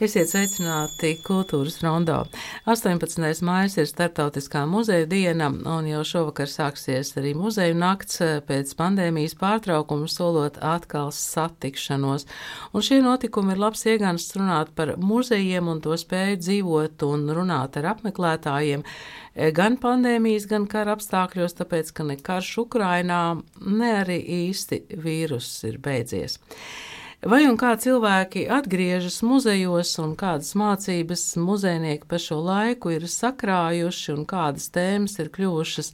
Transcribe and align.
Esiet 0.00 0.30
sveicināti 0.30 1.10
kultūras 1.20 1.74
rondo. 1.84 2.14
18. 2.64 3.20
mājas 3.44 3.74
ir 3.76 3.84
Startautiskā 3.84 4.62
muzeja 4.64 5.04
diena, 5.04 5.50
un 5.52 5.88
jau 5.90 6.00
šovakar 6.08 6.48
sāksies 6.48 7.10
arī 7.20 7.34
muzeju 7.36 7.74
nakts 7.76 8.22
pēc 8.48 8.70
pandēmijas 8.78 9.34
pārtraukuma, 9.36 10.08
solot 10.08 10.56
atkal 10.64 11.10
satikšanos. 11.12 12.24
Un 12.72 12.86
šie 12.86 13.02
notikumi 13.04 13.52
ir 13.52 13.60
labs 13.60 13.84
iegansts 13.92 14.38
runāt 14.40 14.70
par 14.72 14.94
muzejiem 14.96 15.68
un 15.68 15.82
to 15.84 15.98
spēju 16.00 16.38
dzīvot 16.46 17.04
un 17.04 17.26
runāt 17.36 17.76
ar 17.76 17.90
apmeklētājiem 17.90 18.86
gan 19.58 19.76
pandēmijas, 19.84 20.46
gan 20.48 20.64
kara 20.64 20.94
apstākļos, 20.96 21.58
tāpēc, 21.60 21.92
ka 21.92 22.08
ne 22.08 22.16
karš 22.16 22.54
Ukrainā, 22.64 23.20
ne 23.68 23.92
arī 23.98 24.16
īsti 24.46 24.80
vīruss 24.96 25.60
ir 25.68 25.76
beidzies. 25.84 26.40
Vai 27.20 27.42
un 27.44 27.58
kā 27.60 27.74
cilvēki 27.76 28.46
atgriežas 28.48 29.18
muzejos 29.20 29.90
un 30.00 30.14
kādas 30.16 30.54
mācības 30.56 31.24
muzejnieki 31.36 32.08
pa 32.08 32.16
šo 32.16 32.38
laiku 32.40 32.94
ir 32.94 33.04
sakrājuši 33.12 34.14
un 34.14 34.24
kādas 34.24 34.70
tēmas 34.72 35.18
ir 35.20 35.28
kļuvušas 35.34 35.92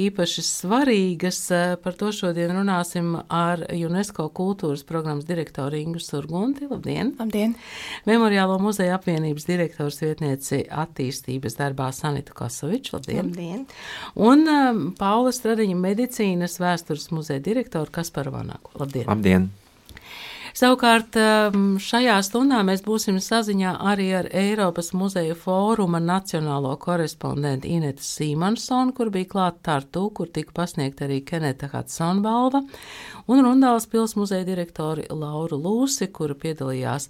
īpaši 0.00 0.46
svarīgas. 0.48 1.42
Par 1.84 1.98
to 2.00 2.08
šodien 2.16 2.54
runāsim 2.56 3.12
ar 3.28 3.66
UNESCO 3.68 4.30
kultūras 4.32 4.80
programmas 4.88 5.28
direktoru 5.28 5.76
Ingu 5.76 6.00
Surgunti. 6.00 6.64
Labdien! 6.70 7.12
Labdien! 7.20 7.52
Memoriālo 8.08 8.56
muzeja 8.64 8.96
apvienības 8.96 9.44
direktors 9.52 10.00
vietnieci 10.00 10.64
attīstības 10.72 11.60
darbā 11.60 11.90
Sanitu 11.92 12.32
Kasoviču. 12.38 12.96
Labdien! 12.96 13.28
Labdien. 13.28 13.66
Un 14.16 14.48
um, 14.48 14.86
Paula 14.96 15.36
Stradiņa 15.36 15.76
medicīnas 15.84 16.56
vēstures 16.64 17.10
muzeja 17.12 17.44
direktoru 17.44 17.92
Kasparu 17.92 18.38
Vanaku. 18.40 18.72
Labdien! 18.80 19.12
Labdien! 19.12 19.52
Savukārt 20.52 21.16
šajā 21.80 22.18
stundā 22.26 22.58
mēs 22.66 22.82
būsim 22.84 23.16
saziņā 23.24 23.70
arī 23.88 24.08
ar 24.18 24.26
Eiropas 24.36 24.90
muzeja 24.92 25.32
fóruma 25.38 25.96
nacionālo 26.02 26.74
korespondentu 26.80 27.70
Inetu 27.72 28.04
Sīmansonu, 28.04 28.92
kur 28.92 29.08
bija 29.14 29.30
klāta 29.30 29.62
Tartu, 29.68 30.02
kur 30.12 30.28
tika 30.28 30.52
pasniegta 30.58 31.06
arī 31.06 31.22
Keneta 31.24 31.70
Hudsona 31.72 32.20
balva, 32.20 32.60
un 33.32 33.40
Rundāls 33.46 33.88
pils 33.88 34.12
muzeja 34.18 34.44
direktori 34.44 35.06
Lauru 35.08 35.56
Lūsi, 35.62 36.10
kura 36.12 36.36
piedalījās 36.36 37.08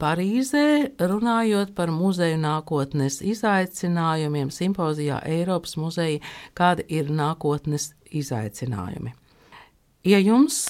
Parīzē, 0.00 0.64
runājot 0.98 1.70
par 1.76 1.92
muzeju 1.94 2.40
nākotnes 2.42 3.20
izaicinājumiem 3.22 4.50
simpozijā 4.50 5.20
Eiropas 5.22 5.78
muzeja, 5.78 6.18
kāda 6.58 6.82
ir 6.88 7.14
nākotnes 7.14 7.92
izaicinājumi. 8.10 9.14
Ja 10.06 10.20
jums 10.22 10.60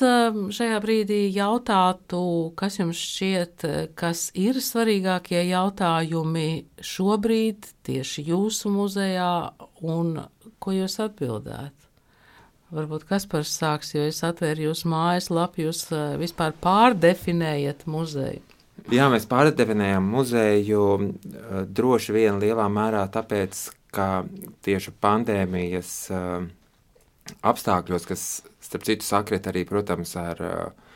šajā 0.57 0.77
brīdī 0.81 1.27
jautātu, 1.35 2.21
kas 2.57 2.79
jums 2.79 2.97
šķiet, 2.97 3.67
kas 3.99 4.31
ir 4.33 4.57
svarīgākie 4.65 5.43
jautājumi 5.51 6.65
šobrīd 6.81 7.69
tieši 7.85 8.25
jūsu 8.31 8.73
muzejā, 8.73 9.33
un 9.85 10.15
ko 10.57 10.73
jūs 10.73 10.97
atbildētu? 11.05 11.85
Varbūt 12.77 13.05
kas 13.07 13.29
par 13.31 13.45
sāks, 13.47 13.93
jo 13.95 14.09
es 14.09 14.25
atvēru 14.27 14.71
jūsu 14.71 14.89
mājaslapu, 14.91 15.67
jūs 15.69 15.85
vispār 16.19 16.57
pārdefinējat 16.65 17.85
muzeju. 17.87 18.41
Jā, 18.93 19.07
mēs 19.13 19.29
pārdefinējam 19.29 20.09
muzeju 20.17 20.83
droši 21.77 22.17
vien 22.17 22.41
lielā 22.41 22.67
mērā 22.73 23.05
tāpēc, 23.13 23.67
ka 23.93 24.25
tieši 24.65 24.97
pandēmijas 25.03 25.93
apstākļos, 27.47 28.07
kas 28.09 28.27
Starp 28.67 28.87
citu, 28.87 29.07
sakrit 29.07 29.47
arī, 29.47 29.63
protams, 29.69 30.17
ar 30.19 30.41
uh, 30.43 30.87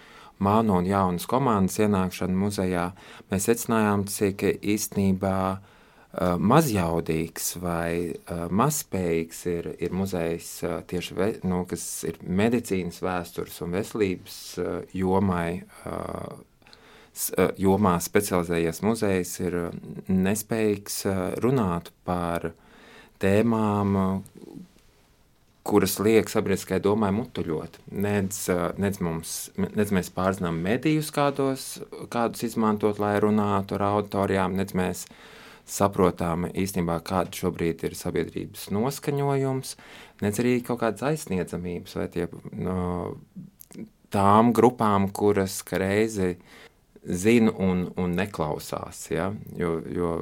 manu 0.42 0.80
un 0.80 0.88
jaunas 0.88 1.28
komandas 1.30 1.78
ienākšanu 1.78 2.38
muzejā, 2.46 2.88
mēs 3.30 3.46
secinājām, 3.46 4.06
cik 4.10 4.42
īstenībā 4.58 5.36
uh, 5.54 6.34
mazjaudīgs 6.52 7.52
vai 7.62 7.92
uh, 8.10 8.46
mazspējīgs 8.50 9.42
ir, 9.52 9.70
ir 9.78 9.94
muzejs 9.94 10.48
tieši, 10.90 11.18
ve, 11.18 11.28
nu, 11.46 11.62
kas 11.70 11.84
ir 12.10 12.18
medicīnas 12.26 12.98
vēstures 13.06 13.60
un 13.62 13.76
veselības 13.78 14.40
jomai, 14.96 15.60
jomā 17.60 17.94
specializējies 18.02 18.82
muzejs 18.86 19.36
ir 19.42 19.56
nespējīgs 20.08 20.98
runāt 21.42 21.90
par 22.06 22.52
tēmām, 23.20 23.96
kuras 25.66 25.98
liek 26.00 26.30
sabiedriskajai 26.30 26.82
domai 26.84 27.10
mutuļot. 27.14 27.80
Nedz, 27.92 28.46
nedz, 28.80 29.00
mums, 29.04 29.34
nedz 29.60 29.92
mēs 29.94 30.12
pārzinām 30.14 30.60
medijus, 30.64 31.12
kādos, 31.14 31.66
kādus 32.12 32.46
izmantot, 32.48 33.00
lai 33.02 33.16
runātu 33.22 33.76
ar 33.76 33.86
auditorijām, 33.90 34.56
nedz 34.58 34.74
mēs 34.78 35.04
saprotam 35.70 36.48
īstenībā, 36.48 36.98
kāda 37.06 37.36
šobrīd 37.42 37.84
ir 37.86 37.94
sabiedrības 37.98 38.70
noskaņojums, 38.74 39.76
nedz 40.24 40.40
arī 40.42 40.56
kaut 40.66 40.80
kādas 40.82 41.04
aizsniedzamības 41.12 41.98
vai 42.00 42.08
tie, 42.10 42.26
no, 42.56 42.80
tām 44.10 44.54
grupām, 44.56 45.10
kuras 45.14 45.60
reizi 45.70 46.34
zina 47.04 47.52
un, 47.52 47.86
un 48.00 48.16
neklausās. 48.18 49.06
Ja? 49.12 49.30
Jo, 49.56 49.76
jo 49.86 50.14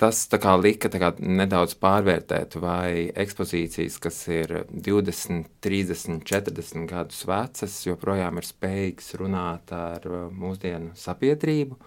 tas 0.00 0.22
kā, 0.28 0.54
lika 0.60 0.90
kā, 0.92 1.12
nedaudz 1.20 1.76
pārvērtēt, 1.80 2.58
vai 2.60 3.08
ekspozīcijas, 3.16 3.98
kas 4.02 4.20
ir 4.32 4.52
20, 4.70 5.48
30, 5.64 6.20
40 6.28 6.86
gadus 6.90 7.24
vecas, 7.28 7.80
joprojām 7.86 8.40
ir 8.40 8.48
spējīgas 8.48 9.14
runāt 9.20 9.72
ar 9.76 10.06
uh, 10.10 10.28
mūsdienu 10.32 10.92
sabiedrību. 10.98 11.80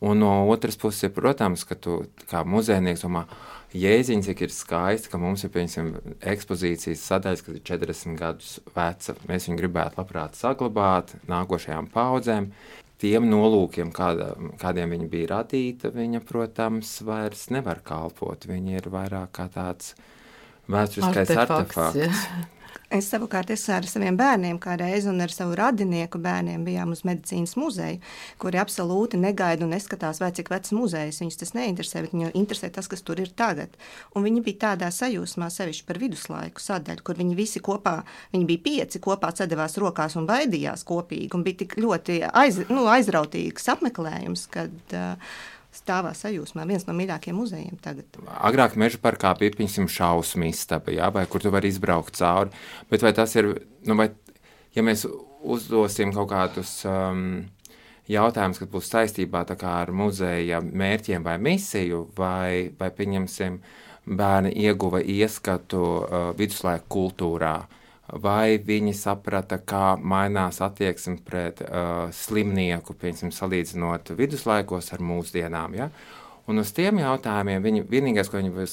Un 0.00 0.22
no 0.22 0.32
otras 0.48 0.78
puses, 0.80 1.12
protams, 1.12 1.66
ka 1.68 1.76
tu 1.76 1.98
kā 2.30 2.40
muzejnieks 2.48 3.04
domā, 3.04 3.26
Jēziņš, 3.70 4.24
cik 4.26 4.40
ir 4.42 4.50
skaisti, 4.50 5.10
ka 5.12 5.18
mums 5.22 5.44
ir 5.46 5.52
piemēram, 5.54 6.16
ekspozīcijas 6.32 7.04
sadaļas, 7.06 7.42
kas 7.46 7.54
ir 7.54 7.62
40 7.68 8.16
gadus 8.18 8.56
veca. 8.74 9.14
Mēs 9.28 9.46
viņu 9.46 9.60
gribētu 9.60 10.00
labprāt 10.00 10.34
saglabāt 10.40 11.12
nākošajām 11.30 11.86
paudzēm 11.92 12.48
tiem 13.00 13.26
nolūkiem, 13.30 13.90
kāda, 13.96 14.32
kādiem 14.60 14.94
viņa 14.94 15.10
bija 15.10 15.32
radīta, 15.34 15.90
viņa, 15.94 16.22
protams, 16.28 16.98
vairs 17.06 17.48
nevar 17.54 17.82
kalpot. 17.86 18.46
Viņa 18.50 18.78
ir 18.78 18.88
vairāk 18.92 19.32
kā 19.38 19.48
tāds 19.52 19.94
vēsturiskais 20.70 21.34
artefakts. 21.34 21.78
artefakts. 21.78 22.59
Es 22.90 23.06
savukārt 23.06 23.52
es 23.54 23.62
ar 23.70 23.84
saviem 23.86 24.16
bērniem 24.18 24.56
kādreiz 24.58 25.04
un 25.06 25.22
ar 25.22 25.30
savu 25.30 25.54
radinieku 25.54 26.18
bērniem 26.18 26.64
bijām 26.66 26.90
uz 26.90 27.04
medicīnas 27.06 27.52
muzeju, 27.54 28.00
kuri 28.42 28.58
absolūti 28.58 29.20
negaida 29.20 29.62
un 29.62 29.70
neskatās, 29.76 30.18
vai 30.18 30.32
cik 30.34 30.50
vecs 30.50 30.74
muzejs. 30.74 31.20
Viņus 31.22 31.38
tas 31.38 31.54
neinteresē, 31.54 32.02
bet 32.02 32.16
viņu 32.16 32.32
interesē 32.40 32.72
tas, 32.74 32.88
kas 32.90 33.06
tur 33.06 33.22
ir 33.22 33.30
tagad. 33.38 33.76
Un 34.18 34.26
viņi 34.26 34.42
bija 34.48 34.62
tādā 34.64 34.88
sajūsmā, 34.90 35.52
sevišķi 35.54 35.86
par 35.86 36.02
viduslaiku 36.02 36.64
sadaļu, 36.64 37.06
kur 37.06 37.20
viņi 37.22 37.38
visi 37.38 37.62
kopā, 37.62 38.00
viņi 38.34 38.50
bija 38.50 38.64
pieci 38.66 39.02
kopā 39.06 39.30
sadavās 39.38 39.78
rokās 39.78 40.18
un 40.18 40.26
baidījās 40.26 40.82
kopīgi. 40.90 41.30
Un 41.38 41.46
bija 41.46 41.62
tik 41.62 41.78
ļoti 41.78 42.18
aiz, 42.26 42.58
nu, 42.74 42.88
aizrautīgs 42.90 43.70
apmeklējums, 43.70 44.48
kad 44.50 44.98
uh, 44.98 45.38
stāvā 45.74 46.12
sajūsmā. 46.16 46.66
Viens 46.68 46.86
no 46.88 46.94
mīļākajiem 46.98 47.38
muzejiem 47.38 47.78
tagad. 47.82 48.18
Agrāk 48.40 48.76
meža 48.80 49.00
parkā 49.02 49.32
bija 49.38 49.54
piemēram 49.56 49.88
šausmu 49.90 50.48
istaba, 50.50 50.94
jā, 50.94 51.10
vai 51.14 51.26
kur 51.30 51.42
tu 51.42 51.52
vari 51.54 51.70
izbraukt 51.70 52.18
cauri. 52.18 52.54
Bet 52.90 53.06
vai 53.06 53.14
tas 53.16 53.34
ir, 53.38 53.52
nu, 53.86 53.96
vai, 53.98 54.10
ja 54.76 54.84
mēs 54.86 55.06
uzdosim 55.40 56.14
kaut 56.16 56.30
kādus 56.32 56.80
um, 56.88 57.44
jautājumus, 58.10 58.62
kas 58.62 58.72
būs 58.72 58.90
saistībā 58.92 59.44
ar 59.70 59.92
muzeja 59.94 60.60
mērķiem 60.60 61.26
vai 61.26 61.38
misiju, 61.38 62.08
vai, 62.18 62.70
vai 62.78 62.90
pieņemsim, 62.94 63.60
bērni 64.10 64.54
ieguva 64.66 65.02
ieskatu 65.04 65.84
uh, 65.84 66.32
viduslaiku 66.38 66.90
kultūrā. 66.98 67.58
Uh, 67.60 67.79
vai 68.18 68.58
viņi 68.66 68.94
saprata, 68.96 69.60
kā 69.62 69.94
mainās 69.96 70.60
attieksme 70.64 71.18
pret 71.26 71.62
uh, 71.64 72.08
slimnieku, 72.14 72.96
piemēram, 72.98 73.32
salīdzinot 73.34 74.14
viduslaikos 74.18 74.92
ar 74.94 75.04
mūsdienām. 75.04 75.76
Ja? 75.78 75.90
Un 76.50 76.58
uz 76.58 76.72
tiem 76.74 76.98
jautājumiem 76.98 77.62
viņi 77.62 77.82
vienīgais, 77.86 78.28
ko 78.30 78.40
viņi 78.40 78.64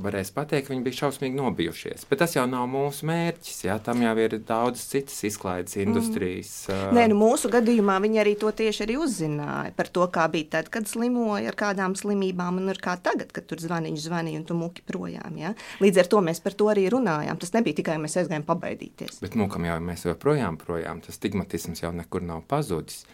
varēs 0.00 0.30
pateikt, 0.32 0.70
viņi 0.72 0.84
bija 0.86 0.98
šausmīgi 1.02 1.36
nobijušies. 1.36 2.06
Bet 2.08 2.22
tas 2.22 2.32
jau 2.38 2.46
nav 2.48 2.64
mūsu 2.72 3.04
mērķis. 3.08 3.58
Jā, 3.66 3.76
tam 3.84 4.00
jau 4.00 4.14
ir 4.22 4.38
daudz 4.48 4.86
citas 4.88 5.18
izklaides 5.28 5.76
mm. 5.76 5.82
industrijas. 5.84 6.52
Mm. 6.72 6.96
Nē, 6.96 7.04
nu 7.12 7.18
mūsu 7.20 7.50
gadījumā 7.52 7.98
viņi 8.04 8.22
arī 8.22 8.32
to 8.40 8.52
tieši 8.62 8.86
arī 8.86 8.96
uzzināja 9.04 9.74
par 9.76 9.92
to, 9.92 10.06
kā 10.14 10.24
bija 10.32 10.54
tad, 10.56 10.72
kad 10.72 10.88
slimoja 10.88 11.52
ar 11.52 11.58
kādām 11.58 11.98
slimībām, 11.98 12.62
un 12.62 12.72
kā 12.80 12.96
tagad, 13.04 13.34
kad 13.36 13.48
tur 13.50 13.60
zvaniņš 13.60 14.08
zvanīja 14.08 14.40
un 14.40 14.48
tu 14.48 14.56
muki 14.56 14.86
projām. 14.88 15.36
Jā. 15.36 15.52
Līdz 15.84 16.04
ar 16.04 16.12
to 16.14 16.24
mēs 16.24 16.40
par 16.44 16.56
to 16.56 16.72
arī 16.72 16.88
runājām. 16.94 17.40
Tas 17.42 17.52
nebija 17.58 17.82
tikai 17.82 18.00
mēs 18.00 18.16
aizgājām 18.22 18.48
pabaidīties. 18.48 19.20
Bet 19.24 19.36
mukam 19.36 19.68
jau 19.68 19.76
mēs 19.84 20.08
joprojām 20.08 20.56
projām. 20.60 21.04
Tas 21.04 21.20
stigmatisms 21.20 21.84
jau 21.84 21.92
nekur 21.92 22.24
nav 22.24 22.46
pazudis. 22.48 23.04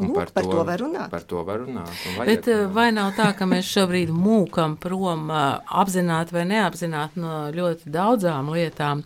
Lūk, 0.00 0.14
par, 0.16 0.30
par 0.32 0.46
to, 0.46 0.52
to 0.56 0.62
var 0.64 0.80
runāt. 0.80 1.10
Par 1.12 1.24
to 1.28 1.42
var 1.44 1.58
runāt. 1.60 1.92
Bet 2.24 2.46
runāt. 2.48 2.70
vai 2.72 2.86
nav 2.96 3.10
tā, 3.12 3.26
ka 3.36 3.44
mēs 3.44 3.68
šobrīd 3.68 4.08
mūkam 4.16 4.78
prom 4.80 5.28
apzināti 5.28 6.32
vai 6.32 6.46
neapzināti 6.48 7.20
no 7.20 7.34
ļoti 7.52 7.92
daudzām 7.92 8.48
lietām? 8.54 9.02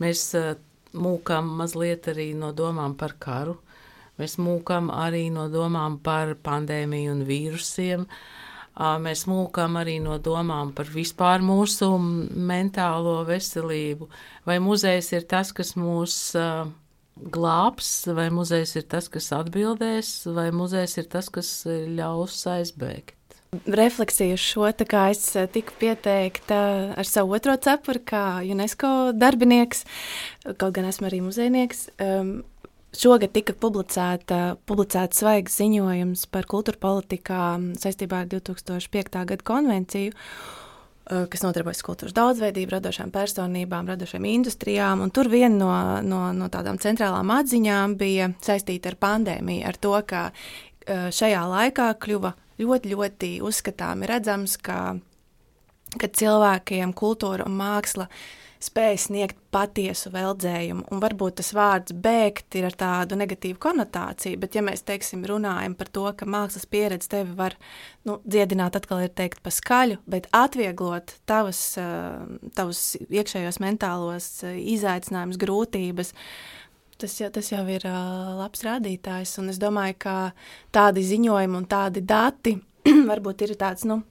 Mēs 0.00 0.30
mūkam 0.96 1.52
mazliet 1.60 2.08
arī 2.08 2.32
no 2.34 2.54
domām 2.56 2.96
par 2.96 3.18
karu. 3.18 3.58
mēs 4.20 4.36
mūkam 4.36 4.90
arī 4.92 5.30
no 5.32 5.48
domām 5.48 5.98
par 6.04 6.34
pandēmiju 6.34 7.12
un 7.12 7.22
vīrusiem. 7.24 8.06
Mēs 8.80 9.26
mūkam 9.26 9.76
arī 9.76 10.00
no 10.00 10.18
domām 10.18 10.72
par 10.72 10.86
vispār 10.86 11.40
mūsu 11.40 11.98
mentālo 12.00 13.24
veselību. 13.28 14.08
Vai 14.46 14.58
muzejs 14.58 15.12
ir 15.12 15.24
tas, 15.28 15.52
kas 15.52 15.74
mūs 15.76 16.36
glābs, 17.22 17.90
vai 18.16 18.28
muzejs 18.34 18.76
ir 18.80 18.88
tas, 18.90 19.08
kas 19.12 19.30
atbildēs, 19.36 20.12
vai 20.32 20.50
muzejs 20.54 20.98
ir 21.02 21.08
tas, 21.12 21.28
kas 21.32 21.52
ļaus 21.68 22.42
aizbēgt? 22.50 23.16
refleksiju 23.66 24.34
uz 24.34 24.40
šo. 24.40 24.68
Es 25.10 25.24
tiku 25.52 25.74
pieteikta 25.80 26.60
ar 26.96 27.06
savu 27.08 27.34
otro 27.34 27.56
cepuri, 27.56 28.02
kā 28.06 28.24
UNESCO 28.46 29.10
darbinieks, 29.16 29.84
kaut 30.56 30.74
gan 30.76 30.86
esmu 30.90 31.10
arī 31.10 31.22
muzejnieks. 31.24 31.88
Um, 31.98 32.40
Šogad 32.90 33.30
tika 33.30 33.54
publicēta, 33.54 34.56
publicēta 34.66 35.14
svaigs 35.14 35.60
ziņojums 35.60 36.24
par 36.34 36.48
kultūra 36.50 36.80
politikā 36.82 37.42
saistībā 37.78 38.24
ar 38.24 38.30
2005. 38.32 39.20
gada 39.30 39.46
konvenciju, 39.46 40.10
kas 41.10 41.44
nodarbojas 41.44 41.82
ar 41.82 41.86
kultūras 41.88 42.16
daudzveidību, 42.16 42.74
radošām 42.76 43.12
personībām, 43.14 43.88
radošām 43.90 44.26
industrijām. 44.30 45.02
Tur 45.14 45.30
viena 45.32 45.54
no, 45.56 45.70
no, 46.06 46.22
no 46.36 46.50
tādām 46.52 46.80
centrālām 46.82 47.32
atziņām 47.34 47.96
bija 48.00 48.30
saistīta 48.44 48.92
ar 48.92 48.98
pandēmiju, 49.02 49.66
ar 49.66 49.78
to, 49.80 49.94
ka 50.06 50.26
uh, 50.30 51.08
šajā 51.14 51.44
laikā 51.50 51.92
kļuva 52.02 52.34
ļoti, 52.62 52.94
ļoti 52.94 53.32
uzskatāmi 53.46 54.10
redzams, 54.10 54.58
ka, 54.62 54.80
ka 55.98 56.12
cilvēkiem 56.22 56.94
kultūra 56.96 57.48
un 57.50 57.58
māksla 57.58 58.06
uh, 58.06 58.28
spēj 58.60 58.98
sniegt 59.06 59.38
patiesu 59.54 60.12
veldzējumu. 60.12 60.84
Un 60.92 61.00
varbūt 61.02 61.38
tas 61.40 61.50
vārds 61.56 61.94
bēgt 61.96 62.58
ir 62.60 62.68
ar 62.68 62.76
tādu 62.78 63.16
negatīvu 63.18 63.58
konotāciju, 63.62 64.38
bet 64.42 64.56
ja 64.56 64.62
mēs 64.64 64.84
teiksim, 64.86 65.24
runājam 65.28 65.74
par 65.78 65.90
to, 65.92 66.04
ka 66.16 66.28
mākslas 66.28 66.68
pieredze 66.70 67.08
tevi 67.10 67.34
var 67.38 67.56
nu, 68.08 68.18
dziedināt, 68.28 68.76
atkal 68.76 69.06
ir 69.06 69.12
teikt 69.16 69.40
pa 69.44 69.52
skaļu, 69.54 70.00
bet 70.10 70.28
atvieglot 70.36 71.16
tavas, 71.30 71.62
tavus 72.56 72.84
iekšējos 73.08 73.60
mentālos 73.64 74.30
izaicinājumus, 74.44 75.40
grūtības. 75.40 76.14
Tas 77.00 77.16
jau, 77.16 77.30
tas 77.32 77.46
jau 77.48 77.62
ir 77.72 77.86
uh, 77.88 78.36
labs 78.36 78.60
rādītājs, 78.66 79.38
un 79.40 79.48
es 79.48 79.56
domāju, 79.60 79.96
ka 80.04 80.16
tādi 80.74 81.00
ziņojumi 81.08 81.56
un 81.56 81.64
tādi 81.64 82.04
dati 82.04 82.58
varbūt 83.10 83.46
ir 83.46 83.56
tāds, 83.56 83.86
nu, 83.88 84.02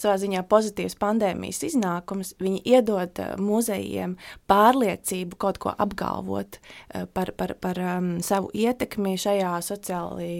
savā 0.00 0.16
ziņā 0.20 0.42
pozitīvs 0.50 0.96
pandēmijas 1.00 1.62
iznākums, 1.68 2.34
viņi 2.42 2.62
iedod 2.74 3.20
uh, 3.22 3.34
muzejiem 3.40 4.16
pārliecību 4.50 5.38
kaut 5.40 5.60
ko 5.62 5.74
apgalvot 5.74 6.58
uh, 6.58 7.06
par, 7.14 7.32
par, 7.38 7.54
par 7.62 7.80
um, 7.82 8.10
savu 8.24 8.50
ietekmi 8.54 9.16
šajā 9.20 9.54
sociāli 9.64 10.30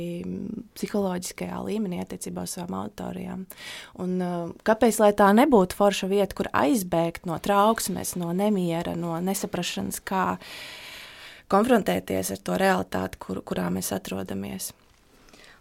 psiholoģiskajā 0.75 1.61
līmenī 1.69 2.03
attiecībā 2.05 2.47
uz 2.47 2.57
savām 2.57 2.79
autorijām. 2.85 3.45
Un, 4.03 4.17
uh, 4.21 4.55
kāpēc 4.67 5.01
lai 5.03 5.13
tā 5.17 5.31
nebūtu 5.37 5.79
forša 5.79 6.11
vieta, 6.11 6.39
kur 6.39 6.51
aizbēgt 6.55 7.29
no 7.31 7.39
trauksmes, 7.43 8.17
no 8.21 8.33
nemiera, 8.37 8.97
no 8.99 9.17
nesaprašanas, 9.23 10.03
kā 10.05 10.27
konfrontēties 11.53 12.35
ar 12.35 12.41
to 12.47 12.57
realitāti, 12.61 13.21
kur, 13.23 13.45
kurā 13.47 13.69
mēs 13.73 13.93
atrodamies? 13.95 14.73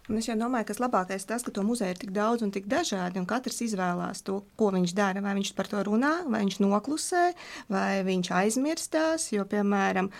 Un 0.04 0.18
es 0.20 0.26
domāju, 0.28 0.66
ka 0.68 0.74
labākais 0.84 1.22
ir 1.22 1.28
tas, 1.30 1.42
ka 1.46 1.52
to 1.56 1.62
muzeju 1.64 1.94
ir 1.94 2.00
tik 2.02 2.10
daudz 2.12 2.42
un 2.44 2.50
tik 2.52 2.66
dažādi, 2.68 3.16
un 3.16 3.24
katrs 3.24 3.62
izvēlās 3.64 4.20
to, 4.26 4.42
ko 4.60 4.66
viņš 4.74 4.92
dara. 4.92 5.22
Vai 5.24 5.32
viņš 5.38 5.52
par 5.56 5.70
to 5.70 5.80
runā, 5.86 6.10
vai 6.28 6.42
viņš 6.42 6.58
noklusē, 6.60 7.22
vai 7.72 8.02
viņš 8.04 8.28
aizmirstās. 8.36 9.30
Jo, 9.32 9.46
piemēram, 9.48 10.10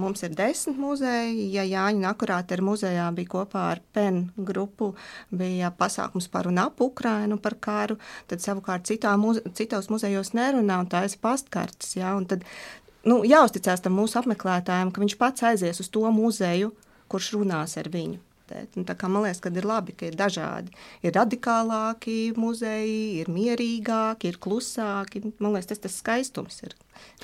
mums 0.00 0.24
ir 0.24 0.32
desmit 0.38 0.80
muzeji. 0.80 1.50
Ja 1.52 1.66
Jāņa 1.68 2.14
Akurāta 2.14 2.56
ar 2.56 2.62
muzejā 2.64 3.10
bija 3.18 3.32
kopā 3.34 3.66
ar 3.74 3.82
PEN 3.92 4.22
grupu, 4.40 4.94
bija 5.28 5.68
pasākums 5.68 6.30
par 6.32 6.48
un 6.48 6.62
ap 6.62 6.80
Ukrainu 6.80 7.36
par 7.36 7.58
karu, 7.60 7.98
tad 8.32 8.40
savukārt 8.40 8.88
citā 8.88 9.12
muze 9.20 9.44
citos 9.58 9.90
muzejos 9.92 10.32
nerunā 10.32 10.78
un 10.80 10.88
tā 10.88 11.04
ir 11.04 11.18
pastkartes. 11.20 11.92
Ja? 11.98 12.14
Un 12.16 12.24
tad, 12.24 12.46
nu, 13.04 13.20
jāuzticās 13.28 13.84
tam 13.84 14.00
mūsu 14.00 14.16
apmeklētājiem, 14.22 14.94
ka 14.96 15.04
viņš 15.04 15.18
pats 15.20 15.44
aizies 15.52 15.84
uz 15.84 15.92
to 15.92 16.08
muzeju, 16.08 16.72
kurš 17.12 17.34
runās 17.36 17.76
ar 17.76 17.92
viņu 17.92 18.25
vērtēt. 18.46 18.76
Un, 18.76 18.86
kā, 18.86 19.08
man 19.08 19.24
liekas, 19.24 19.40
ka 19.40 19.50
ir 19.50 19.66
labi, 19.66 19.94
ka 19.96 20.06
ir 20.06 20.16
dažādi. 20.16 20.72
Ir 21.02 21.14
radikālāki 21.16 22.34
muzeji, 22.36 23.20
ir 23.20 23.28
mierīgāki, 23.28 24.28
ir 24.28 24.38
klusāki. 24.38 25.22
Man 25.38 25.52
liekas, 25.54 25.66
tas 25.72 25.78
tas 25.78 25.98
skaistums 26.00 26.62
ir. 26.62 26.74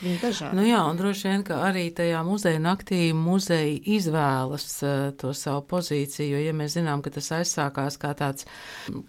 Viņi 0.00 0.18
dažādi. 0.22 0.56
Nu 0.56 0.64
jā, 0.64 0.78
un 0.88 0.96
droši 0.98 1.28
vien, 1.28 1.42
ka 1.46 1.58
arī 1.66 1.84
tajā 1.94 2.22
muzeja 2.26 2.60
naktī 2.62 3.00
muzeja 3.14 3.74
izvēlas 3.94 4.64
uh, 4.86 4.94
to 5.20 5.34
savu 5.36 5.62
pozīciju, 5.68 6.30
jo, 6.32 6.40
ja 6.46 6.54
mēs 6.56 6.78
zinām, 6.78 7.04
ka 7.04 7.12
tas 7.12 7.28
aizsākās 7.36 7.98
kā 8.00 8.14
tāds, 8.18 8.48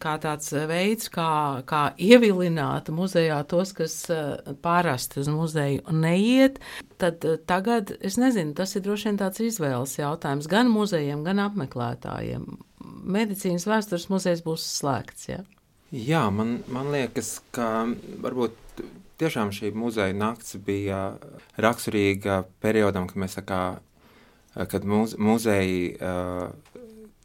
kā 0.04 0.18
tāds 0.21 0.51
veids, 0.69 1.07
kā, 1.13 1.30
kā 1.69 1.83
ievilināt 1.98 2.92
muzejā 2.94 3.39
tos, 3.50 3.71
kas 3.77 3.95
uh, 4.13 4.54
pārasti 4.65 5.24
uz 5.24 5.31
muzeju 5.31 5.95
neiet, 5.95 6.60
tad 7.01 7.24
uh, 7.25 7.39
tagad, 7.50 7.95
es 8.04 8.19
nezinu, 8.21 8.54
tas 8.57 8.75
ir 8.75 8.83
droši 8.86 9.12
vien 9.12 9.24
tāds 9.24 9.42
izvēles 9.45 9.98
jautājums 10.01 10.51
gan 10.51 10.69
muzejiem, 10.74 11.24
gan 11.25 11.42
apmeklētājiem. 11.48 12.45
Medicīnas 12.83 13.65
vēstures 13.68 14.12
muzejs 14.12 14.44
būs 14.45 14.68
slēgts, 14.77 15.31
ja? 15.31 15.42
Jā, 15.94 16.24
man, 16.33 16.56
man 16.74 16.88
liekas, 16.89 17.36
ka 17.54 17.86
varbūt 18.24 18.62
tiešām 19.24 19.54
šī 19.56 19.72
muzeja 19.78 20.14
nakts 20.16 20.58
bija 20.60 21.16
raksturīga 21.62 22.44
periodam, 22.64 23.08
kad 23.08 23.24
mēs 23.24 23.40
kā, 23.48 23.64
kad 24.54 24.88
muze, 24.88 25.18
muzeji 25.18 25.94
uh, 25.96 26.50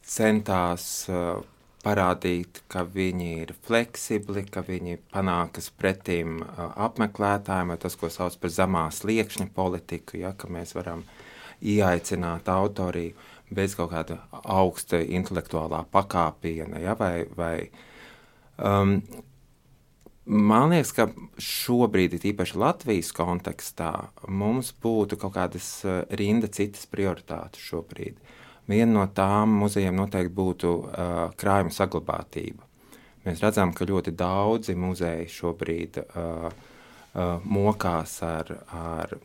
centās 0.07 0.85
uh, 1.11 1.41
parādīt, 1.83 2.61
ka 2.71 2.83
viņi 2.87 3.29
ir 3.43 3.53
fleksibli, 3.67 4.45
ka 4.51 4.63
viņi 4.67 4.99
panākas 5.13 5.69
pretim 5.75 6.39
uh, 6.43 6.69
apmeklētājiem, 6.87 7.75
tas, 7.81 7.97
ko 7.99 8.11
sauc 8.13 8.35
par 8.39 8.53
zemā 8.55 8.87
sliekšņa 8.95 9.49
politiku, 9.55 10.19
ja, 10.23 10.33
ka 10.35 10.51
mēs 10.51 10.75
varam 10.77 11.03
ieaicināt 11.59 12.47
autoriju 12.51 13.15
bez 13.55 13.73
kaut 13.75 13.91
kāda 13.91 14.19
augsta 14.31 14.99
intelektuālā 15.01 15.81
pakāpiena, 15.91 16.79
ja, 16.83 16.93
vai, 16.99 17.25
vai 17.35 17.55
um, 18.61 18.99
Man 20.29 20.69
liekas, 20.69 20.91
ka 20.93 21.07
šobrīd, 21.41 22.19
īpaši 22.29 22.57
Latvijas 22.61 23.07
kontekstā, 23.17 24.11
mums 24.29 24.67
būtu 24.77 25.17
kaut 25.17 25.33
kādas 25.33 25.69
eh, 25.89 26.03
rinda 26.19 26.45
citas 26.53 26.85
prioritātes 26.85 27.63
šobrīd. 27.65 28.19
Viena 28.69 28.91
no 28.93 29.05
tām 29.09 29.55
muzejiem 29.57 29.95
noteikti 29.97 30.29
būtu 30.37 30.71
uh, 30.77 31.15
krājuma 31.41 31.73
saglabātība. 31.73 32.61
Mēs 33.25 33.41
redzam, 33.41 33.71
ka 33.73 33.87
ļoti 33.89 34.13
daudzi 34.13 34.75
muzeji 34.77 35.25
šobrīd 35.33 35.97
uh, 36.03 36.45
uh, 36.45 37.47
mokās 37.49 38.13
ar, 38.21 38.51
ar, 38.69 39.15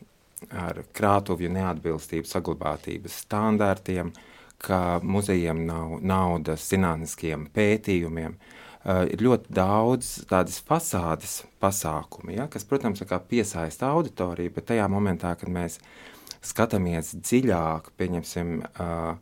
ar 0.49 0.81
krātuvju 0.97 1.53
neatbilstību 1.53 2.25
saglabātības 2.25 3.21
standartiem, 3.27 4.09
ka 4.57 4.97
muzejiem 5.05 5.61
nav 5.69 5.99
naudas 6.01 6.65
zinātniskiem 6.73 7.45
pētījumiem. 7.53 8.39
Uh, 8.41 8.54
ir 8.85 9.21
ļoti 9.25 9.53
daudz 9.55 10.11
tādas 10.29 10.59
fasādes 10.61 11.39
pasākumu, 11.63 12.35
ja, 12.35 12.49
kas, 12.51 12.67
protams, 12.69 13.01
piesaista 13.29 13.89
auditoriju, 13.95 14.53
bet 14.53 14.69
tajā 14.71 14.85
momentā, 14.91 15.33
kad 15.39 15.49
mēs 15.49 15.79
skatāmies 16.45 17.15
dziļāk, 17.17 17.89
pieņemsim, 17.97 18.59
uh, 18.61 19.15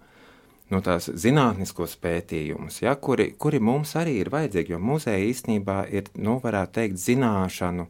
no 0.73 0.81
tās 0.83 1.07
zinātniskos 1.07 1.95
pētījumus, 2.03 2.81
ja, 2.83 2.95
kuri, 2.95 3.31
kuri 3.39 3.61
mums 3.63 3.95
arī 3.99 4.17
ir 4.21 4.31
vajadzīgi, 4.33 4.75
jo 4.75 4.79
muzeja 4.83 5.21
īstenībā 5.29 5.83
ir, 5.93 6.09
nu, 6.19 6.39
varētu 6.43 6.79
teikt, 6.79 7.01
zināšanu 7.03 7.87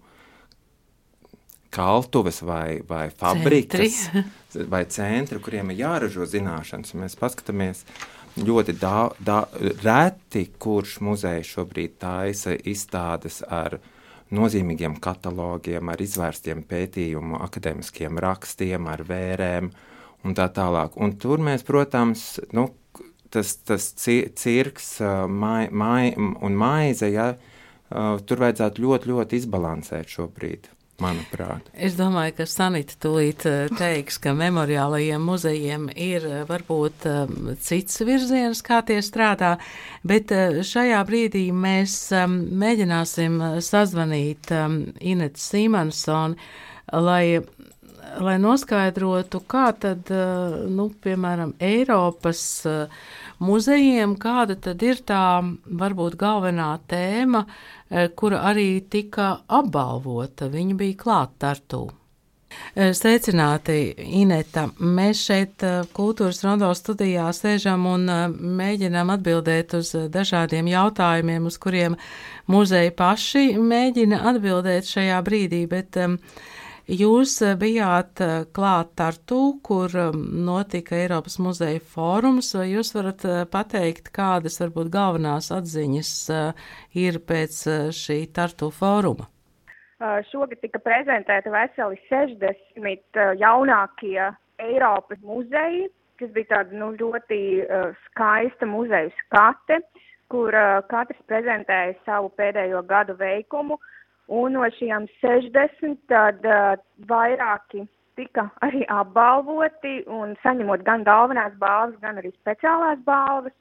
kaltuves 1.74 2.44
vai, 2.46 2.84
vai 2.86 3.08
fabrikas 3.10 3.96
centri. 4.03 4.24
vai 4.74 4.84
centri, 4.86 5.42
kuriem 5.42 5.74
ir 5.74 5.82
jāražo 5.82 6.27
zināšanas. 6.30 6.94
Mēs 7.01 7.18
paskatāmies 7.18 7.82
ļoti 8.37 8.75
da, 8.81 9.09
da, 9.19 9.43
reti, 9.83 10.47
kurš 10.59 10.99
muzejs 11.05 11.53
šobrīd 11.55 11.97
taisa 12.01 12.55
izstādes 12.57 13.41
ar 13.45 13.77
nozīmīgiem 14.33 14.97
katalogiem, 15.03 15.91
ar 15.93 16.01
izvērstiem 16.01 16.63
pētījumu, 16.69 17.37
akadēmiskiem 17.45 18.17
rakstiem, 18.23 18.87
ar 18.89 19.03
vērēm 19.05 19.69
un 20.25 20.37
tā 20.37 20.47
tālāk. 20.53 20.97
Un 20.97 21.17
tur 21.21 21.43
mēs, 21.43 21.65
protams, 21.67 22.39
nu, 22.57 22.69
tas, 23.33 23.55
tas 23.61 23.91
cirks 23.99 24.95
mai, 25.29 25.67
mai, 25.69 26.13
un 26.17 26.57
maize, 26.57 27.11
ja, 27.13 27.33
tur 27.89 28.47
vajadzētu 28.47 28.87
ļoti, 28.87 29.13
ļoti 29.13 29.43
izbalansēt 29.43 30.17
šobrīd 30.17 30.71
manuprāt. 31.01 31.69
Es 31.73 31.95
domāju, 31.97 32.35
ka 32.38 32.47
Sanita 32.50 32.97
tūlīt 33.01 33.45
eh, 33.50 33.71
teiks, 33.77 34.19
ka 34.21 34.33
memoriālajiem 34.38 35.23
muzejiem 35.25 35.88
ir 35.93 36.27
eh, 36.29 36.43
varbūt 36.50 37.07
eh, 37.09 37.33
cits 37.63 38.03
virziens, 38.05 38.62
kā 38.65 38.81
tie 38.85 39.00
strādā, 39.05 39.55
bet 40.05 40.33
šajā 40.67 41.01
brīdī 41.07 41.47
mēs 41.55 41.97
mēģināsim 42.13 43.41
sazvanīt 43.63 44.51
Inetu 44.53 45.41
Simonsonu, 45.41 46.38
lai 46.93 47.41
lai 48.21 48.35
noskaidrotu, 48.38 49.39
kā 49.50 49.71
tad, 49.79 50.12
nu, 50.69 50.83
piemēram, 51.01 51.55
Eiropas 51.63 52.43
muzejiem, 53.43 54.15
kāda 54.21 54.57
tad 54.67 54.83
ir 54.85 55.01
tā 55.07 55.23
varbūt 55.83 56.15
galvenā 56.19 56.69
tēma, 56.89 57.43
kura 58.19 58.45
arī 58.51 58.69
tika 58.89 59.33
apbalvota. 59.47 60.50
Viņa 60.53 60.79
bija 60.79 61.01
klāt 61.03 61.35
Tartū. 61.43 61.85
Sveicināti, 62.73 63.77
Ineta. 64.17 64.65
Mēs 64.81 65.21
šeit 65.27 65.63
kultūras 65.93 66.41
rondo 66.45 66.69
studijā 66.77 67.27
sēžam 67.35 67.85
un 67.89 68.07
mēģinām 68.59 69.13
atbildēt 69.13 69.75
uz 69.77 69.93
dažādiem 70.13 70.69
jautājumiem, 70.71 71.45
uz 71.50 71.59
kuriem 71.62 71.97
muzeji 72.50 72.93
paši 72.97 73.45
mēģina 73.62 74.23
atbildēt 74.33 74.89
šajā 74.89 75.21
brīdī, 75.25 75.63
bet 75.69 76.00
um, 76.01 76.17
Jūs 76.83 77.37
bijāt 77.61 78.19
klāt 78.51 78.89
Tartu, 78.99 79.37
kur 79.63 79.93
notika 80.19 80.97
Eiropas 80.99 81.37
muzeja 81.39 81.79
fórums, 81.79 82.49
vai 82.57 82.65
jūs 82.73 82.91
varat 82.91 83.23
pateikt, 83.53 84.09
kādas 84.11 84.59
varbūt 84.59 84.89
galvenās 84.91 85.47
atziņas 85.55 86.11
ir 86.99 87.21
pēc 87.23 87.61
šī 87.95 88.17
Tartu 88.35 88.67
fóruma? 88.75 89.29
Šogad 90.27 90.59
tika 90.59 90.81
prezentēta 90.83 91.53
veseli 91.53 92.01
60 92.09 93.21
jaunākie 93.39 94.19
Eiropas 94.59 95.23
muzeji, 95.23 95.87
kas 96.19 96.35
bija 96.35 96.49
tāda 96.51 96.81
nu, 96.81 96.91
ļoti 96.99 97.39
skaista 98.09 98.67
muzeja 98.67 99.07
skate, 99.21 99.79
kur 100.27 100.51
katrs 100.91 101.23
prezentēja 101.31 101.95
savu 102.03 102.27
pēdējo 102.35 102.83
gadu 102.91 103.15
veikumu. 103.15 103.79
Un 104.32 104.56
no 104.56 104.63
šiem 104.77 105.08
60 105.20 105.98
tad 106.08 106.46
vairāki 107.10 107.84
tika 108.15 108.48
arī 108.65 108.84
apbalvoti 108.94 110.03
un 110.08 110.36
saņemot 110.44 110.84
gan 110.88 111.03
galvenās 111.08 111.56
balvas, 111.60 111.98
gan 112.01 112.22
arī 112.22 112.32
speciālās 112.36 113.01
balvas. 113.08 113.53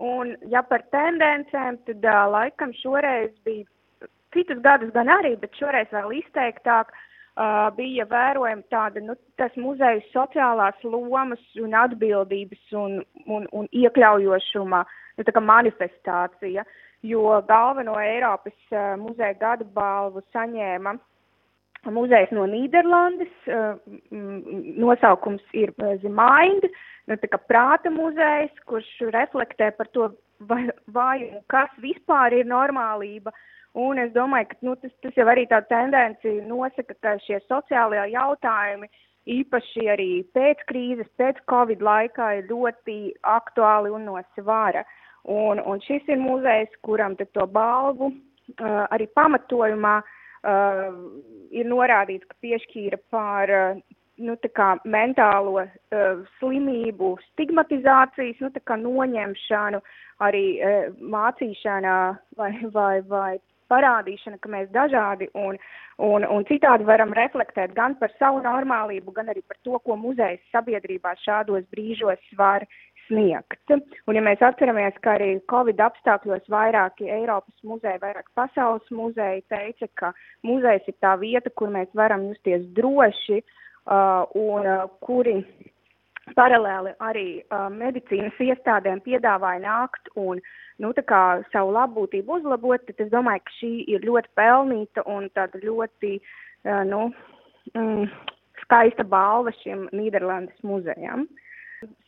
Un, 0.00 0.32
ja 0.48 0.62
par 0.64 0.82
tendencēm, 0.94 1.76
tad 1.86 2.06
uh, 2.08 2.24
laikam 2.32 2.72
šoreiz 2.80 3.34
bija 3.44 4.08
citus 4.32 4.60
gadus 4.64 4.92
gan 4.94 5.10
arī, 5.12 5.34
bet 5.40 5.56
šoreiz 5.60 5.90
vēl 5.92 6.14
izteiktāk 6.22 6.92
uh, 6.94 7.68
bija 7.76 8.06
vērojama 8.08 8.64
tāda, 8.72 9.02
nu, 9.04 9.16
tas 9.36 9.52
muzejas 9.60 10.06
sociālās 10.14 10.80
lomas 10.86 11.42
un 11.60 11.76
atbildības 11.76 12.72
un, 12.80 13.02
un, 13.26 13.44
un 13.52 13.68
iekļaujošuma, 13.76 14.80
nu, 15.20 15.44
manifestācija, 15.52 16.64
jo 17.02 17.40
galveno 17.48 17.96
Eiropas 18.00 18.56
uh, 18.72 18.96
muzeja 19.00 19.36
gada 19.40 19.66
balvu 19.74 20.22
saņēma 20.34 20.96
muzejs 21.90 22.32
no 22.36 22.44
Nīderlandes, 22.44 23.32
uh, 23.48 23.78
nosaukums 24.10 25.44
ir 25.56 25.72
The 25.78 26.12
Mind, 26.12 26.66
nu, 27.08 27.16
tā 27.16 27.30
kā 27.32 27.40
prāta 27.48 27.92
muzejs, 27.92 28.52
kurš 28.68 28.90
reflektē 29.14 29.70
par 29.78 29.88
to, 29.96 30.10
vai 30.92 31.16
kas 31.48 31.72
vispār 31.80 32.36
ir 32.36 32.48
normālība, 32.48 33.32
uh, 33.32 33.46
Un 33.78 34.00
es 34.02 34.10
domāju, 34.10 34.48
ka 34.50 34.56
nu, 34.66 34.74
tas, 34.82 34.90
tas 35.04 35.14
jau 35.14 35.26
arī 35.30 35.44
tā 35.46 35.60
tendencija 35.70 36.42
nosaka, 36.46 36.96
ka 37.04 37.14
šie 37.22 37.38
sociālajie 37.46 38.16
jautājumi, 38.16 38.88
īpaši 39.30 39.86
arī 39.92 40.08
pēc 40.34 40.64
krīzes, 40.66 41.06
pēc 41.20 41.38
Covid 41.50 41.84
laikā, 41.86 42.32
ir 42.40 42.48
ļoti 42.50 42.96
aktuāli 43.22 43.92
un 43.94 44.08
no 44.08 44.18
svara. 44.34 44.82
Un, 45.28 45.60
un 45.60 45.80
šis 45.84 46.08
ir 46.08 46.20
muzejs, 46.20 46.72
kuram 46.82 47.16
to 47.16 47.46
balvu 47.46 48.08
uh, 48.08 48.86
arī 48.88 49.06
pamatojumā 49.16 49.96
uh, 50.00 50.86
ir 51.52 51.68
norādīts, 51.68 52.24
ka 52.30 52.38
piešķīra 52.40 53.00
par 53.12 53.52
uh, 53.52 53.82
nu, 54.20 54.36
mentālo 54.84 55.60
uh, 55.60 56.24
slimību 56.38 57.16
stigmatizācijas, 57.32 58.40
nu, 58.40 58.50
noņemšanu, 58.86 59.82
arī 60.24 60.44
uh, 60.56 60.90
mācīšana 61.00 61.94
vai, 62.36 62.52
vai, 62.72 63.00
vai 63.02 63.38
parādīšana, 63.70 64.40
ka 64.42 64.50
mēs 64.50 64.70
dažādi 64.74 65.28
un, 65.38 65.58
un, 66.02 66.26
un 66.26 66.46
citādi 66.48 66.86
varam 66.88 67.14
reflektēt 67.16 67.74
gan 67.76 67.94
par 68.00 68.12
savu 68.18 68.42
normālību, 68.44 69.14
gan 69.16 69.30
arī 69.32 69.44
par 69.46 69.58
to, 69.62 69.78
ko 69.84 69.96
muzejs 70.00 70.42
sabiedrībā 70.54 71.14
šādos 71.24 71.66
brīžos 71.74 72.22
var 72.40 72.66
sniegt. 73.10 73.74
Un 74.08 74.16
ja 74.16 74.22
mēs 74.24 74.40
atceramies, 74.46 74.96
ka 75.04 75.18
arī 75.18 75.34
Covid 75.50 75.82
apstākļos 75.84 76.46
vairāki 76.52 77.10
Eiropas 77.12 77.66
muzeji, 77.66 78.00
vairāk 78.02 78.30
pasaules 78.38 78.86
muzeji 78.94 79.44
teica, 79.52 79.90
ka 80.00 80.12
muzejs 80.46 80.88
ir 80.88 80.96
tā 81.04 81.16
vieta, 81.20 81.52
kur 81.52 81.74
mēs 81.74 81.90
varam 81.98 82.30
justies 82.30 82.64
droši 82.78 83.42
uh, 83.42 84.24
un 84.38 84.70
uh, 84.70 84.86
kuri 85.04 85.42
paralēli 86.38 86.94
arī 87.02 87.28
uh, 87.42 87.66
medicīnas 87.74 88.38
iestādēm 88.40 89.02
piedāvāja 89.04 89.64
nākt 89.66 90.12
un 90.14 90.38
uh, 90.38 90.56
nu, 90.80 90.92
savu 91.52 91.74
labbūtību 91.76 92.40
uzlabot, 92.40 92.82
tad 92.88 93.04
es 93.04 93.12
domāju, 93.12 93.44
ka 93.44 93.56
šī 93.58 93.72
ir 93.94 94.06
ļoti 94.06 94.32
pelnīta 94.38 95.04
un 95.06 95.28
tāda 95.36 95.60
ļoti 95.62 96.16
uh, 96.20 96.82
nu, 96.88 97.10
mm, 97.74 98.08
skaista 98.64 99.04
balva 99.04 99.52
šim 99.60 99.88
Nīderlandes 99.92 100.60
muzejam. 100.64 101.26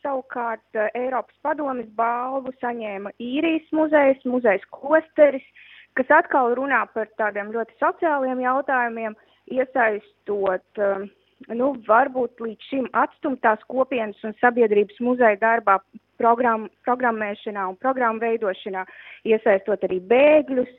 Savukārt 0.03 0.77
uh, 0.77 0.89
Eiropas 0.93 1.35
padomis 1.41 1.87
balvu 1.97 2.51
saņēma 2.61 3.13
īrijas 3.17 3.71
muzejs, 3.73 4.19
muzejs 4.29 4.65
klosteris, 4.75 5.45
kas 5.97 6.11
atkal 6.13 6.53
runā 6.59 6.83
par 6.93 7.09
tādiem 7.17 7.49
ļoti 7.55 7.73
sociāliem 7.81 8.43
jautājumiem, 8.43 9.17
iesaistot 9.49 10.81
uh, 10.83 11.07
nu, 11.57 11.71
varbūt 11.87 12.45
līdz 12.45 12.69
šim 12.69 12.87
atstumtās 13.01 13.65
kopienas 13.71 14.21
un 14.27 14.37
sabiedrības 14.43 15.01
muzeja 15.01 15.41
darbā 15.41 15.79
program, 16.21 16.69
programmēšanā 16.85 17.65
un 17.73 17.79
programmu 17.81 18.21
veidošanā, 18.23 18.85
iesaistot 19.25 19.89
arī 19.89 19.99
bēgļus 20.13 20.69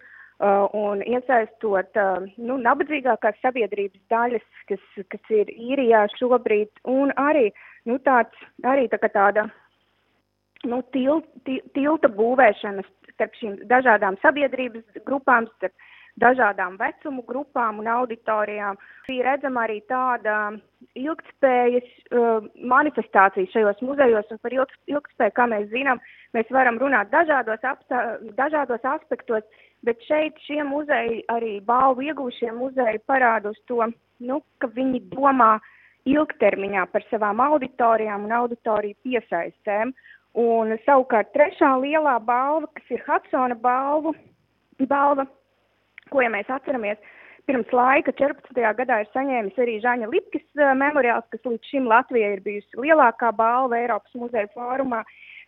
un 0.41 1.03
iesaistot 1.07 2.01
uh, 2.01 2.25
nu, 2.37 2.57
nabadzīgākās 2.59 3.39
sabiedrības 3.43 4.01
daļas, 4.11 4.47
kas, 4.69 4.83
kas 5.09 5.31
ir 5.31 5.53
īrijā 5.55 6.07
šobrīd, 6.19 6.71
un 6.91 7.13
arī, 7.17 7.53
nu, 7.87 7.99
tāds, 8.03 8.35
arī 8.65 8.89
tā 8.91 8.99
tāda 9.07 9.47
nu, 10.65 10.83
til, 10.93 11.23
til, 11.45 11.61
tilta 11.75 12.09
būvēšanas 12.09 12.91
starp 13.15 13.35
šīm 13.39 13.59
dažādām 13.71 14.19
sabiedrības 14.23 15.05
grupām, 15.07 15.47
starp 15.57 15.75
dažādām 16.21 16.77
vecumu 16.79 17.25
grupām 17.27 17.81
un 17.83 17.89
auditorijām. 17.91 18.79
Ir 19.11 19.25
redzama 19.27 19.65
arī 19.67 19.81
tāda 19.91 20.55
ilgtspējas 20.95 21.89
uh, 22.11 22.47
manifestācija 22.59 23.51
šajos 23.53 23.83
muzejos, 23.83 24.31
un 24.31 24.43
par 24.43 24.55
ilg, 24.55 24.75
ilgtspēju, 24.91 25.35
kā 25.35 25.49
mēs 25.51 25.71
zinām, 25.73 26.03
mēs 26.37 26.51
varam 26.55 26.79
runāt 26.83 27.11
dažādos, 27.15 27.63
apstā, 27.67 28.05
dažādos 28.39 28.87
aspektos, 28.95 29.47
bet 29.85 30.03
šeit 30.09 30.39
šie 30.47 30.63
muzeji, 30.67 31.23
arī 31.33 31.59
balvu 31.65 32.07
iegūšie 32.09 32.51
muzeji 32.57 33.03
parāda 33.09 33.53
uz 33.53 33.61
to, 33.69 33.85
nu, 34.25 34.41
ka 34.63 34.71
viņi 34.73 35.03
domā 35.13 35.57
ilgtermiņā 36.09 36.85
par 36.93 37.05
savām 37.11 37.41
auditorijām 37.45 38.27
un 38.27 38.37
auditoriju 38.41 38.97
piesaistēm. 39.07 39.95
Un 40.41 40.75
savukārt 40.83 41.31
trešā 41.35 41.71
lielā 41.79 42.17
balva, 42.27 42.67
kas 42.75 42.89
ir 42.97 43.05
Hudsona 43.07 43.55
balvu, 43.55 44.15
balva, 44.91 45.29
ko, 46.11 46.25
ja 46.25 46.31
mēs 46.33 46.51
atceramies, 46.51 46.99
pirms 47.47 47.71
laika, 47.71 48.13
14. 48.19 48.59
gadā 48.81 48.99
ir 49.05 49.13
saņēmis 49.15 49.61
arī 49.63 49.77
Žaņa 49.85 50.11
Lipkis 50.11 50.45
uh, 50.59 50.73
memoriāls, 50.81 51.29
kas 51.31 51.45
līdz 51.47 51.71
šim 51.71 51.87
Latvijai 51.93 52.33
ir 52.35 52.43
bijusi 52.43 52.83
lielākā 52.83 53.31
balva 53.37 53.79
Eiropas 53.79 54.19
muzeja 54.19 54.51
fórumā. 54.57 55.05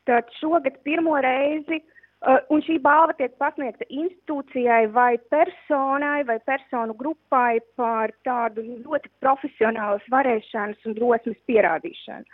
Tad 0.06 0.30
šogad 0.38 0.78
pirmo 0.86 1.16
reizi, 1.18 1.80
uh, 1.80 1.95
un 2.24 2.62
šī 2.64 2.78
balva 2.82 3.12
tiek 3.18 3.34
pasniegta 3.38 3.84
institūcijai 3.92 4.86
vai 4.92 5.18
personai 5.30 6.24
vai 6.24 6.38
personu 6.48 6.96
grupai 6.96 7.60
par 7.76 8.14
tādu 8.24 8.64
ļoti 8.64 9.12
profesionālas 9.20 10.04
varēšanas 10.10 10.88
un 10.88 10.96
drosmes 10.96 11.38
pierādīšanu. 11.50 12.24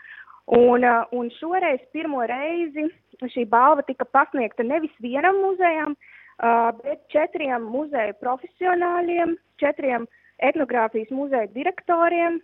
Un, 0.52 0.84
uh, 0.84 1.06
un 1.14 1.30
šoreiz 1.38 1.82
pirmo 1.94 2.22
reizi 2.26 2.88
šī 3.34 3.44
balva 3.50 3.82
tika 3.86 4.04
pasniegta 4.04 4.64
nevis 4.66 4.94
vienam 5.02 5.38
muzejam, 5.38 5.94
uh, 5.94 6.70
bet 6.82 7.04
četriem 7.14 7.68
muzeja 7.70 8.14
profesionāļiem, 8.22 9.36
četriem 9.62 10.08
etnogrāfijas 10.42 11.10
muzeja 11.14 11.46
direktoriem, 11.54 12.40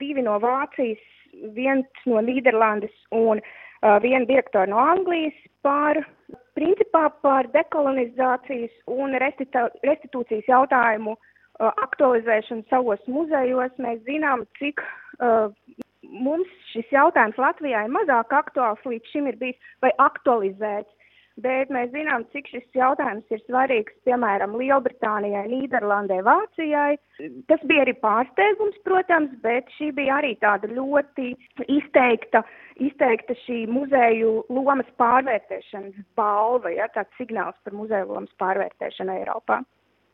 divi 0.00 0.22
no 0.24 0.38
Vācijas, 0.40 1.00
viens 1.56 2.04
no 2.08 2.20
Nīderlandes 2.24 2.92
un 3.16 3.40
viena 4.02 4.26
direktora 4.28 4.70
no 4.70 4.78
Anglijas 4.78 5.36
par 5.62 5.98
principā 6.56 7.08
par 7.24 7.48
dekolonizācijas 7.54 8.72
un 8.86 9.16
restitūcijas 9.18 10.48
jautājumu 10.48 11.16
aktualizēšanu 11.60 12.66
savos 12.70 13.02
muzejos. 13.06 13.74
Mēs 13.82 14.02
zinām, 14.06 14.44
cik 14.58 14.82
mums 16.02 16.48
šis 16.72 16.88
jautājums 16.92 17.38
Latvijā 17.40 17.84
ir 17.86 17.94
mazāk 17.94 18.34
aktuāls 18.36 18.82
līdz 18.86 19.12
šim 19.12 19.30
ir 19.30 19.38
bijis 19.40 19.72
vai 19.84 19.92
aktualizēts 20.02 20.90
bet 21.40 21.70
mēs 21.72 21.90
zinām, 21.94 22.24
cik 22.32 22.48
šis 22.52 22.64
jautājums 22.76 23.24
ir 23.32 23.40
svarīgs, 23.46 23.94
piemēram, 24.06 24.56
Lielbritānijai, 24.60 25.46
Nīderlandē, 25.48 26.20
Vācijai. 26.26 26.96
Tas 27.48 27.64
bija 27.68 27.86
arī 27.86 27.94
pārsteigums, 28.02 28.78
protams, 28.84 29.32
bet 29.44 29.70
šī 29.78 29.92
bija 29.96 30.20
arī 30.20 30.34
tāda 30.42 30.68
ļoti 30.72 31.32
izteikta, 31.68 32.44
izteikta 32.76 33.36
šī 33.46 33.64
muzeju 33.70 34.42
lomas 34.52 34.88
pārvērtēšanas 35.00 36.02
balva, 36.16 36.72
ja, 36.74 36.90
tāds 36.92 37.12
signāls 37.20 37.56
par 37.64 37.76
muzeju 37.76 38.12
lomas 38.12 38.34
pārvērtēšanu 38.42 39.20
Eiropā. 39.22 39.62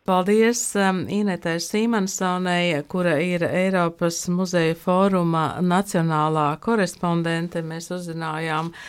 Paldies 0.08 0.62
um, 0.80 1.02
Inetai 1.12 1.58
Sīmansonai, 1.60 2.78
kura 2.88 3.18
ir 3.20 3.42
Eiropas 3.44 4.22
muzeja 4.32 4.72
fóruma 4.80 5.58
nacionālā 5.60 6.46
korespondente. 6.64 7.60
Mēs 7.60 7.90
uzzinājām 7.92 8.70
uh, 8.72 8.86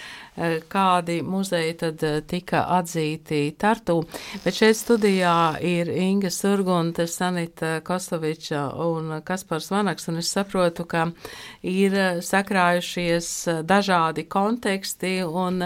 kādi 0.69 1.19
muzeji 1.25 1.75
tad 1.79 2.03
eh, 2.03 2.19
tika 2.27 2.63
atzīti 2.79 3.41
Tartu. 3.59 3.99
Bet 4.43 4.55
šeit 4.55 4.77
studijā 4.79 5.59
ir 5.65 5.89
Inga 5.91 6.31
Surgunte, 6.31 7.07
Sanita 7.07 7.79
Kostoviča 7.85 8.69
un 8.85 9.19
Kaspars 9.25 9.69
Vanaks, 9.71 10.07
un 10.11 10.19
es 10.21 10.31
saprotu, 10.31 10.85
ka 10.89 11.09
ir 11.61 11.95
eh, 11.95 12.21
sakrājušies 12.23 13.29
dažādi 13.67 14.25
konteksti 14.31 15.19
un, 15.27 15.65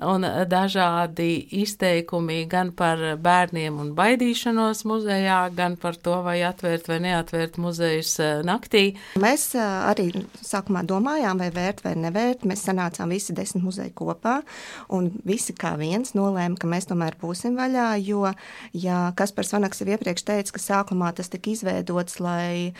un 0.00 0.28
dažādi 0.48 1.30
izteikumi 1.60 2.44
gan 2.50 2.72
par 2.76 3.02
bērniem 3.20 3.78
un 3.80 3.92
baidīšanos 3.96 4.84
muzejā, 4.88 5.40
gan 5.56 5.76
par 5.80 5.98
to, 6.00 6.16
vai 6.24 6.38
atvērt 6.46 6.88
vai 6.88 7.00
neatvērt 7.04 7.60
muzejus 7.60 8.16
naktī. 8.46 8.86
Mēs 9.20 9.50
arī 9.58 10.10
sākumā 10.40 10.84
domājām, 10.88 11.40
vai 11.42 11.50
vērt 11.54 11.84
vai 11.84 11.94
nevērt. 11.98 12.46
Mēs 12.48 12.64
sanācām 12.66 13.12
visi 13.12 13.36
desmit 13.36 13.64
muzeju 13.64 13.92
kopā 13.98 14.13
kopā. 14.14 14.40
Visi 15.26 15.54
kā 15.58 15.74
viens 15.80 16.14
nolēma, 16.14 16.58
ka 16.58 16.70
mēs 16.70 16.88
tomēr 16.90 17.18
būsim 17.20 17.58
vaļā. 17.58 17.90
Jo, 18.04 18.32
ja 18.72 19.10
Kaspars 19.16 19.52
Vanaks 19.54 19.82
jau 19.82 19.90
iepriekš 19.90 20.24
teica, 20.24 20.54
ka 20.54 20.62
sākumā 20.62 21.12
tas 21.14 21.28
tika 21.32 21.50
izveidots, 21.52 22.20
lai 22.22 22.74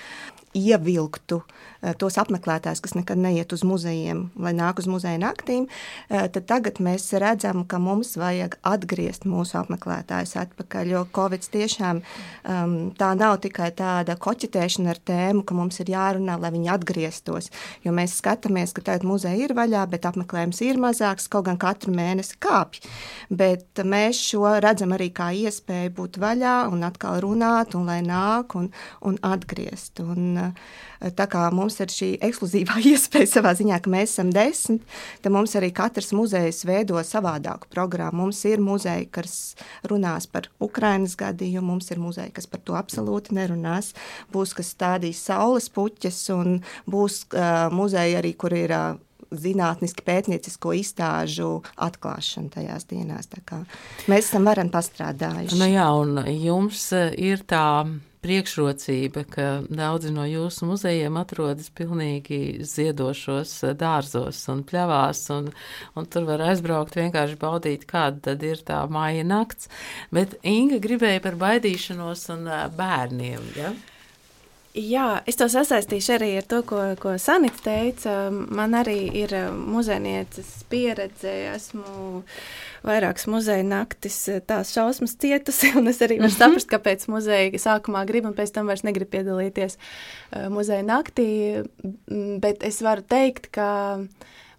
ievilktu 0.55 1.41
eh, 1.83 1.95
tos 1.99 2.17
apmeklētājus, 2.21 2.83
kas 2.85 2.95
nekad 2.97 3.21
neiet 3.21 3.53
uz 3.55 3.65
muzejiem, 3.67 4.29
lai 4.41 4.55
nāk 4.57 4.81
uz 4.81 4.89
muzeja 4.91 5.19
naktīm, 5.21 5.67
eh, 6.09 6.27
tad 6.33 6.47
tagad 6.51 6.81
mēs 6.85 7.11
redzam, 7.21 7.65
ka 7.67 7.81
mums 7.83 8.15
vajag 8.21 8.57
atgriezt 8.63 9.27
mūsu 9.29 9.59
apmeklētājus 9.61 10.37
atpakaļ. 10.45 10.93
Jo 10.95 11.05
Covid 11.15 11.49
tiešām 11.55 12.01
um, 12.01 12.75
tā 12.99 13.11
nav 13.19 13.39
tikai 13.45 13.71
tāda 13.77 14.17
koķitēšana 14.21 14.95
ar 14.95 15.01
tēmu, 15.11 15.45
ka 15.47 15.57
mums 15.57 15.81
ir 15.83 15.93
jārunā, 15.95 16.37
lai 16.41 16.53
viņi 16.55 16.71
atgrieztos. 16.75 17.51
Jo 17.85 17.95
mēs 17.97 18.17
skatāmies, 18.21 18.75
ka 18.77 18.85
tagad 18.85 19.07
muzeja 19.09 19.49
ir 19.49 19.55
vaļā, 19.57 19.85
bet 19.91 20.07
apmeklējums 20.09 20.63
ir 20.67 20.81
mazāks, 20.83 21.29
kaut 21.33 21.49
gan 21.49 21.59
katru 21.61 21.95
mēnesi 21.95 22.39
kāpj. 22.43 22.85
Bet 23.35 23.83
mēs 23.85 24.21
šo 24.31 24.57
redzam 24.63 24.95
arī 24.97 25.11
kā 25.15 25.31
iespēju 25.35 25.95
būt 25.99 26.21
vaļā 26.23 26.57
un 26.73 26.87
atkal 26.87 27.21
runāt, 27.25 27.75
un 27.79 27.89
lai 27.91 28.01
nāk 28.05 28.57
un, 28.59 28.71
un 29.05 29.19
atgriezt. 29.25 30.03
Un, 30.05 30.44
tā 31.19 31.27
kā 31.31 31.45
mums 31.55 31.77
ir 31.83 31.93
šī 31.93 32.11
ekskluzīvā 32.29 32.79
iespēja 32.93 33.31
savā 33.37 33.55
ziņā, 33.59 33.81
ka 33.85 33.93
mēs 33.93 34.15
esam 34.15 34.33
desmit, 34.35 34.85
tad 35.25 35.35
mums 35.35 35.57
arī 35.59 35.71
katrs 35.75 36.13
muzejs 36.17 36.65
veido 36.69 37.01
savādāku 37.05 37.71
programmu. 37.73 38.25
Mums 38.25 38.45
ir 38.49 38.63
muzeji, 38.65 39.09
kas 39.13 39.35
runās 39.91 40.29
par 40.31 40.49
Ukrainas 40.65 41.17
gadījumu, 41.21 41.75
mums 41.75 41.91
ir 41.93 42.01
muzeji, 42.03 42.33
kas 42.37 42.49
par 42.51 42.63
to 42.65 42.79
absolūti 42.79 43.37
nerunās. 43.37 43.93
Būs, 44.33 44.55
kas 44.57 44.73
stādīs 44.77 45.21
saules 45.25 45.69
puķes, 45.75 46.21
un 46.37 46.63
būs 46.91 47.25
uh, 47.33 47.67
muzeji 47.75 48.21
arī, 48.21 48.37
kur 48.39 48.57
ir. 48.57 48.75
Uh, 48.75 49.03
zinātniski 49.35 50.05
pētniecisko 50.07 50.75
izstāžu 50.79 51.49
atklāšana 51.83 52.53
tajās 52.55 52.87
dienās. 52.91 53.27
Mēs 54.11 54.29
esam 54.29 54.47
varam 54.47 54.71
pastrādājuši. 54.71 55.59
Nu 55.59 55.69
jā, 55.73 55.89
un 55.99 56.21
jums 56.31 56.87
ir 56.95 57.43
tā 57.51 57.65
priekšrocība, 58.25 59.25
ka 59.31 59.47
daudzi 59.69 60.13
no 60.15 60.25
jūsu 60.29 60.69
muzejiem 60.69 61.17
atrodas 61.21 61.71
pilnīgi 61.77 62.65
ziedošos 62.65 63.55
dārzos 63.81 64.41
un 64.53 64.65
pļavās, 64.67 65.25
un, 65.37 65.51
un 65.95 66.11
tur 66.11 66.29
var 66.29 66.45
aizbraukt 66.49 66.97
vienkārši 66.99 67.41
baudīt, 67.41 67.89
kāda 67.91 68.31
tad 68.31 68.45
ir 68.47 68.65
tā 68.67 68.83
māja 68.91 69.25
nakts. 69.29 69.69
Bet 70.15 70.39
Inga 70.43 70.81
gribēja 70.83 71.25
par 71.25 71.39
baidīšanos 71.41 72.29
un 72.35 72.49
bērniem, 72.79 73.51
ja? 73.59 73.75
Jā, 74.75 75.21
es 75.31 75.37
to 75.39 75.47
sasaistīšu 75.47 76.17
arī 76.17 76.29
ar 76.41 76.47
to, 76.51 76.59
ko, 76.67 76.81
ko 76.99 77.13
Sanita 77.23 77.61
teica. 77.63 78.15
Man 78.35 78.75
arī 78.75 79.07
ir 79.21 79.31
muzejnieces 79.55 80.49
pieredze. 80.67 81.31
Esmu 81.53 82.25
vairākas 82.83 83.29
muzeja 83.31 83.63
naktis 83.63 84.17
tās 84.49 84.73
šausmas 84.75 85.15
cietusi, 85.23 85.71
un 85.79 85.93
es 85.93 86.03
arī 86.03 86.19
varu 86.19 86.33
mhm. 86.33 86.39
saprast, 86.41 86.71
kāpēc 86.73 87.07
muzeja 87.13 87.63
sākumā 87.69 88.03
grib 88.09 88.27
un 88.27 88.35
pēc 88.35 88.51
tam 88.57 88.67
vairs 88.67 88.83
negrib 88.83 89.13
piedalīties 89.15 89.79
muzeja 90.51 90.83
naktī. 90.83 91.29
Bet 92.43 92.67
es 92.67 92.83
varu 92.83 93.07
teikt, 93.07 93.53
ka 93.55 93.69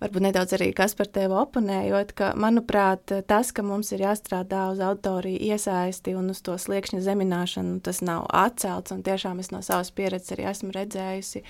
varbūt 0.04 0.28
nedaudz 0.28 0.56
arī 0.58 0.72
kas 0.76 0.96
par 0.98 1.10
tevi 1.12 1.36
oponējot, 1.40 2.14
ka, 2.18 2.32
manuprāt, 2.40 3.14
tas, 3.30 3.52
ka 3.56 3.66
mums 3.66 3.94
ir 3.96 4.06
jāstrādā 4.06 4.68
uz 4.74 4.84
autoriju 4.84 5.42
iesaisti 5.54 6.16
un 6.18 6.32
uz 6.34 6.44
to 6.46 6.58
sliekšņa 6.60 7.02
zemināšanu, 7.06 7.82
tas 7.86 8.04
nav 8.06 8.28
atcelts, 8.34 8.96
un 8.96 9.04
tiešām 9.06 9.44
es 9.44 9.52
no 9.56 9.64
savas 9.66 9.94
pieredzes 9.96 10.36
arī 10.36 10.50
esmu 10.52 10.74
redzējusi, 10.76 11.44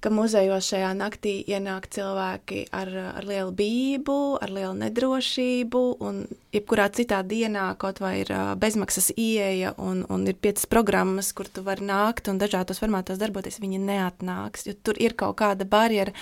ka 0.00 0.08
muzejos 0.08 0.64
šajā 0.72 0.90
naktī 0.96 1.32
ienāk 1.44 1.90
cilvēki 1.92 2.62
ar, 2.72 2.88
ar 3.20 3.26
lielu 3.28 3.52
bību, 3.56 4.16
ar 4.40 4.52
lielu 4.56 4.72
nedrošību, 4.80 5.82
un 6.00 6.22
jebkurā 6.54 6.88
citā 6.96 7.20
dienā 7.26 7.66
kaut 7.80 8.00
vai 8.00 8.14
ir 8.22 8.32
bezmaksas 8.60 9.10
ieeja 9.12 9.74
un, 9.76 10.06
un 10.08 10.24
ir 10.30 10.38
piecas 10.40 10.64
programmas, 10.70 11.34
kur 11.36 11.50
tu 11.52 11.64
vari 11.66 11.84
nākt 11.90 12.32
un 12.32 12.40
dažādos 12.40 12.80
formātos 12.80 13.20
darboties, 13.20 13.60
viņi 13.60 13.82
neatnāks, 13.84 14.64
jo 14.70 14.76
tur 14.80 14.96
ir 14.96 15.18
kaut 15.20 15.36
kāda 15.42 15.68
barjera, 15.68 16.16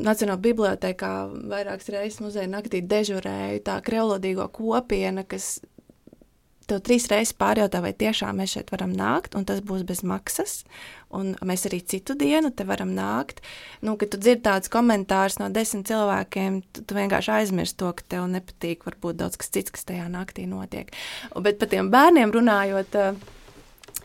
Nacionālajā 0.00 0.40
bibliotekā 0.44 1.10
vairākas 1.50 1.90
reizes 1.92 2.22
muzeja 2.24 2.48
naktī 2.48 2.80
dežurēja 2.86 3.60
tā 3.66 3.80
kreolodīgo 3.84 4.46
kopiena, 4.54 5.26
kas 5.28 5.58
tev 6.70 6.80
trīs 6.86 7.08
reizes 7.10 7.34
pārjautā, 7.36 7.80
vai 7.82 7.92
tiešām 7.96 8.38
mēs 8.40 8.54
šeit 8.54 8.70
varam 8.72 8.92
nākt, 8.94 9.34
un 9.38 9.46
tas 9.48 9.62
būs 9.66 9.82
bez 9.88 10.04
maksas. 10.06 10.60
Un 11.16 11.32
mēs 11.46 11.66
arī 11.66 11.80
citu 11.82 12.14
dienu 12.18 12.52
te 12.54 12.66
varam 12.68 12.92
nākt. 12.94 13.42
Nu, 13.82 13.96
kad 13.98 14.12
tu 14.12 14.20
dzirdi 14.20 14.44
tādus 14.46 14.70
komentārus 14.72 15.40
no 15.42 15.50
desmit 15.50 15.90
cilvēkiem, 15.90 16.60
tu, 16.70 16.84
tu 16.86 16.98
vienkārši 16.98 17.34
aizmirsti 17.40 17.80
to, 17.82 17.90
ka 17.98 18.06
tev 18.14 18.30
nepatīk 18.30 18.86
varbūt 18.86 19.18
daudz 19.18 19.40
kas 19.40 19.50
cits, 19.50 19.74
kas 19.74 19.88
tajā 19.88 20.06
naktī 20.12 20.46
notiek. 20.50 20.94
Bet 21.34 21.58
par 21.58 21.72
tiem 21.72 21.90
bērniem 21.92 22.34
runājot. 22.36 22.98
Uh, 23.02 23.36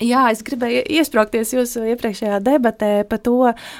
Jā, 0.04 0.26
es 0.34 0.42
gribēju 0.44 0.82
iesprāgties 0.98 1.54
jūsu 1.56 1.86
iepriekšējā 1.94 2.42
debatē 2.44 2.92
par 3.08 3.22
to, 3.24 3.38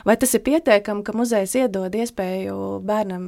vai 0.08 0.16
tas 0.20 0.32
ir 0.38 0.46
pietiekami, 0.46 1.04
ka 1.04 1.16
muzejs 1.16 1.58
iedod 1.60 1.96
iespēju 1.96 2.80
bērnam 2.88 3.28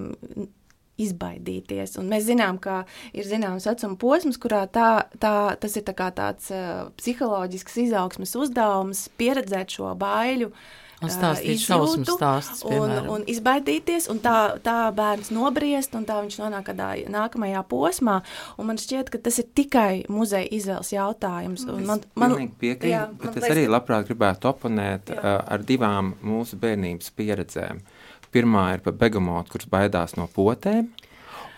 izbaidīties. 0.97 1.97
Un 2.02 2.08
mēs 2.10 2.26
zinām, 2.30 2.58
ka 2.63 2.86
ir 3.13 3.28
zināms 3.28 3.67
vecuma 3.69 4.00
posms, 4.02 4.39
kurā 4.41 4.63
tā, 4.71 4.89
tā, 5.19 5.36
tas 5.60 5.76
ir 5.78 5.86
tā 5.86 5.93
tāds 6.15 6.50
uh, 6.56 6.88
psiholoģisks 6.97 7.78
izaugsmes 7.84 8.34
uzdevums, 8.39 9.06
pieredzēt 9.19 9.78
šo 9.78 9.91
baiļu. 10.00 10.50
Uh, 10.50 10.87
Un 10.97 11.12
stāstīt 11.13 11.62
šausmu 11.62 12.07
stāstus, 12.10 12.63
piemēram. 12.65 13.05
Un, 13.05 13.21
un 13.21 13.25
izbaidīties, 13.29 14.07
un 14.10 14.17
tā, 14.23 14.57
tā 14.65 14.88
bērns 14.97 15.29
nobriest, 15.36 15.93
un 15.97 16.07
tā 16.10 16.15
viņš 16.23 16.39
nonāk 16.41 16.71
kādā 16.71 16.88
nākamajā 17.13 17.62
posmā. 17.69 18.15
Un 18.57 18.69
man 18.71 18.81
šķiet, 18.81 19.12
ka 19.13 19.21
tas 19.27 19.38
ir 19.43 19.45
tikai 19.57 19.91
muzeja 20.10 20.49
izvēles 20.57 20.89
jautājums. 20.95 21.67
Un 21.69 21.86
man, 21.86 22.01
man, 22.17 22.33
piekrīt, 22.49 22.89
jā, 22.95 23.03
bet 23.13 23.29
man 23.29 23.43
es 23.43 23.53
arī 23.53 23.67
labprāt 23.69 24.10
gribētu 24.10 24.49
oponēt 24.49 25.13
jā. 25.13 25.19
uh, 25.21 25.38
ar 25.45 25.67
divām 25.69 26.15
mūsu 26.25 26.57
bērnības 26.65 27.13
pieredzēm. 27.13 27.86
Pirmā 28.33 28.65
ir 28.73 28.86
par 28.86 28.97
begamotu, 28.97 29.53
kurš 29.53 29.69
baidās 29.69 30.17
no 30.17 30.25
potēm, 30.33 30.89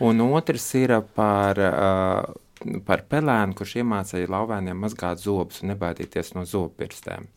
un 0.04 0.23
otrs 0.28 0.67
ir 0.84 0.97
par, 1.15 1.63
uh, 1.63 2.78
par 2.84 3.08
pelēnu, 3.08 3.56
kurš 3.56 3.80
iemācīja 3.80 4.36
lauvēniem 4.36 4.84
mazgāt 4.84 5.23
zobus 5.23 5.63
un 5.63 5.71
nebaidīties 5.78 6.36
no 6.36 6.43
zobpirstēm 6.43 7.32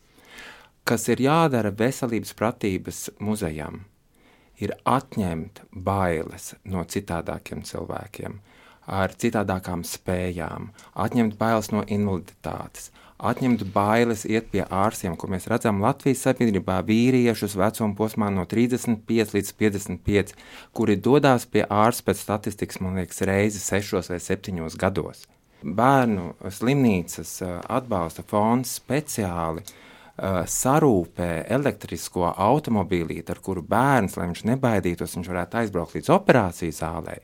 kas 0.84 1.06
ir 1.12 1.22
jādara 1.22 1.70
veselības 1.78 2.34
pratības 2.38 3.04
muzejam, 3.22 3.82
ir 4.62 4.74
atņemt 4.88 5.62
bailes 5.72 6.52
no 6.64 6.82
citādākiem 6.84 7.62
cilvēkiem, 7.66 8.40
ar 8.86 9.14
citādākām 9.14 9.84
spējām, 9.86 10.72
atņemt 11.04 11.38
bailes 11.38 11.70
no 11.74 11.84
invaliditātes, 11.86 12.90
atņemt 13.22 13.62
bailes 13.74 14.24
iet 14.26 14.48
pie 14.50 14.64
ārstiem, 14.66 15.14
ko 15.16 15.30
mēs 15.30 15.46
redzam 15.50 15.78
Latvijas 15.84 16.24
sabiedrībā 16.26 16.80
vīriešus 16.88 17.54
vecuma 17.58 17.94
posmā 17.98 18.32
no 18.34 18.42
35 18.50 19.36
līdz 19.36 19.52
55, 19.62 20.34
kuri 20.74 20.98
dodas 20.98 21.46
pie 21.46 21.62
ārsta 21.62 22.10
pēc 22.10 22.24
statistikas, 22.24 22.82
man 22.82 22.98
liekas, 22.98 23.22
reizi 23.28 23.62
6 23.62 24.10
vai 24.10 24.18
7 24.18 24.66
gados. 24.82 25.22
Bērnu 25.62 26.32
slimnīcas 26.50 27.36
atbalsta 27.70 28.24
fonds 28.26 28.80
speciāli 28.80 29.62
uh, 29.62 29.74
sarūpē 30.22 31.30
elektrisko 31.50 32.28
automobīlīti, 32.30 33.32
ar 33.34 33.40
kuru 33.42 33.64
bērns, 33.66 34.16
lai 34.18 34.28
viņš 34.30 34.44
nebaidītos, 34.52 35.16
viņš 35.18 35.30
varētu 35.32 35.60
aizbraukt 35.62 35.98
līdz 35.98 36.12
operācijas 36.14 36.82
zālē. 36.84 37.18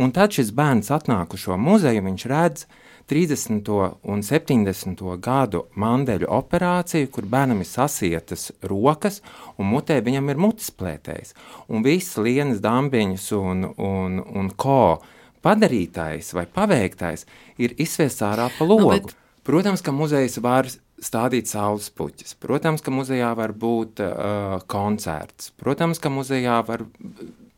Un 0.00 0.12
tad 0.16 0.32
šis 0.36 0.52
bērns 0.56 0.92
atnāk 0.92 1.34
uz 1.36 1.44
šo 1.44 1.56
muzeju, 1.60 2.04
viņš 2.04 2.26
redz 2.28 2.66
30. 3.08 3.68
un 4.04 4.22
70. 4.24 5.04
gadu 5.24 5.62
mandeļu 5.80 6.28
operāciju, 6.28 7.08
kur 7.12 7.24
bērnam 7.24 7.62
ir 7.64 7.68
sasietas 7.68 8.50
rokas, 8.68 9.22
un 9.56 9.70
mutē 9.72 10.02
viņam 10.04 10.28
ir 10.28 10.42
mutes 10.44 10.68
plētējs. 10.76 11.32
Un 11.72 11.86
viss 11.86 12.18
lienas 12.20 12.60
dambiņas 12.64 13.30
un, 13.38 13.70
un, 13.72 14.20
un 14.20 14.50
ko 14.56 14.98
padarītais 15.44 16.34
vai 16.36 16.44
paveiktais 16.52 17.24
ir 17.56 17.76
izsviests 17.80 18.26
ārā 18.26 18.50
pa 18.58 18.68
logu. 18.68 18.90
No, 18.90 18.98
bet... 18.98 19.16
Protams, 19.48 19.80
ka 19.80 19.94
muzejs 19.96 20.36
var 20.44 20.68
stādīt 21.04 21.50
saules 21.50 21.88
puķis. 21.94 22.36
Protams, 22.42 22.82
ka 22.84 22.92
muzejā 22.94 23.30
var 23.38 23.54
būt 23.54 24.02
uh, 24.04 24.58
koncerts. 24.70 25.52
Protams, 25.60 26.00
ka 26.02 26.12
muzejā 26.12 26.58
var 26.66 26.84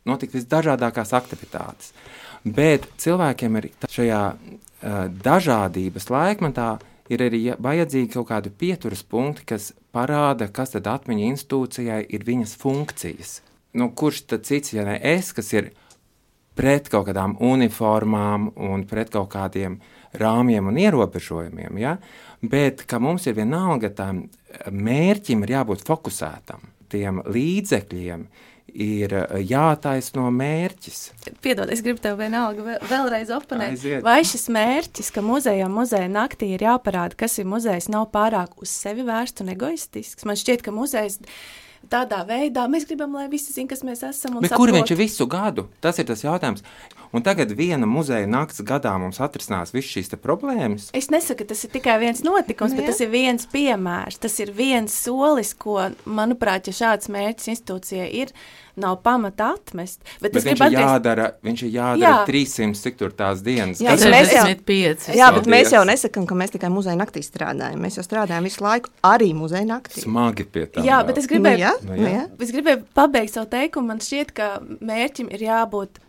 notikt 0.07 0.37
visdažādākās 0.37 1.13
aktivitātes. 1.17 1.91
Bet 2.45 2.87
cilvēkiem 3.01 3.59
ir 3.59 3.69
šajā 3.89 4.23
uh, 4.31 5.03
dažādības 5.25 6.09
laikmetā 6.13 6.71
ir 7.11 7.25
arī 7.27 7.43
vajadzīgi 7.59 8.13
kaut 8.15 8.29
kādi 8.31 8.53
pieturas 8.55 9.03
punkti, 9.03 9.45
kas 9.53 9.71
parāda, 9.93 10.47
kas 10.53 10.75
tad 10.75 10.87
atmiņa 10.87 11.31
institūcijai 11.33 12.03
ir 12.09 12.25
viņas 12.27 12.55
funkcijas. 12.61 13.39
Nu, 13.77 13.91
kurš 13.95 14.25
tad 14.31 14.47
cits, 14.47 14.73
ja 14.75 14.85
ne 14.87 14.97
es, 15.13 15.31
kas 15.35 15.51
ir 15.55 15.71
pret 16.55 16.89
kaut 16.91 17.07
kādām 17.07 17.37
uniformām 17.39 18.51
un 18.59 18.83
pret 18.87 19.11
kaut 19.13 19.31
kādiem 19.31 19.79
rāmjiem 20.19 20.67
un 20.67 20.79
ierobežojumiem, 20.81 21.77
ja? 21.79 21.95
Bet 22.41 22.85
ka 22.89 22.99
mums 23.01 23.27
ir 23.29 23.37
vienalga 23.37 23.91
tam 23.95 24.25
mērķim 24.71 25.45
ir 25.45 25.57
jābūt 25.57 25.85
fokusētam, 25.87 26.63
tiem 26.91 27.21
līdzekļiem 27.25 28.25
ir 28.71 29.13
jātaisno 29.49 30.29
mērķis. 30.31 30.99
Piedod, 31.43 31.71
es 31.73 31.81
gribu 31.83 32.01
tev 32.03 32.19
vienalga 32.21 32.77
vēlreiz 32.87 33.31
oponēt. 33.35 33.83
Vai 34.05 34.21
šis 34.27 34.47
mērķis, 34.53 35.11
ka 35.15 35.23
muzejā 35.25 35.67
muzeja 35.71 36.07
naktī 36.11 36.53
ir 36.55 36.63
jāparāda, 36.65 37.17
kas 37.19 37.39
ir 37.41 37.49
muzejs, 37.51 37.89
nav 37.91 38.09
pārāk 38.15 38.55
uz 38.63 38.71
sevi 38.71 39.03
vērsts 39.07 39.43
un 39.43 39.51
egoistisks? 39.55 40.27
Man 40.27 40.39
šķiet, 40.39 40.63
ka 40.63 40.75
muzejs 40.75 41.19
tādā 41.91 42.21
veidā. 42.27 42.65
Mēs 42.71 42.87
gribam, 42.89 43.13
lai 43.17 43.27
visi 43.31 43.53
zinātu, 43.53 43.73
kas 43.73 43.85
mēs 43.87 44.03
esam. 44.07 44.39
Bet 44.39 44.51
saprot. 44.51 44.61
kur 44.61 44.73
viņš 44.77 44.93
ir 44.93 44.99
visu 44.99 45.27
gadu? 45.29 45.67
Tas 45.83 45.99
ir 46.01 46.07
tas 46.09 46.23
jautājums. 46.23 46.63
Un 47.11 47.25
tagad 47.25 47.51
viena 47.51 47.87
muzeja 47.89 48.27
nakts 48.29 48.63
gadā 48.63 48.93
mums 48.99 49.19
atrisinās 49.19 49.73
visas 49.75 49.91
šīs 49.91 50.13
problēmas. 50.23 50.89
Es 50.95 51.09
nesaku, 51.11 51.43
ka 51.43 51.51
tas 51.51 51.65
ir 51.67 51.73
tikai 51.73 51.97
viens 51.99 52.23
notikums, 52.23 52.71
nu, 52.71 52.79
bet 52.79 52.93
tas 52.93 53.01
ir 53.03 53.11
viens 53.11 53.47
piemērs. 53.51 54.21
Tas 54.23 54.39
ir 54.39 54.53
viens 54.55 54.95
solis, 54.95 55.51
ko, 55.59 55.89
manuprāt, 56.07 56.71
ja 56.71 56.77
šāds 56.77 57.11
mērķis 57.11 57.51
institūcijai 57.55 58.07
ir, 58.23 58.31
nav 58.79 58.99
pamata 59.05 59.51
atmest. 59.55 60.01
Bet, 60.21 60.31
bet 60.31 60.45
viņš, 60.45 60.45
ir 60.45 60.65
atgriezt... 60.67 60.83
jādara, 60.85 61.27
viņš 61.45 61.63
ir 61.67 61.71
jādara 61.75 62.03
jā. 62.03 62.13
300, 62.29 62.81
cik 62.81 62.99
tur 62.99 63.15
tās 63.17 63.43
dienas. 63.45 63.81
Jā, 63.83 63.95
mēs 63.99 64.35
jau, 64.35 64.45
jā, 65.17 65.31
bet 65.35 65.49
mēs 65.51 65.73
jau 65.75 65.83
nesakām, 65.87 66.27
ka 66.29 66.37
mēs 66.37 66.55
tikai 66.55 66.71
muzeja 66.73 66.99
naktī 66.99 67.23
strādājam. 67.25 67.81
Mēs 67.83 67.99
jau 67.99 68.05
strādājam 68.05 68.47
visu 68.47 68.63
laiku 68.65 68.93
arī 69.07 69.31
muzeja 69.37 69.65
naktī. 69.67 70.05
Smagi 70.05 70.47
pie 70.47 70.67
tā. 70.67 70.85
Jā, 70.85 71.01
bet 71.07 71.19
es 71.21 71.27
gribēju, 71.31 71.57
nu, 71.57 71.65
jā, 71.65 71.73
nu, 71.87 71.97
jā. 71.97 72.03
Nu, 72.03 72.13
jā. 72.13 72.23
Es 72.47 72.55
gribēju 72.55 72.85
pabeigt 72.97 73.35
savu 73.35 73.49
teikumu. 73.51 73.91
Man 73.91 74.03
šķiet, 74.03 74.33
ka 74.37 74.53
mērķim 74.79 75.31
ir 75.35 75.45
jābūt 75.49 76.01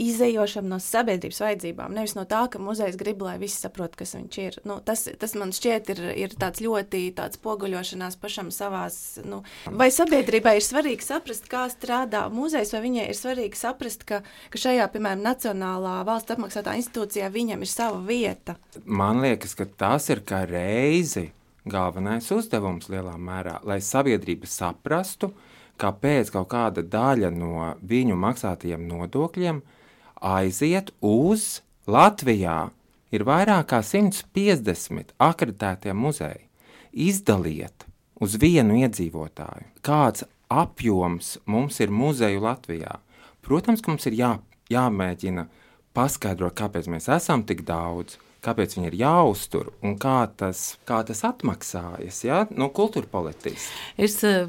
izējošam 0.00 0.66
no 0.68 0.78
sabiedrības 0.82 1.40
vajadzībām. 1.42 1.94
Nevis 1.96 2.16
no 2.18 2.24
tā, 2.28 2.44
ka 2.50 2.60
muzejs 2.62 2.96
grib, 3.00 3.22
lai 3.24 3.36
visi 3.42 3.60
saprot, 3.62 3.94
kas 3.98 4.14
viņš 4.16 4.38
ir. 4.42 4.58
Nu, 4.68 4.78
tas, 4.84 5.06
tas 5.20 5.36
man 5.38 5.54
šķiet, 5.54 5.92
ir, 5.94 6.02
ir 6.24 6.34
tāds 6.40 6.62
ļoti 6.64 7.04
tāds 7.18 7.40
poguļošanās 7.44 8.18
pašam 8.22 8.50
savās. 8.54 8.98
Nu, 9.26 9.42
vai 9.70 9.90
sabiedrībai 9.94 10.56
ir 10.58 10.66
svarīgi 10.66 11.06
saprast, 11.06 11.48
kā 11.50 11.66
strādā 11.72 12.26
muzejs, 12.32 12.74
vai 12.74 12.82
viņai 12.86 13.06
ir 13.10 13.18
svarīgi 13.18 13.60
saprast, 13.60 14.06
ka, 14.08 14.22
ka 14.50 14.64
šajā, 14.66 14.88
piemēram, 14.94 15.24
Nacionālā 15.24 16.00
valsts 16.06 16.34
apmaksātā 16.34 16.76
institūcijā 16.80 17.30
viņam 17.32 17.64
ir 17.64 17.70
sava 17.70 18.02
vieta? 18.04 18.58
Man 18.84 19.22
liekas, 19.24 19.56
ka 19.58 19.66
tas 19.66 20.10
ir 20.12 20.24
kā 20.26 20.44
reizi 20.48 21.30
galvenais 21.64 22.28
uzdevums 22.34 22.90
lielā 22.92 23.14
mērā, 23.20 23.58
lai 23.64 23.80
sabiedrība 23.84 24.48
saprastu, 24.50 25.32
kāpēc 25.80 26.30
kaut 26.34 26.50
kāda 26.52 26.84
daļa 26.86 27.30
no 27.34 27.70
viņu 27.82 28.18
maksātajiem 28.20 28.84
nodokļiem 28.88 29.62
aiziet 30.24 30.90
uz 31.04 31.60
Latvijā. 31.86 32.70
Ir 33.14 33.22
vairāk 33.28 33.68
kā 33.70 33.80
150 33.84 35.12
akreditētie 35.22 35.92
muzeji. 35.94 36.48
Izdaliet 36.94 37.86
uz 38.22 38.36
vienu 38.40 38.78
iedzīvotāju, 38.82 39.68
kāds 39.84 40.24
apjoms 40.50 41.36
mums 41.46 41.80
ir 41.82 41.92
muzeju 41.94 42.42
Latvijā. 42.42 42.98
Protams, 43.44 43.82
ka 43.82 43.92
mums 43.92 44.06
ir 44.08 44.16
jā, 44.18 44.32
jāmēģina 44.72 45.46
paskaidrot, 45.94 46.56
kāpēc 46.58 46.88
mēs 46.90 47.10
esam 47.12 47.44
tik 47.46 47.64
daudz, 47.68 48.18
kāpēc 48.44 48.76
viņi 48.76 48.90
ir 48.90 48.98
jāuztur 49.00 49.70
un 49.84 49.96
kā 50.00 50.18
tas, 50.38 50.76
kā 50.88 51.00
tas 51.06 51.24
atmaksājas 51.26 52.20
ja? 52.26 52.42
no 52.54 52.70
kultūra 52.74 53.08
politikas. 53.10 53.68
Es 53.96 54.18
eh, 54.26 54.44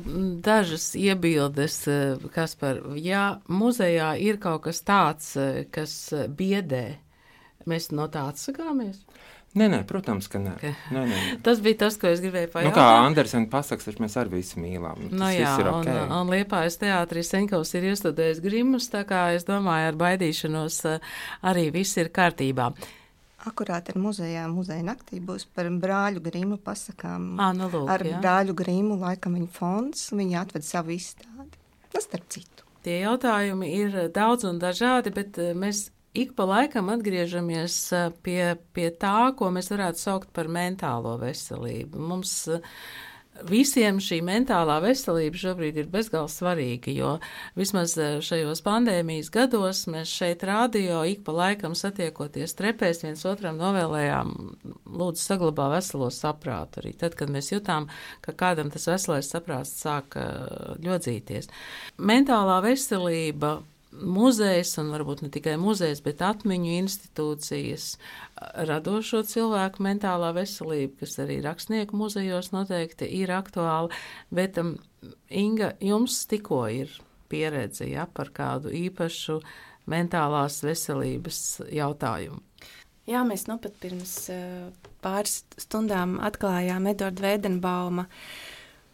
dažas 0.45 0.91
iebildes, 0.99 1.79
eh, 1.91 2.27
kas 2.35 2.57
par, 2.59 2.81
ja 2.99 3.39
muzejā 3.47 4.15
ir 4.21 4.41
kaut 4.43 4.65
kas 4.67 4.83
tāds, 4.85 5.33
eh, 5.39 5.65
kas 5.71 5.95
biedē, 6.35 6.85
mēs 7.69 7.91
no 7.95 8.09
tā 8.11 8.27
atsakāmies. 8.31 9.01
Nē, 9.55 9.69
nē, 9.71 9.77
protams, 9.87 10.27
ka 10.27 10.39
nē. 10.43 10.53
Okay. 10.57 10.73
nē, 10.91 11.01
nē, 11.07 11.19
nē. 11.25 11.35
Tas 11.45 11.61
bija 11.63 11.85
tas, 11.85 11.95
ko 11.95 12.09
es 12.11 12.19
gribēju 12.19 12.49
pajautāt. 12.51 12.73
Nu, 12.73 12.75
kā 12.75 13.05
Andersena 13.05 13.47
pasaka, 13.47 13.85
taču 13.87 14.03
mēs 14.03 14.17
arī 14.19 14.41
visi 14.41 14.59
mīlām. 14.59 15.05
Nu, 15.13 15.29
jā, 15.31 15.53
okay. 15.61 15.95
un, 16.03 16.11
un 16.11 16.33
Liepājas 16.33 16.75
teātrī 16.81 17.23
Senkovs 17.23 17.71
ir 17.79 17.87
iestudējis 17.93 18.43
grimus, 18.43 18.89
tā 18.91 19.05
kā 19.07 19.29
es 19.37 19.47
domāju, 19.47 19.93
ar 19.93 20.01
baidīšanos 20.01 20.81
arī 21.47 21.69
viss 21.71 21.95
ir 22.03 22.11
kārtībā. 22.11 22.73
Akurāt 23.45 23.91
ar 23.91 23.99
muzejā, 24.01 24.45
muzeja 24.49 24.83
naktī 24.85 25.19
būs 25.21 25.45
par 25.53 25.69
brāļu 25.69 26.23
grīmu 26.25 26.57
pasakām. 26.65 27.35
À, 27.41 27.51
nu 27.57 27.69
lūk, 27.69 27.89
ar 27.93 28.03
jā. 28.05 28.19
brāļu 28.23 28.55
grīmu 28.57 28.99
laikam 29.01 29.37
viņa 29.37 29.51
fonds, 29.53 30.07
viņi 30.15 30.39
atved 30.41 30.65
savu 30.65 30.95
izstādi. 30.95 31.61
Tas 31.93 32.07
starp 32.09 32.25
citu. 32.33 32.65
Tie 32.85 32.99
jautājumi 33.01 33.71
ir 33.79 33.99
daudz 34.13 34.45
un 34.49 34.61
dažādi, 34.61 35.13
bet 35.13 35.37
eh, 35.41 35.53
mēs 35.57 35.87
ik 36.15 36.35
pa 36.37 36.45
laikam 36.49 36.89
atgriežamies 36.93 37.79
eh, 37.93 38.07
pie, 38.25 38.55
pie 38.77 38.91
tā, 38.93 39.31
ko 39.37 39.49
mēs 39.53 39.71
varētu 39.73 40.01
saukt 40.01 40.33
par 40.35 40.49
mentālo 40.49 41.15
veselību. 41.21 42.01
Mums 42.11 42.37
uh, 42.53 42.61
Visiem 43.43 43.97
šī 43.99 44.21
mentālā 44.23 44.77
veselība 44.79 45.35
šobrīd 45.35 45.75
ir 45.81 45.89
bezgalīgi 45.91 46.31
svarīga, 46.31 46.93
jo 46.95 47.09
vismaz 47.59 47.97
eh, 47.99 48.17
šajos 48.23 48.61
pandēmijas 48.63 49.27
gados 49.33 49.83
mēs 49.91 50.13
šeit 50.21 50.45
rādio 50.47 51.01
ik 51.09 51.25
pa 51.27 51.35
laikam 51.35 51.75
satiekoties 51.75 52.55
trepēs 52.55 53.03
viens 53.03 53.25
otram 53.27 53.59
novēlējām, 53.59 54.31
lūdzu, 54.87 55.21
saglabā 55.21 55.67
veselo 55.75 56.07
saprātu. 56.15 56.79
Arī 56.79 56.95
tad, 56.95 57.19
kad 57.19 57.33
mēs 57.33 57.51
jutām, 57.51 57.89
ka 58.23 58.31
kādam 58.39 58.71
tas 58.71 58.87
veselais 58.87 59.29
saprāts 59.31 59.75
sāk 59.83 60.15
ļodzīties. 60.85 61.51
Mentālā 61.99 62.61
veselība 62.63 63.57
muzejs, 63.91 64.75
un 64.81 64.91
varbūt 64.93 65.23
ne 65.25 65.29
tikai 65.33 65.55
muzejs, 65.61 66.01
bet 66.05 66.23
atmiņu 66.25 66.73
institūcijas, 66.81 67.87
radošo 68.67 69.23
cilvēku 69.27 69.85
mentālā 69.85 70.33
veselība, 70.35 71.03
kas 71.03 71.19
arī 71.23 71.39
rakstnieku 71.45 71.97
muzejos 71.99 72.51
noteikti 72.55 73.09
ir 73.21 73.33
aktuāla. 73.35 73.93
Bet, 74.33 74.59
um, 74.61 74.75
Inga, 75.29 75.75
jums 75.85 76.23
tikko 76.25 76.63
ir 76.73 76.91
pieredze 77.29 77.85
ja, 77.89 78.07
par 78.09 78.31
kādu 78.33 78.71
īpašu 78.73 79.39
mentālās 79.91 80.63
veselības 80.65 81.41
jautājumu. 81.73 82.41
Jā, 83.05 83.21
mēs 83.21 83.45
nu 83.45 83.59
pat 83.61 83.75
pirms 83.77 84.15
uh, 84.33 84.71
pāris 85.05 85.43
stundām 85.61 86.17
atklājām 86.25 86.87
Edvarda 86.89 87.27
Vēdenbauma 87.27 88.07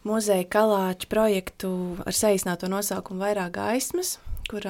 muzeja 0.04 0.44
kalāču 0.52 1.08
projektu 1.08 1.70
ar 2.04 2.16
saīsināto 2.16 2.68
nosaukumu 2.68 3.24
Vairāk 3.24 3.54
gaismas, 3.56 4.18
kur 4.52 4.68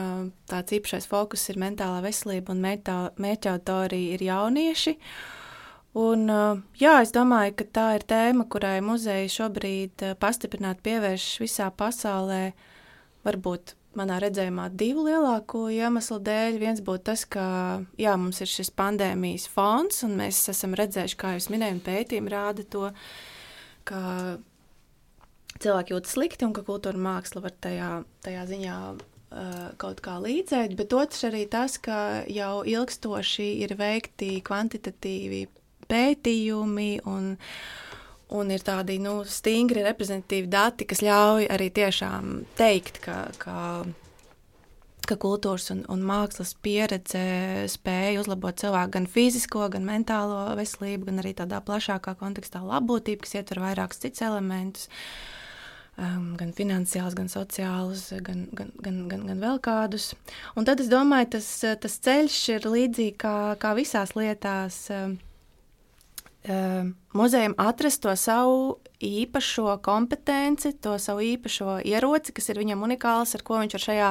tāds 0.50 0.78
īpašais 0.78 1.08
fokus 1.10 1.48
ir 1.50 1.58
mentālā 1.58 2.00
veselība 2.04 2.54
un 2.54 2.62
mērķa 2.62 3.54
autorija 3.56 4.16
ir 4.16 4.26
jaunieši. 4.28 4.96
Un, 5.98 6.24
jā, 6.80 6.94
es 7.04 7.12
domāju, 7.12 7.56
ka 7.58 7.68
tā 7.68 7.86
ir 7.98 8.06
tēma, 8.08 8.46
kurai 8.48 8.78
muzeja 8.84 9.28
šobrīd 9.28 10.06
pastiprināti 10.22 10.86
pievēršas 10.86 11.42
visā 11.42 11.68
pasaulē. 11.76 12.44
Varbūt 13.26 13.74
manā 13.98 14.16
redzējumā 14.22 14.70
divu 14.78 15.04
lielāko 15.10 15.66
iemeslu 15.72 16.16
dēļ. 16.24 16.56
Viens 16.62 16.80
būtu 16.84 17.04
tas, 17.10 17.26
ka 17.28 17.44
jā, 18.00 18.16
mums 18.16 18.40
ir 18.40 18.48
šis 18.48 18.72
pandēmijas 18.78 19.50
fons, 19.52 20.00
un 20.06 20.16
mēs 20.22 20.40
esam 20.52 20.78
redzējuši, 20.78 21.18
kā 21.20 21.36
jūs 21.36 21.50
minējāt, 21.52 21.84
pētījumi 21.86 22.32
rāda 22.32 22.64
to, 22.72 22.88
ka 23.88 24.00
cilvēki 25.62 25.94
jūtas 25.94 26.16
slikti 26.16 26.48
un 26.48 26.56
ka 26.56 26.64
kultūra 26.66 26.98
māksla 26.98 27.44
var 27.44 27.54
tajā, 27.62 27.90
tajā 28.24 28.46
ziņā 28.48 28.76
kaut 29.80 30.02
kā 30.04 30.18
līdzēt, 30.22 30.76
bet 30.78 30.92
otrs 30.96 31.24
arī 31.28 31.46
tas, 31.50 31.78
ka 31.82 32.24
jau 32.30 32.62
ilgstoši 32.68 33.48
ir 33.64 33.76
veikti 33.78 34.36
kvantitatīvi 34.44 35.46
pētījumi 35.88 36.90
un, 37.10 37.32
un 38.36 38.52
ir 38.52 38.64
tādi 38.66 38.98
nu, 39.02 39.20
stingri 39.28 39.84
reprezentatīvi 39.86 40.52
dati, 40.52 40.88
kas 40.88 41.02
ļauj 41.04 41.48
arī 41.52 41.72
tiešām 41.74 42.38
teikt, 42.60 43.02
ka, 43.04 43.24
ka 43.40 43.58
ka 45.08 45.16
kultūras 45.18 45.70
un, 45.74 45.82
un 45.90 46.02
mākslas 46.06 46.54
pieredze 46.62 47.22
spēja 47.70 48.20
uzlabot 48.22 48.58
cilvēku 48.60 48.94
gan 48.96 49.08
fizisko, 49.10 49.66
gan 49.72 49.86
mentālo 49.86 50.54
veselību, 50.58 51.08
gan 51.08 51.22
arī 51.22 51.34
tādā 51.38 51.58
plašākā 51.64 52.14
kontekstā 52.20 52.62
labbūtību, 52.62 53.24
kas 53.24 53.36
ietver 53.40 53.62
vairākus 53.64 54.02
citus 54.04 54.24
elementus. 54.28 54.86
Um, 56.00 56.30
gan 56.40 56.54
finansiāls, 56.56 57.12
gan 57.12 57.26
sociāls, 57.28 58.06
gan, 58.24 58.46
gan, 58.56 58.70
gan, 58.80 59.02
gan, 59.10 59.26
gan 59.28 59.42
vēl 59.42 59.58
kādus. 59.60 60.14
Un 60.56 60.64
tad 60.64 60.80
es 60.80 60.88
domāju, 60.88 61.34
tas, 61.34 61.48
tas 61.82 61.98
ceļš 62.06 62.38
ir 62.54 62.68
līdzīgs 62.72 63.18
kā, 63.20 63.34
kā 63.60 63.74
visās 63.76 64.14
lietās. 64.16 64.78
Um, 64.88 65.18
um, 66.48 66.94
muzejam 67.12 67.52
atrast 67.60 68.00
to 68.06 68.16
savu 68.16 68.78
īpašo 69.04 69.76
kompetenci, 69.84 70.72
to 70.80 70.96
savu 70.96 71.26
īpašo 71.28 71.82
ieroci, 71.84 72.32
kas 72.32 72.48
ir 72.48 72.62
viņam 72.62 72.88
unikāls, 72.88 73.36
ar 73.36 73.44
ko 73.44 73.60
viņš 73.60 73.76
var 73.76 73.86
šajā 73.86 74.10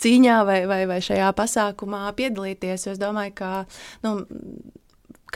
cīņā 0.00 0.42
vai, 0.48 0.60
vai, 0.72 0.82
vai 0.88 1.02
šajā 1.04 1.28
pasākumā 1.36 2.06
piedalīties. 2.16 2.88
Jo 2.88 2.96
es 2.96 3.02
domāju, 3.02 3.36
ka 3.42 3.52
nu, 4.06 4.22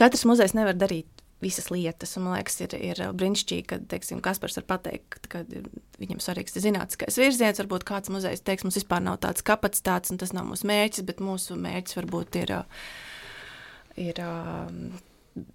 katrs 0.01 0.25
muzejs 0.25 0.57
nevar 0.57 0.73
darīt 0.73 1.14
visas 1.43 1.69
lietas. 1.71 2.15
Un, 2.17 2.27
man 2.27 2.37
liekas, 2.37 2.59
ir, 2.63 2.75
ir 2.79 3.01
brīnišķīgi, 3.17 3.65
ka 3.69 3.79
teiksim, 3.91 4.21
Kaspars 4.25 4.59
var 4.61 4.67
pateikt, 4.75 5.27
ka 5.31 5.43
viņam 6.01 6.21
svarīgs 6.23 6.55
ir 6.55 6.67
zinātniskais 6.67 7.19
virziens. 7.21 7.61
Varbūt 7.63 7.87
kāds 7.87 8.13
muzejs 8.13 8.45
teiks, 8.45 8.67
mums 8.67 8.79
vispār 8.79 9.03
nav 9.05 9.19
tāds 9.25 9.45
kapacitāts, 9.45 10.13
un 10.13 10.21
tas 10.21 10.35
nav 10.35 10.47
mūsu 10.49 10.69
mērķis, 10.69 11.07
bet 11.07 11.23
mūsu 11.23 11.59
mērķis 11.59 11.99
varbūt 12.01 12.39
ir. 12.43 12.55
ir 14.07 14.23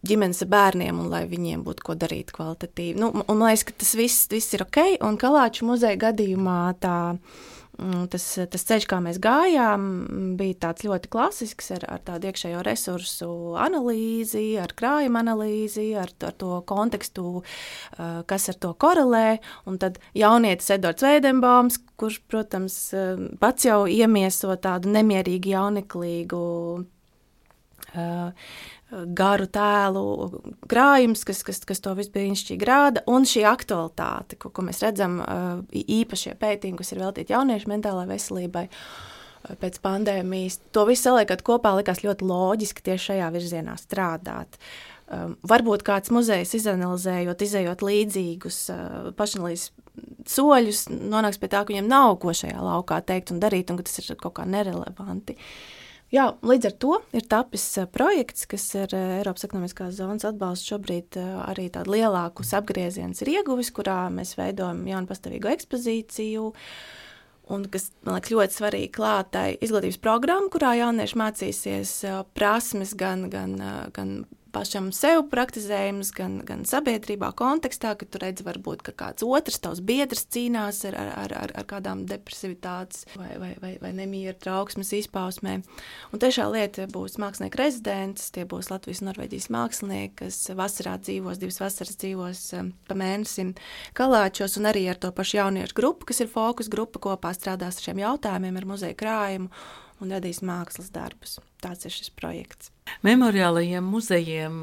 ģimenes 0.04 0.42
bērniem, 0.44 0.98
un 1.00 1.08
lai 1.08 1.22
viņiem 1.28 1.62
būtu 1.64 1.84
ko 1.86 1.94
darīt 1.96 2.34
kvalitatīvi. 2.36 3.00
Nu, 3.00 3.08
un 3.16 3.38
man 3.38 3.48
liekas, 3.48 3.64
ka 3.64 3.78
tas 3.80 3.94
viss, 3.96 4.26
viss 4.28 4.52
ir 4.56 4.66
ok. 4.66 4.80
Un 5.06 5.16
Kalāču 5.20 5.64
muzeja 5.68 5.96
gadījumā 6.00 6.58
tā, 6.82 6.96
mm, 7.16 7.59
tas, 8.12 8.24
tas 8.52 8.66
ceļš, 8.68 8.86
kā 8.90 8.98
mēs 9.04 9.20
gājām, 9.22 9.86
bija 10.38 10.58
tāds 10.66 10.84
ļoti 10.86 11.10
klasisks 11.12 11.70
ar, 11.76 11.86
ar 11.96 12.02
tādu 12.06 12.30
iekšējo 12.30 12.62
resursu 12.66 13.30
analīzi, 13.60 14.44
ar 14.60 14.74
krājuma 14.76 15.22
analīzi, 15.24 15.90
ar, 15.98 16.12
ar 16.26 16.36
to 16.40 16.60
kontekstu, 16.68 17.42
kas 18.30 18.48
ar 18.52 18.60
to 18.60 18.72
korelē. 18.80 19.40
Un 19.70 19.80
tad 19.82 20.00
jaunietis 20.16 20.72
Edvards 20.76 21.06
Veidenbaums, 21.06 21.80
kurš, 22.00 22.20
protams, 22.30 22.78
pats 23.42 23.68
jau 23.68 23.82
iemieso 23.90 24.56
tādu 24.60 24.92
nemierīgu, 24.94 25.54
jauneklīgu 25.54 26.44
uh, 26.80 28.30
garu 28.90 29.46
tēlu 29.50 30.02
krājums, 30.70 31.22
kas, 31.26 31.44
kas, 31.46 31.62
kas 31.66 31.82
to 31.82 31.94
visu 31.98 32.12
brīnišķīgi 32.14 32.66
rāda, 32.66 33.04
un 33.10 33.26
šī 33.28 33.44
aktualitāte, 33.48 34.38
ko, 34.40 34.50
ko 34.54 34.64
mēs 34.66 34.82
redzam, 34.84 35.20
īpašie 35.70 36.34
pētījumi, 36.40 36.80
kas 36.80 36.92
ir 36.94 37.02
veltīti 37.04 37.34
jauniešu 37.34 37.70
mentālajai 37.70 38.10
veselībai. 38.10 38.66
Pēc 39.60 39.78
pandēmijas 39.80 40.58
to 40.74 40.84
visu 40.88 41.06
saliekot 41.06 41.42
kopā, 41.46 41.72
likās 41.78 42.02
ļoti 42.04 42.26
loģiski 42.28 42.84
tieši 42.90 43.06
šajā 43.12 43.28
virzienā 43.32 43.76
strādāt. 43.80 44.58
Um, 45.10 45.32
varbūt 45.48 45.82
kāds 45.82 46.12
muzejs 46.14 46.52
izanalizējot, 46.54 47.40
izējot 47.42 47.80
līdzīgus 47.82 48.58
uh, 48.70 49.08
pašnelīs 49.18 49.70
soļus, 50.28 50.84
nonāks 50.92 51.40
pie 51.40 51.48
tā, 51.50 51.64
ka 51.64 51.72
viņam 51.72 51.88
nav 51.90 52.12
ko 52.22 52.36
šajā 52.36 52.60
laukā 52.62 53.00
teikt 53.08 53.32
un 53.34 53.40
darīt, 53.42 53.72
un 53.72 53.80
ka 53.80 53.88
tas 53.88 53.98
ir 54.04 54.12
kaut 54.20 54.36
kā 54.36 54.44
nerelevanti. 54.46 55.34
Uh, 55.34 55.79
Jā, 56.10 56.24
līdz 56.42 56.66
ar 56.66 56.72
to 56.82 56.94
ir 57.14 57.26
tapis 57.30 57.64
projekts, 57.94 58.48
kas 58.50 58.64
ir 58.74 58.94
Eiropas 58.98 59.46
ekonomiskās 59.46 59.94
zonas 60.00 60.26
atbalsts. 60.26 60.66
Šobrīd 60.66 61.14
arī 61.20 61.68
tādu 61.70 61.94
lielāku 61.94 62.42
apgriezienu 62.42 63.14
ir 63.22 63.30
ieguvis, 63.36 63.70
kurā 63.74 64.08
mēs 64.10 64.34
veidojam 64.38 64.82
jaunu 64.90 65.06
pastāvīgu 65.06 65.52
ekspozīciju. 65.52 66.48
Un 67.50 67.66
kas 67.70 67.88
man 68.06 68.18
liekas 68.18 68.34
ļoti 68.34 68.58
svarīgi 68.58 68.90
klātai 68.94 69.46
izglītības 69.62 70.00
programma, 70.02 70.50
kurā 70.50 70.74
jaunieši 70.80 71.18
mācīsies 71.18 71.94
prasmes 72.34 72.96
gan, 72.98 73.28
gan, 73.30 73.54
gan 73.94 74.12
pašam 74.52 74.90
sev 74.94 75.24
praktizējums, 75.32 76.10
gan, 76.16 76.38
gan 76.46 76.64
sabiedrībā, 76.68 77.30
kontekstā, 77.38 77.94
ka 77.98 78.06
tu 78.08 78.20
redzi, 78.22 78.44
varbūt, 78.46 78.84
ka 78.86 78.94
kāds 78.96 79.24
otrs 79.26 79.60
tavs 79.62 79.82
biedrs 79.84 80.26
cīnās 80.32 80.82
ar, 80.88 80.96
ar, 80.98 81.34
ar, 81.42 81.54
ar 81.62 81.68
kādām 81.70 82.04
depresivitātes 82.10 83.06
vai, 83.16 83.32
vai, 83.40 83.50
vai, 83.62 83.72
vai 83.82 83.92
nemieru 83.96 84.38
trauksmes 84.40 84.92
izpausmēm. 85.00 85.64
Un 86.12 86.22
tiešā 86.22 86.48
lieta 86.52 86.88
būs 86.90 87.18
mākslinieka 87.22 87.62
rezidents, 87.62 88.30
tie 88.34 88.46
būs 88.48 88.72
Latvijas 88.72 89.02
un 89.04 89.10
Norvēģijas 89.10 89.50
mākslinieki, 89.54 90.14
kas 90.22 90.40
vasarā 90.58 90.96
dzīvos, 91.02 91.42
divas 91.42 91.60
vasaras 91.62 91.98
dzīvos 92.00 92.46
um, 92.58 92.72
pa 92.88 92.96
mēnesim 92.98 93.54
kalāčos, 93.98 94.58
un 94.60 94.70
arī 94.70 94.86
ar 94.90 95.00
to 95.00 95.12
pašu 95.14 95.40
jauniešu 95.40 95.78
grupu, 95.78 96.10
kas 96.10 96.24
ir 96.24 96.32
fokus 96.32 96.70
grupa, 96.72 97.02
kopā 97.10 97.34
strādās 97.36 97.80
ar 97.80 97.90
šiem 97.90 98.02
jautājumiem, 98.04 98.60
ar 98.60 98.68
muzeja 98.74 98.98
krājumu 98.98 99.52
un 100.00 100.14
radīs 100.14 100.42
mākslas 100.46 100.90
darbus. 100.94 101.38
Tāds 101.60 101.86
ir 101.86 101.94
šis 101.94 102.12
projekts. 102.16 102.70
Memoriālajiem 103.06 103.84
muzejiem 103.86 104.62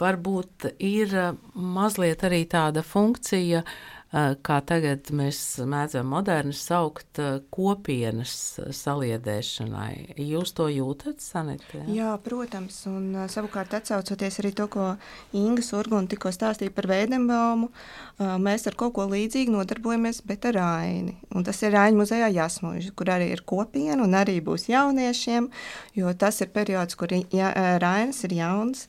varbūt 0.00 0.70
ir 0.78 1.16
mazliet 1.52 2.22
arī 2.24 2.44
tāda 2.48 2.84
funkcija, 2.86 3.62
Eh, 3.62 3.70
kā 4.12 4.58
tagad 4.68 5.08
mēs 5.16 5.38
mēdzam 5.64 6.10
moderni 6.12 6.52
saukt 6.56 7.18
eh, 7.22 7.38
kopienas 7.52 8.34
saliedēšanai. 8.76 10.18
Jūs 10.20 10.52
to 10.58 10.66
jūtat, 10.68 11.22
Sanita? 11.24 11.80
Jā, 11.88 12.12
protams, 12.24 12.82
un 12.90 13.06
eh, 13.22 13.28
savukārt 13.32 13.72
atsaucoties 13.78 14.36
arī 14.42 14.52
to, 14.58 14.68
ko 14.72 14.90
Inga 15.38 15.64
Surguna 15.64 16.10
tikko 16.12 16.32
stāstīja 16.34 16.74
par 16.76 16.90
Vēdenbaumu, 16.92 17.70
mēs 18.42 18.66
ar 18.68 18.76
kaut 18.78 18.92
ko 18.98 19.06
līdzīgu 19.08 19.54
nodarbojamies, 19.54 20.20
bet 20.28 20.44
ar 20.50 20.58
Aini. 20.60 21.16
Un 21.32 21.46
tas 21.46 21.62
ir 21.64 21.76
Aini 21.78 21.96
muzejā 22.02 22.28
Jasmuži, 22.34 22.92
kur 22.96 23.10
arī 23.14 23.30
ir 23.32 23.44
kopiena 23.48 24.04
un 24.04 24.16
arī 24.18 24.36
būs 24.44 24.68
jauniešiem, 24.68 25.48
jo 25.96 26.12
tas 26.20 26.42
ir 26.44 26.52
periods, 26.52 26.98
kur 27.00 27.14
ja, 27.32 27.52
Rainis 27.80 28.22
ir 28.28 28.36
jauns, 28.36 28.84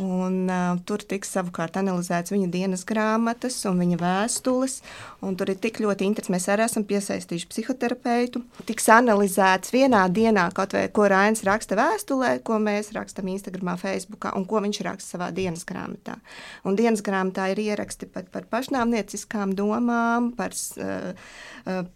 un 0.00 0.48
uh, 0.48 0.80
tur 0.88 1.04
tiks 1.04 1.34
savukārt 1.36 1.76
analizēts 1.82 2.32
viņa 2.32 2.48
dienas 2.52 2.86
grāmatas 2.88 3.58
un 3.68 3.82
viņa 3.82 4.00
vēstuli 4.00 4.62
skolas. 4.62 4.82
Tur 5.22 5.50
ir 5.52 5.58
tik 5.62 5.78
ļoti 5.78 6.06
interesanti. 6.06 6.34
Mēs 6.34 6.48
arī 6.50 6.64
esam 6.66 6.84
piesaistījuši 6.84 7.48
psihoterapeitu. 7.50 8.42
Tiks 8.66 8.88
analizēts 8.90 9.72
vienā 9.72 10.02
dienā, 10.10 10.48
kaut 10.54 10.74
vai 10.74 10.88
ko 10.90 11.06
Rainis 11.10 11.44
raksta 11.46 11.76
vēstulē, 11.78 12.40
ko 12.42 12.58
mēs 12.58 12.92
rakstām 12.96 13.28
Instagram, 13.30 13.76
Facebook 13.78 14.26
un 14.34 14.46
ko 14.48 14.62
viņš 14.64 14.80
raksta 14.82 15.16
savā 15.16 15.30
dienas 15.34 15.64
grāmatā. 15.68 16.18
Un 16.66 16.76
dienas 16.78 17.02
grāmatā 17.02 17.52
ir 17.52 17.62
ieraksti 17.62 18.08
pat 18.10 18.30
par 18.34 18.48
pašnāvnieciskām 18.50 19.54
domām, 19.54 20.32
par, 20.34 20.56
uh, 20.82 21.30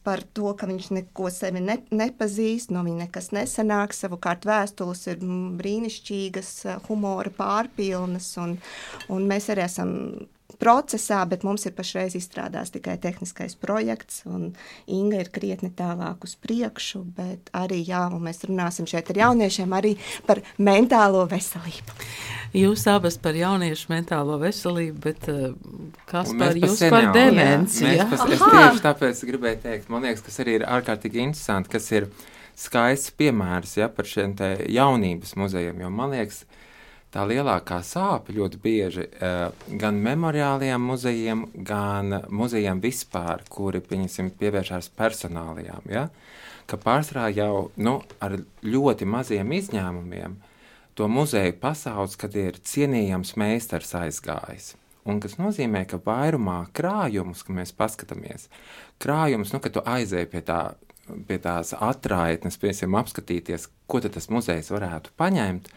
par 0.07 0.23
to, 0.37 0.55
ka 0.55 0.71
viņš 0.71 0.91
neko 1.01 1.31
sevi 1.35 1.65
ne, 1.65 1.81
nepazīst, 1.91 2.71
no 2.71 2.85
viņa 2.87 3.07
nekas 3.07 3.33
nesanāks. 3.35 4.05
Savukārt 4.07 4.47
vēstules 4.47 5.03
ir 5.11 5.23
brīnišķīgas, 5.59 6.53
humora 6.87 7.35
pārpilnas, 7.87 8.33
un, 8.43 8.57
un 9.09 9.29
mēs 9.29 9.51
arī 9.53 9.67
esam 9.67 9.93
procesā, 10.57 11.19
bet 11.29 11.43
mums 11.45 11.67
ir 11.67 11.75
pašreiz 11.77 12.15
izstrādāts 12.17 12.73
tikai 12.73 12.97
tehniskais 12.97 13.57
projekts, 13.61 14.23
un 14.25 14.55
Inga 14.87 15.21
ir 15.21 15.29
krietni 15.29 15.69
tālāk 15.75 16.25
uz 16.25 16.37
priekšu, 16.41 17.03
bet 17.17 17.51
arī, 17.53 17.83
jā, 17.85 18.07
mēs 18.09 18.47
runāsim 18.47 18.87
šeit 18.89 19.11
ar 19.13 19.21
jauniešiem 19.27 19.75
arī 19.77 19.97
par 20.27 20.41
mentālo 20.57 21.27
veselību. 21.29 21.99
Jūs 22.57 22.87
abas 22.89 23.19
par 23.21 23.37
jauniešu 23.37 23.91
mentālo 23.91 24.39
veselību, 24.41 24.97
bet 25.03 25.29
uh, 25.29 25.51
kas 26.09 26.33
par 26.39 26.57
jūs 26.57 26.87
par 26.89 27.11
demenci? 27.13 27.85
Jā, 27.99 28.07
pas, 28.09 28.25
es 28.31 28.41
tieši 28.41 28.85
tāpēc 28.87 29.25
gribēju 29.29 29.63
teikt, 29.67 29.93
man 29.93 30.09
liekas, 30.09 30.25
kas 30.25 30.41
arī 30.41 30.61
ir 30.63 30.69
ārkārtīgi 30.79 31.21
interesanti, 31.27 31.75
kas 31.75 31.91
ir 31.93 32.09
skaists 32.57 33.13
piemērs 33.19 33.77
ja, 33.77 33.91
par 33.93 34.09
šiem 34.09 34.33
jaunības 34.73 35.37
muzejiem, 35.37 35.85
jo 35.85 35.91
man 35.93 36.17
liekas, 36.17 36.47
tā 37.15 37.25
lielākā 37.29 37.81
sāpe 37.87 38.35
ļoti 38.37 38.61
bieži 38.63 39.07
uh, 39.07 39.51
gan 39.81 40.01
memoriālajiem 40.05 40.89
muzejiem, 40.91 41.45
gan 41.67 42.21
muzejiem 42.29 42.83
vispār, 42.83 43.45
kuri 43.49 43.83
pievēršās 43.83 44.91
personālajām. 44.97 45.87
Ja? 45.93 46.09
Ka 46.67 46.79
pārsvarā 46.83 47.31
jau 47.35 47.69
nu, 47.77 48.01
ar 48.21 48.39
ļoti 48.67 49.07
maziem 49.07 49.53
izņēmumiem 49.55 50.41
to 50.97 51.09
muzeju 51.13 51.53
pasaules, 51.61 52.17
kad 52.17 52.35
ir 52.37 52.57
cienījams 52.65 53.37
meistars 53.37 53.93
aizgājis. 53.99 54.75
Un 55.07 55.21
tas 55.23 55.37
nozīmē, 55.39 55.85
ka 55.87 56.01
vairumā 56.03 56.65
krājumus, 56.75 57.45
kad 57.47 57.55
mēs 57.61 57.71
paskatāmies, 57.77 58.49
krājumus, 59.03 59.53
nu, 59.55 59.61
kad 59.63 59.77
tu 59.77 59.85
aizēji 59.87 60.31
pie 60.33 60.43
tā 60.49 60.61
pie 61.27 61.39
tās 61.43 61.73
atraitnes, 61.77 62.59
piemēram, 62.61 62.97
apskatīties, 63.01 63.69
ko 63.87 64.01
tas 64.03 64.27
muzejs 64.33 64.73
varētu 64.75 65.13
paņemt, 65.19 65.69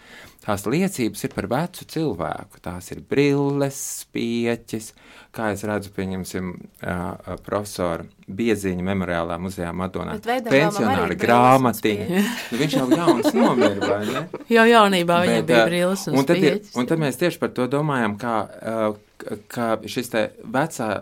tās 0.42 0.66
liecības 0.66 1.26
ir 1.26 1.34
par 1.36 1.48
vecu 1.52 1.86
cilvēku. 1.94 2.62
Tās 2.66 2.90
ir 2.94 3.04
brilles, 3.06 3.78
spieķis, 4.04 4.92
kā 5.36 5.52
es 5.54 5.64
redzu, 5.68 5.92
pieņemsim, 5.96 6.50
uh, 6.82 7.36
profesora 7.46 8.08
Bieziņa 8.30 8.86
memoriālā 8.86 9.38
muzejā 9.42 9.70
Madonā. 9.74 10.18
Pensionāri 10.50 11.18
grāmatiņa. 11.20 12.10
Nu, 12.50 12.60
viņš 12.62 12.78
jau 12.80 12.90
jauns 12.94 13.32
nomira, 13.38 13.80
vai 13.86 14.02
ne? 14.10 14.26
Jau 14.58 14.66
jaunībā 14.70 15.22
viņam 15.26 15.48
bija 15.50 15.64
brilles 15.70 16.08
un, 16.10 16.20
un 16.22 16.30
tad, 16.30 16.42
ir, 16.42 16.60
un 16.78 16.90
tad 16.90 17.02
mēs 17.02 17.18
tieši 17.22 17.42
par 17.42 17.54
to 17.58 17.70
domājam, 17.70 18.18
kā, 18.22 18.36
uh, 18.60 19.40
kā 19.50 19.72
šis 19.86 20.14
te 20.14 20.30
vecā 20.46 20.94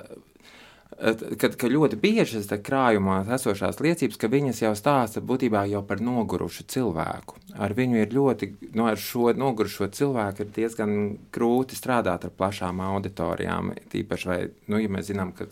kad, 0.98 1.56
ka 1.60 1.70
ļoti 1.70 1.98
bieži 2.02 2.42
tas 2.42 2.62
krājumos 2.66 3.30
esošās 3.38 3.80
liecības, 3.84 4.18
ka 4.18 4.30
viņas 4.32 4.62
jau 4.64 4.72
stāsta 4.78 5.22
būtībā 5.22 5.66
jau 5.70 5.84
par 5.86 6.02
nogurušu 6.02 6.66
cilvēku. 6.74 7.38
Ar 7.58 7.76
viņu 7.78 8.02
ir 8.02 8.16
ļoti, 8.16 8.50
no 8.72 8.82
nu, 8.82 8.88
ar 8.92 9.02
šo 9.02 9.32
nogurušo 9.38 9.92
cilvēku 9.94 10.44
ir 10.44 10.52
diezgan 10.56 10.96
grūti 11.34 11.78
strādāt 11.78 12.26
ar 12.26 12.34
plašām 12.34 12.82
auditorijām. 12.82 13.76
Tīpaši, 13.94 14.30
vai, 14.30 14.40
nu, 14.72 14.82
ja 14.82 14.92
mēs 14.94 15.12
zinām, 15.12 15.34
ka 15.38 15.50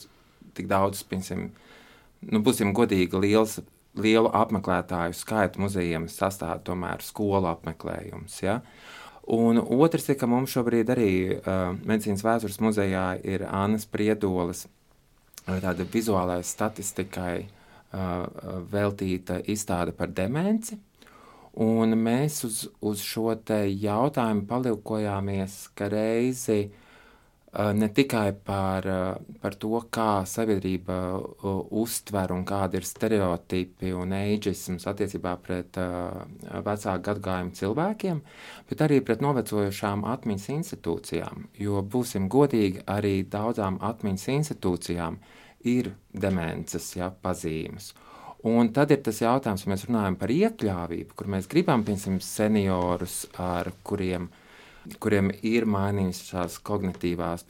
tik 0.58 0.70
daudz, 0.72 1.04
piemēram, 1.10 1.50
nu, 2.32 2.42
būsim 2.46 2.74
godīgi, 2.78 3.22
liels, 3.22 3.60
lielu 4.02 4.32
apmeklētāju 4.34 5.16
skaitu 5.18 5.62
muzejiem 5.62 6.10
sastāv 6.12 6.64
tomēr 6.66 7.06
skolu 7.06 7.52
apmeklējums. 7.54 8.42
Ja? 8.44 8.62
Un 9.26 9.58
otrs 9.62 10.10
ir, 10.10 10.18
ka 10.22 10.30
mums 10.30 10.54
šobrīd 10.54 10.90
arī 10.94 11.12
uh, 11.38 11.74
medicīnas 11.86 12.26
vēstures 12.26 12.62
muzejā 12.62 13.06
ir 13.26 13.46
Annas 13.50 13.88
Priedolas 13.90 14.66
tāda 15.46 15.86
vizuālai 15.94 16.42
statistikai 16.44 17.46
uh, 17.46 18.26
veltīta 18.72 19.40
izstāde 19.52 19.96
par 19.98 20.14
demenci. 20.14 20.78
Un 21.62 21.96
mēs 21.96 22.42
uz, 22.44 22.66
uz 22.84 23.04
šo 23.04 23.32
jautājumu 23.32 24.44
palikojāmies, 24.50 25.60
ka 25.78 25.88
reizi 25.88 26.66
uh, 26.66 26.82
ne 27.56 27.88
tikai 27.90 28.34
par, 28.44 28.86
par 29.42 29.56
to, 29.56 29.80
kā 29.92 30.26
sabiedrība 30.28 30.98
uztver 31.72 32.34
un 32.36 32.44
kādi 32.48 32.82
ir 32.82 32.88
stereotipi 32.88 33.94
un 33.96 34.12
eģisms 34.18 34.88
attiecībā 34.92 35.36
pret 35.44 35.80
vecāku 35.80 37.06
gadgājumu 37.08 37.56
cilvēkiem, 37.56 38.22
bet 38.70 38.84
arī 38.84 39.00
pret 39.06 39.24
novecojušām 39.24 40.04
atmiņas 40.16 40.50
institūcijām. 40.58 41.48
Jo, 41.62 41.80
būsim 41.80 42.28
godīgi, 42.32 42.84
arī 42.92 43.22
daudzām 43.24 43.80
atmiņas 43.80 44.28
institūcijām 44.36 45.20
ir 45.68 45.92
demences 46.14 46.92
ja, 46.96 47.10
pazīmes. 47.10 47.94
Un 48.46 48.70
tad 48.74 48.92
ir 48.94 49.02
tas 49.02 49.24
jautājums, 49.24 49.66
ja 49.66 49.72
mēs 49.72 49.88
runājam 49.88 50.18
par 50.22 50.30
iekļāvību, 50.30 51.16
kur 51.18 51.30
mēs 51.34 51.48
gribam, 51.50 51.86
piemēram, 51.88 52.20
seniorus, 52.22 53.24
ar 53.42 53.72
kuriem 53.84 54.30
kuriem 55.02 55.32
ir 55.46 55.66
mainījušās 55.70 56.60
kognitīvās 56.66 57.46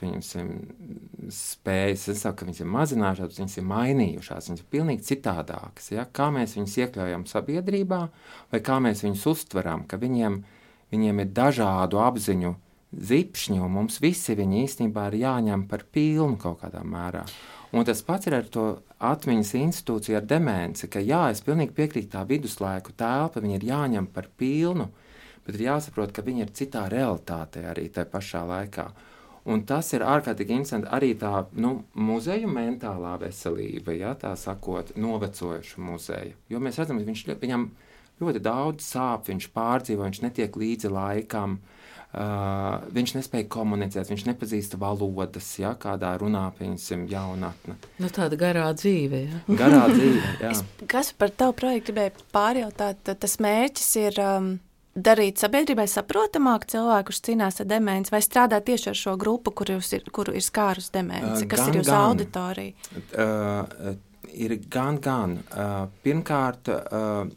spējas. 1.35 2.05
Es 2.11 2.21
saku, 2.23 2.37
ka 2.39 2.47
viņas 2.47 2.61
ir 2.63 2.69
mazinājušās, 2.71 3.39
viņas 3.41 3.57
ir 3.59 3.65
mainījušās, 3.71 4.49
viņas 4.49 4.63
ir 4.63 4.69
pilnīgi 4.71 5.07
citādākas. 5.09 5.91
Ja? 5.91 6.05
Kā 6.07 6.29
mēs 6.33 6.55
viņus 6.57 6.77
iekļaujam 6.83 7.25
sabiedrībā, 7.29 8.01
vai 8.53 8.61
kā 8.63 8.79
mēs 8.83 9.03
viņus 9.05 9.25
uztveram, 9.33 9.83
ka 9.89 9.99
viņiem, 10.01 10.39
viņiem 10.95 11.23
ir 11.23 11.33
dažādu 11.35 11.99
apziņu 12.05 12.55
zipšņi, 12.95 13.59
un 13.59 13.73
mums 13.75 13.99
visi 14.03 14.37
viņi 14.37 14.63
īstenībā 14.63 15.09
ir 15.11 15.19
jāņem 15.25 15.67
par 15.67 15.83
pilnu 15.91 16.39
kaut 16.39 16.61
kādā 16.63 16.85
mērā. 16.87 17.25
Un 17.75 17.83
tas 17.83 17.99
pats 18.07 18.29
ir 18.29 18.37
ar 18.37 18.45
to 18.47 18.65
atmiņas 19.03 19.49
institūciju, 19.59 20.15
ar 20.15 20.27
demenci, 20.29 20.87
ka 20.87 21.01
jā, 21.03 21.25
es 21.33 21.41
pilnīgi 21.43 21.75
piekrītu 21.75 22.13
tā 22.13 22.21
viduslaiku 22.29 22.93
telpa, 22.95 23.43
viņi 23.43 23.57
ir 23.57 23.65
jāņem 23.67 24.07
par 24.15 24.29
pilnu, 24.39 24.85
bet 25.43 25.57
ir 25.57 25.65
jāsaprot, 25.65 26.13
ka 26.15 26.23
viņi 26.23 26.45
ir 26.45 26.53
citā 26.55 26.85
realitātē 26.93 27.65
arī 27.73 27.89
tajā 27.91 28.07
pašā 28.13 28.45
laikā. 28.47 28.87
Un 29.51 29.65
tas 29.67 29.91
ir 29.91 30.07
ārkārtīgi 30.07 30.55
interesanti 30.55 30.89
arī 30.95 31.11
tā 31.19 31.33
nu, 31.59 31.75
muzeja 31.99 32.47
mentālā 32.47 33.17
veselība, 33.21 33.93
ja 33.99 34.15
tā 34.23 34.31
sakot, 34.39 34.95
novecojuša 34.95 35.83
muzeja. 35.83 36.31
Jo 36.49 36.63
mēs 36.63 36.79
redzam, 36.79 37.03
ka 37.03 37.11
viņš, 37.11 37.27
viņam 37.43 37.69
ļoti 38.23 38.45
daudz 38.47 38.87
sāp, 38.87 39.27
viņš 39.27 39.51
pārdzīvo, 39.51 40.07
viņš 40.07 40.23
netiek 40.23 40.63
līdzi 40.63 40.95
laikam. 40.95 41.59
Uh, 41.59 41.74
viņš 42.13 43.13
nespēja 43.17 43.47
komunicēt, 43.51 44.07
viņš 44.11 44.25
nepazīst 44.29 44.77
valodas, 44.79 45.49
ja 45.59 45.73
kādā 45.79 46.13
runā, 46.21 46.45
piemēram, 46.55 47.07
jaunatne. 47.11 47.75
Nu, 47.99 48.11
tāda 48.13 48.37
garā 48.39 48.69
dzīve. 48.77 49.23
Ja? 49.25 49.41
Garā 49.61 49.81
dzīve, 49.91 50.21
jā. 50.43 50.53
Es, 50.53 50.63
kas 50.91 51.11
par 51.17 51.33
tavu 51.35 51.57
projektu 51.59 51.91
gribēju 51.91 52.29
pārjautāt, 52.35 53.03
tas 53.19 53.35
mērķis 53.43 53.89
ir 53.99 54.21
um, 54.23 54.49
darīt 54.95 55.43
sabiedrībai 55.43 55.87
saprotamāk 55.91 56.69
cilvēku, 56.71 57.09
kurš 57.09 57.21
cīnās 57.27 57.59
ar 57.61 57.69
demenci, 57.69 58.13
vai 58.15 58.23
strādāt 58.23 58.67
tieši 58.69 58.91
ar 58.93 58.99
šo 59.01 59.15
grupu, 59.19 59.51
kur 59.51 59.73
ir, 59.75 60.11
kuru 60.15 60.35
ir 60.37 60.45
skārus 60.45 60.91
demenci? 60.95 61.43
Uh, 61.43 61.49
kas 61.51 61.65
gan, 61.65 61.71
ir 61.73 61.81
jūsu 61.81 61.95
auditorija? 61.99 62.91
Uh, 63.11 63.95
ir 64.31 64.55
gan, 64.71 65.01
gan. 65.03 65.39
Uh, 65.51 65.89
pirmkārt, 66.05 66.71
uh, 66.71 67.27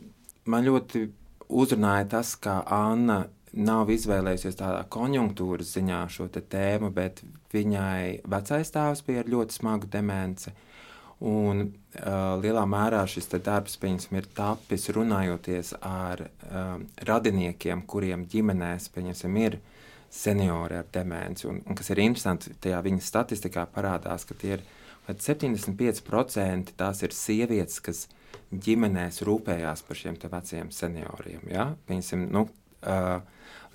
man 0.47 0.71
ļoti 0.71 1.09
uzrunāja 1.49 2.07
tas, 2.15 2.37
ka 2.39 2.61
Anna 2.63 3.25
nav 3.59 3.91
izvēlējusies 3.91 4.59
tādā 4.59 4.85
konjunktūras 4.93 5.75
ziņā 5.77 6.05
šo 6.13 6.29
tēmu, 6.31 6.91
bet 6.95 7.23
viņai 7.53 8.23
vecais 8.29 8.73
tēvs 8.75 9.05
bija 9.07 9.25
ar 9.25 9.31
ļoti 9.35 9.59
smagu 9.59 9.91
demenci. 9.91 10.55
Un 11.19 11.65
uh, 11.65 12.39
lielā 12.39 12.63
mērā 12.71 13.01
šis 13.11 13.27
darbs 13.43 13.75
ir 13.83 14.29
tapis 14.37 14.87
runājoties 14.95 15.73
ar 15.83 16.23
uh, 16.29 16.77
radiniekiem, 17.09 17.83
kuriem 17.91 18.27
ģimenēs 18.31 18.91
ir 19.43 19.59
seniori 20.11 20.79
ar 20.79 20.87
demenci. 20.93 21.49
Un, 21.51 21.59
un 21.67 21.75
kas 21.75 21.91
ir 21.91 21.99
interesanti, 21.99 22.55
tajā 22.55 22.79
viņa 22.87 23.03
statistikā 23.03 23.67
parādās, 23.67 24.25
ka 24.25 24.35
tie 24.39 24.59
ir 24.59 24.63
75% 25.09 26.77
tās 26.77 27.03
ir 27.03 27.13
sievietes, 27.17 27.81
kas 27.81 28.07
ģimenēs 28.53 29.23
rūpējās 29.27 29.83
par 29.89 29.97
šiem 29.99 30.17
veciem 30.23 30.71
senioriem. 30.71 31.43
Ja? 31.51 31.73
Piemēram, 31.89 32.29
nu, 32.31 32.47
uh, 32.87 33.19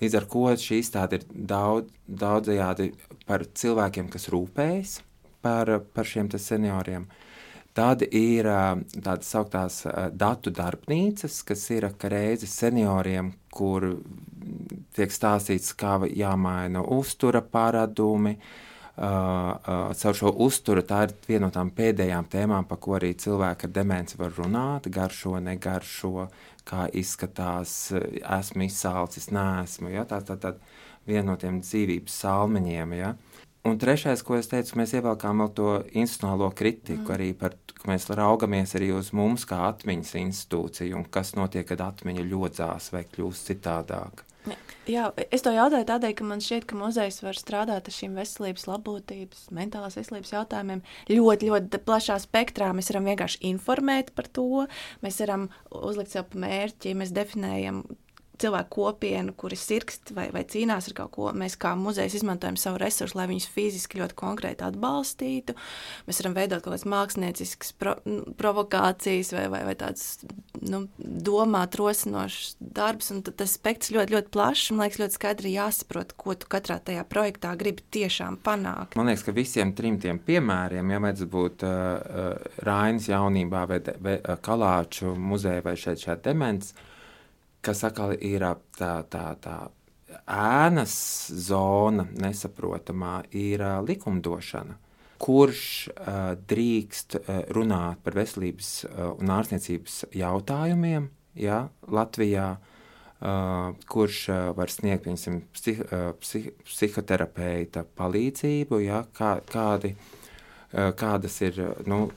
līdz 0.04 0.20
ar 0.20 0.28
to 0.30 0.46
šī 0.60 0.80
izstāde 0.82 1.20
ir 1.20 1.26
daudz, 1.32 1.90
daudzajādi 2.06 2.92
par 3.28 3.46
cilvēkiem, 3.56 4.12
kas 4.12 4.28
rūpējas 4.32 4.98
par, 5.44 5.78
par 5.94 6.08
šiem 6.08 6.30
senioriem. 6.30 7.08
Tad 7.74 8.04
ir 8.06 8.46
tādas 8.46 9.32
sauktās 9.34 9.80
datu 10.14 10.52
darbnīcas, 10.54 11.40
kas 11.42 11.64
ir 11.74 11.88
reizes 12.06 12.54
senioriem, 12.54 13.32
kur 13.50 13.88
tiek 14.94 15.10
stāstīts, 15.10 15.74
kā 15.74 15.98
jāmaina 16.06 16.84
uztura 16.86 17.42
paradumi. 17.42 18.36
Uh, 18.94 19.58
uh, 19.66 19.88
caur 19.98 20.14
šo 20.14 20.30
uzturu 20.44 20.84
tā 20.86 21.00
ir 21.08 21.14
viena 21.26 21.48
no 21.48 21.50
tām 21.50 21.72
pēdējām 21.74 22.28
tēmām, 22.30 22.68
par 22.70 22.78
ko 22.78 22.92
arī 22.94 23.08
cilvēki 23.18 23.66
ar 23.66 23.72
demenci 23.74 24.20
var 24.20 24.30
runāt. 24.36 24.86
Garšo, 24.86 25.32
negaršo, 25.42 26.28
kā 26.68 26.88
izskatās, 26.96 27.92
esmu 27.92 28.66
izsalcis, 28.66 29.30
nesmu. 29.34 29.92
Ja? 29.94 30.06
Tā 30.08 30.20
tā, 30.24 30.38
tā, 30.40 30.54
viena 31.08 31.32
no 31.32 31.38
tiem 31.40 31.60
dzīvības 31.64 32.18
salmiņiem. 32.24 32.96
Ja? 32.98 33.14
Un 33.64 33.78
trešais, 33.80 34.20
ko 34.24 34.36
es 34.36 34.50
teicu, 34.50 34.76
mēs 34.80 34.92
ievelkām 34.98 35.40
vēl 35.40 35.52
to 35.56 35.70
institucionālo 35.92 36.50
kritiku, 36.56 37.06
mm. 37.06 37.14
arī 37.16 37.30
par 37.38 37.56
to, 37.56 37.78
ka 37.78 37.88
mēs 37.88 38.08
raugamies 38.12 38.76
arī 38.76 38.90
uz 38.96 39.10
mums 39.16 39.46
kā 39.48 39.62
atmiņas 39.70 40.14
institūciju 40.20 41.00
un 41.00 41.08
kas 41.12 41.32
notiek, 41.36 41.66
kad 41.68 41.80
atmiņa 41.84 42.26
ļodzās 42.28 42.92
vai 42.92 43.04
kļūst 43.08 43.52
citādāk. 43.52 44.24
Jā, 44.84 45.06
es 45.32 45.40
to 45.40 45.48
jautāju 45.54 45.86
tādēļ, 45.88 46.12
ka 46.18 46.26
man 46.28 46.42
šķiet, 46.44 46.66
ka 46.68 46.76
muzejs 46.76 47.22
var 47.24 47.38
strādāt 47.38 47.86
ar 47.88 47.94
šīm 47.94 48.18
veselības, 48.20 48.66
labotības, 48.68 49.46
mentālās 49.56 49.96
veselības 49.96 50.34
jautājumiem 50.34 50.82
ļoti, 51.08 51.48
ļoti 51.48 51.80
plašā 51.86 52.18
spektrā. 52.20 52.68
Mēs 52.76 52.92
varam 52.92 53.08
vienkārši 53.08 53.40
informēt 53.48 54.12
par 54.16 54.28
to, 54.28 54.66
mēs 55.04 55.22
varam 55.24 55.48
uzlikt 55.72 56.12
sev 56.12 56.36
mērķi, 56.36 56.92
mēs 57.00 57.14
definējam 57.16 57.80
cilvēku 58.44 58.84
kopienu, 58.84 59.34
kuri 59.36 59.56
sirgst 59.58 60.12
vai, 60.16 60.28
vai 60.34 60.44
cīnās 60.48 60.88
ar 60.90 60.96
kaut 60.98 61.12
ko. 61.16 61.30
Mēs 61.36 61.56
kā 61.60 61.74
muzejs 61.78 62.18
izmantojam 62.18 62.58
savu 62.60 62.80
resursu, 62.82 63.16
lai 63.18 63.26
viņus 63.30 63.48
fiziski 63.54 64.00
ļoti 64.00 64.16
konkrēti 64.18 64.66
atbalstītu. 64.66 65.56
Mēs 66.08 66.20
varam 66.22 66.36
veidot 66.36 66.64
kaut 66.64 66.74
kādas 66.74 66.86
mākslinieciskas 66.90 67.74
pro, 67.80 67.96
nu, 68.08 68.34
provokācijas 68.38 69.32
vai, 69.36 69.46
vai, 69.52 69.62
vai 69.68 69.76
tādas 69.80 70.24
nu, 70.60 70.84
domāt, 70.98 71.78
rosinošas 71.80 72.56
darbus. 72.60 73.12
Tas 73.34 73.56
spektrs 73.58 73.92
ļoti, 73.94 74.16
ļoti 74.16 74.32
plašs. 74.34 74.72
Man 74.74 74.86
liekas, 74.86 75.00
ļoti 75.04 75.18
skaidri 75.18 75.54
jāsaprot, 75.56 76.16
ko 76.20 76.36
tu 76.38 76.50
katrā 76.50 76.78
tajā 76.84 77.04
projektā 77.08 77.54
gribi 77.60 77.84
tiešām 77.94 78.40
panākt. 78.44 78.98
Man 78.98 79.10
liekas, 79.10 79.26
ka 79.26 79.36
visiem 79.36 79.74
trim 79.76 80.00
tiem 80.02 80.20
piemēriem, 80.24 80.94
ja 80.94 81.02
vajadzētu 81.04 81.32
būt 81.34 81.66
uh, 81.66 81.74
uh, 81.74 82.58
Rainas 82.66 83.08
jaunībā 83.10 83.66
vai, 83.70 83.80
vai 84.04 84.18
uh, 84.20 84.34
Kalāču 84.44 85.14
muzeja 85.18 85.64
vai 85.64 85.76
šeit 85.80 86.02
šeit 86.04 86.24
demens, 86.26 86.74
uh, 86.74 86.90
kas 87.64 87.84
atkal 87.88 88.14
ir 88.18 88.44
tā, 88.78 88.92
tā, 89.10 89.24
tā 89.40 89.56
ēnas 90.30 90.94
zona, 91.48 92.06
nesaprotamā, 92.22 93.22
ir 93.34 93.64
likumdošana. 93.88 94.78
Kurš 95.24 95.64
drīkst 96.50 97.16
runāt 97.56 98.00
par 98.04 98.16
veselības 98.18 98.70
un 99.14 99.30
ārstniecības 99.32 100.00
jautājumiem 100.12 101.08
ja, 101.34 101.68
Latvijā, 101.88 102.48
uh, 102.56 103.74
kurš 103.90 104.20
uh, 104.28 104.40
var 104.56 104.72
sniegt 104.72 105.06
piemēram, 105.06 105.40
psih, 105.54 105.80
uh, 105.86 106.10
psih, 106.20 106.50
psihoterapeita 106.66 107.84
palīdzību, 107.98 108.80
ja, 108.84 109.04
kā, 109.14 109.38
kādi, 109.50 109.94
kādas 110.74 111.36
ir, 111.46 111.60
nu, 111.86 112.08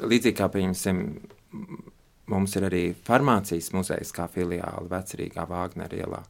līdzīgi 0.00 0.36
kā, 0.38 0.46
piemēram, 0.48 1.02
Mums 2.28 2.56
ir 2.58 2.66
arī 2.68 2.82
farmācijas 3.06 3.70
muzejs 3.72 4.12
kā 4.12 4.26
filiāli 4.28 4.90
Vecrīgā 4.92 5.46
Vāgnera 5.48 5.96
ielā. 5.96 6.20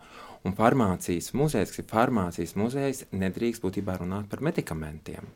Un 0.47 0.55
farmācijas 0.55 1.33
muzejs, 1.35 1.73
kas 1.73 1.83
ir 1.83 1.89
farmācijas 1.91 2.55
muzejs, 2.59 3.05
nedrīkst 3.11 3.65
būtībā 3.65 3.99
runāt 3.99 4.31
par 4.31 4.45
medikamentiem. 4.47 5.27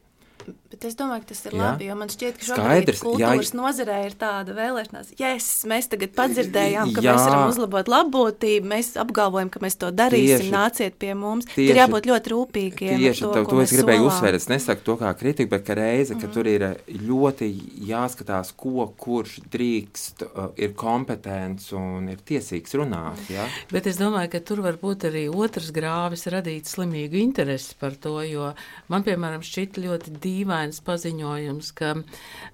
Bet 0.72 0.86
es 0.88 0.96
domāju, 0.96 1.22
ka 1.22 1.28
tas 1.30 1.42
ir 1.46 1.54
Jā. 1.54 1.60
labi, 1.60 1.86
jo 1.90 1.94
man 2.00 2.10
šķiet, 2.10 2.38
ka 2.40 2.46
šobrīd 2.48 2.64
Skaidrs, 2.64 3.00
jā. 3.00 3.04
kultūras 3.04 3.50
nozarē 3.54 3.96
ir 4.08 4.14
tāda 4.18 4.54
vēlēšanās. 4.56 5.10
Yes, 5.20 5.48
mēs 5.68 5.88
tagad 5.92 6.14
padzirdējām, 6.16 6.94
ka 6.96 7.04
Jā. 7.04 7.12
mēs 7.12 7.26
varam 7.28 7.52
uzlabot 7.52 7.90
labbūtību, 7.92 8.70
mēs 8.72 8.88
apgalvojam, 9.02 9.50
ka 9.52 9.60
mēs 9.62 9.76
to 9.78 9.90
darīsim, 9.92 10.46
Tieši. 10.46 10.54
nāciet 10.54 10.96
pie 11.02 11.12
mums. 11.18 11.46
Tieši. 11.52 11.68
Ir 11.74 11.80
jābūt 11.82 12.08
ļoti 12.08 12.32
rūpīgiem. 12.32 12.96
Tieši 13.02 13.24
to, 13.26 13.32
to, 13.36 13.44
to 13.52 13.60
es 13.62 13.74
gribēju 13.76 14.00
solām. 14.00 14.14
uzsvērt. 14.16 14.40
Es 14.40 14.48
nesaku 14.48 14.86
to 14.88 14.96
kā 15.02 15.12
kritiku, 15.20 15.52
bet 15.52 15.66
ka 15.68 15.76
reize, 15.76 16.16
ka 16.18 16.30
tur 16.32 16.48
ir 16.50 16.66
ļoti 16.88 17.50
jāskatās, 17.92 18.54
ko 18.56 18.88
kurš 18.96 19.36
drīkst, 19.52 20.24
uh, 20.24 20.50
ir 20.56 20.72
kompetents 20.78 21.68
un 21.76 22.08
ir 22.12 22.24
tiesīgs 22.26 22.74
runāt. 22.80 23.20
Ja? 23.32 23.44
Bet 23.70 23.86
es 23.92 24.00
domāju, 24.00 24.32
ka 24.32 24.40
tur 24.40 24.64
var 24.64 24.80
būt 24.80 25.06
arī 25.12 25.26
otrs 25.28 25.70
grāvis 25.74 26.24
radīt 26.32 26.70
slimīgu 26.70 27.20
interesi 27.20 27.76
par 27.78 27.94
to, 28.00 28.16
jo 28.24 28.50
man, 28.92 29.04
piemēram, 29.06 29.44
šķita 29.44 29.84
ļoti 29.84 30.16
dīvains 30.32 30.80
paziņojums, 30.86 31.70
ka 31.76 31.92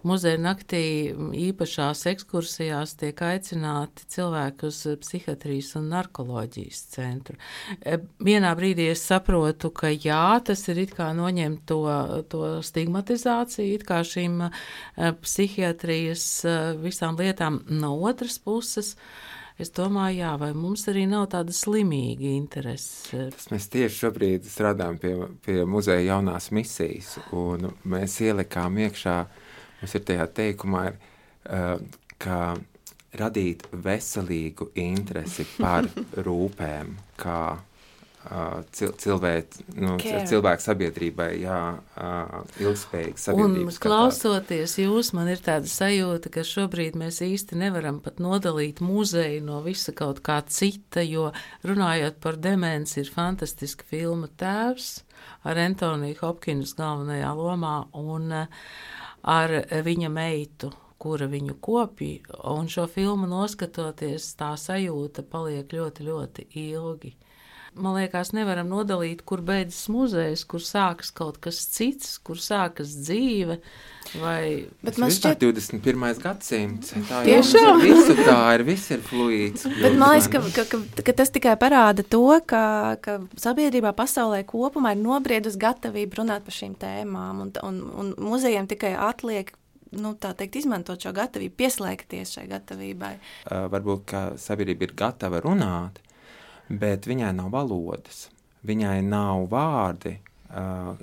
muzeja 0.06 0.38
naktī 0.40 0.82
īpašās 1.48 2.04
ekskursijās 2.12 2.96
tiek 3.00 3.20
aicināti 3.24 4.06
cilvēki 4.14 4.68
uz 4.68 4.80
psihiatrijas 5.02 5.74
un 5.80 5.90
narkoloģijas 5.92 6.82
centru. 6.94 7.38
E, 7.80 7.98
Vienā 8.24 8.52
brīdī 8.58 8.88
es 8.92 9.04
saprotu, 9.06 9.70
ka 9.74 9.92
jā, 9.92 10.38
tas 10.44 10.64
ir 10.72 10.82
it 10.84 10.94
kā 10.98 11.10
noņemt 11.16 11.64
to, 11.68 11.80
to 12.32 12.42
stigmatizāciju, 12.66 13.78
it 13.78 13.86
kā 13.88 14.02
šīm 14.06 14.42
e, 14.48 14.50
psihiatrijas 15.22 16.28
e, 16.44 16.58
visām 16.82 17.18
lietām 17.20 17.62
no 17.70 17.94
otras 18.08 18.40
puses. 18.42 18.96
Es 19.58 19.72
domāju, 19.74 20.20
jā, 20.20 20.32
vai 20.38 20.52
mums 20.54 20.84
arī 20.90 21.02
nav 21.10 21.24
tāda 21.32 21.54
slimīga 21.54 22.28
interese. 22.30 23.24
Mēs 23.50 23.66
tieši 23.72 24.04
šobrīd 24.04 24.46
strādājam 24.46 24.98
pie, 25.02 25.14
pie 25.42 25.56
muzeja 25.66 26.04
jaunās 26.12 26.52
misijas, 26.54 27.16
un 27.34 27.72
mēs 27.82 28.20
ielikām 28.22 28.78
iekšā, 28.86 29.16
mums 29.80 29.96
ir 29.98 30.04
tajā 30.06 30.28
teikumā, 30.38 30.84
ir, 30.92 31.00
uh, 31.50 32.04
ka 32.22 32.38
radīt 33.18 33.66
veselīgu 33.72 34.70
interesi 34.78 35.46
par 35.56 35.88
rūpēm, 36.28 36.94
kā 37.18 37.40
cil, 38.74 38.92
cilvēk, 39.00 39.56
nu, 39.76 39.96
Care. 40.02 40.24
cilvēku 40.28 40.64
sabiedrībai, 40.64 41.28
jā, 41.42 41.58
uh, 41.78 42.34
ilgspējīgi 42.60 43.22
tāda. 43.22 43.82
klausoties 43.84 44.76
jūs, 44.82 45.12
man 45.16 45.30
ir 45.32 45.42
tāda 45.44 45.70
sajūta, 45.70 46.32
ka 46.34 46.44
šobrīd 46.46 46.98
mēs 47.00 47.20
īsti 47.24 47.58
nevaram 47.60 48.00
pat 48.04 48.20
nodalīt 48.22 48.82
muzeju 48.84 49.44
no 49.46 49.62
visa 49.64 49.94
kaut 49.96 50.22
kā 50.26 50.40
cita, 50.46 51.04
jo 51.04 51.30
runājot 51.68 52.18
par 52.24 52.40
demenci 52.40 53.00
ir 53.02 53.12
fantastiska 53.14 53.86
filma 53.88 54.28
Tēvs 54.40 54.90
ar 55.48 55.62
Antoniju 55.62 56.20
Hopkins 56.22 56.74
galvenajā 56.78 57.32
lomā 57.38 57.78
un 57.96 58.34
ar 58.38 59.56
viņa 59.86 60.12
meitu 60.12 60.72
kura 60.98 61.28
viņu 61.30 61.54
kopja, 61.62 62.38
un 62.50 62.68
šo 62.70 62.88
filmu 62.90 63.28
noskatoties, 63.30 64.32
tā 64.38 64.52
sajūta 64.58 65.22
paliek 65.30 65.70
ļoti, 65.70 66.06
ļoti 66.08 66.46
ilgi. 66.58 67.14
Man 67.78 67.94
liekas, 67.98 68.32
nevaram 68.36 68.70
nodalīt, 68.72 69.22
kur 69.28 69.42
beidzas 69.46 69.86
muzejs, 69.92 70.44
kur 70.48 70.62
sākas 70.64 71.12
kaut 71.14 71.38
kas 71.42 71.60
cits, 71.74 72.16
kur 72.24 72.40
sākas 72.42 72.96
dzīve. 73.04 73.58
Vai... 74.18 74.66
Bet 74.82 74.96
man 75.00 75.12
šķiet, 75.12 75.42
21. 75.44 76.04
gadsimts. 76.22 76.94
Tā 77.10 77.20
Tiešām? 77.26 77.82
ir 77.82 77.92
visu 77.92 78.16
tā, 78.18 78.38
ir 78.56 78.64
viss 78.66 78.92
ir 78.94 79.04
fluīds. 79.04 79.66
Bet 79.68 79.98
man 80.00 80.16
liekas, 80.16 80.30
ka, 80.32 80.42
ka, 80.56 80.64
ka, 80.72 81.04
ka 81.10 81.16
tas 81.20 81.32
tikai 81.34 81.54
parāda 81.60 82.06
to, 82.06 82.24
ka, 82.48 82.64
ka 83.04 83.18
sabiedrībā, 83.40 83.92
pasaulē 83.98 84.42
kopumā 84.48 84.96
ir 84.96 85.02
nobriedusi 85.04 85.60
gatavība 85.60 86.22
runāt 86.22 86.48
par 86.48 86.56
šīm 86.56 86.74
tēmām, 86.80 87.44
un, 87.44 87.54
un, 87.68 87.80
un 88.00 88.12
muzejiem 88.30 88.70
tikai 88.70 88.96
atliek 88.96 89.52
nu, 89.96 90.12
tā 90.20 90.34
teikt, 90.36 90.58
izmantot 90.62 91.00
šo 91.02 91.12
gatavību, 91.16 91.54
pieslēgties 91.58 92.34
šai 92.36 92.46
gatavībai. 92.50 93.14
Uh, 93.48 93.66
varbūt 93.72 94.04
ka 94.08 94.22
sabiedrība 94.40 94.88
ir 94.88 94.94
gatava 94.98 95.40
runāt, 95.44 96.00
bet 96.68 97.08
viņai 97.08 97.34
nav 97.36 97.52
valodas, 97.54 98.28
viņai 98.66 99.02
nav 99.06 99.46
vārdi. 99.52 100.18
Uh, 100.48 100.94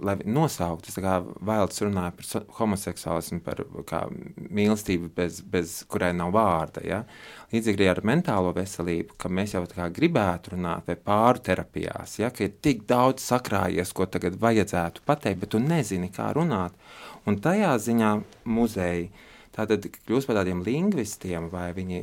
lai 0.00 0.14
nosauktu, 0.24 0.88
kā 1.04 1.18
Vailds 1.44 1.82
runāja 1.84 2.14
par 2.16 2.24
so- 2.24 2.40
homoseksuālismu, 2.56 3.42
par 3.44 3.60
kā 3.84 3.98
mīlestību, 4.40 5.10
bez, 5.12 5.42
bez 5.44 5.74
kurai 5.84 6.14
nav 6.16 6.32
vārda. 6.32 6.80
Ja? 6.80 7.02
Līdzīgi 7.52 7.76
arī 7.76 7.90
ar 7.92 8.00
mentālo 8.08 8.54
veselību, 8.56 9.18
ka 9.20 9.28
mēs 9.28 9.52
jau 9.52 9.66
kā 9.68 9.90
gribētu 9.92 10.54
runāt 10.54 10.88
vai 10.88 10.96
pāru 10.96 11.44
terapijās, 11.44 12.16
ja? 12.22 12.32
ka 12.32 12.48
ir 12.48 12.56
tik 12.64 12.86
daudz 12.88 13.20
sakrājies, 13.28 13.92
ko 13.92 14.08
tagad 14.08 14.40
vajadzētu 14.40 15.04
pateikt, 15.04 15.44
bet 15.44 15.52
tu 15.52 15.60
nezini, 15.60 16.08
kā 16.08 16.32
runāt. 16.32 16.72
Un 17.28 17.36
tajā 17.36 17.76
ziņā 17.76 18.16
muzeji 18.48 19.10
tātad 19.56 19.86
kļūst 20.06 20.28
par 20.28 20.36
tādiem 20.42 20.60
lingvistiem, 20.66 21.48
vai 21.52 21.70
viņi 21.76 22.02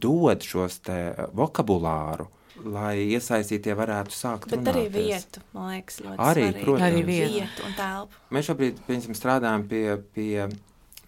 dod 0.00 0.42
šos 0.44 0.78
te 0.86 0.98
vokabulāru, 1.36 2.28
lai 2.64 2.94
iesaistītie 3.12 3.74
varētu 3.76 4.14
sākt 4.14 4.48
Bet 4.50 4.60
runāties. 4.60 4.74
arī 4.74 4.84
vietu, 4.94 5.42
man 5.56 5.72
liekas, 5.74 5.96
ļoti 6.04 6.18
Arī, 6.28 6.44
svarīgi. 6.46 6.62
protams. 6.64 6.86
Arī 6.88 7.02
vietu. 7.08 7.32
vietu 7.34 7.66
un 7.68 7.74
telpu. 7.78 8.22
Mēs 8.36 8.48
šobrīd 8.50 8.78
piemēram, 8.86 9.18
strādājam 9.18 9.66
pie, 9.68 9.84
pie 10.14 10.48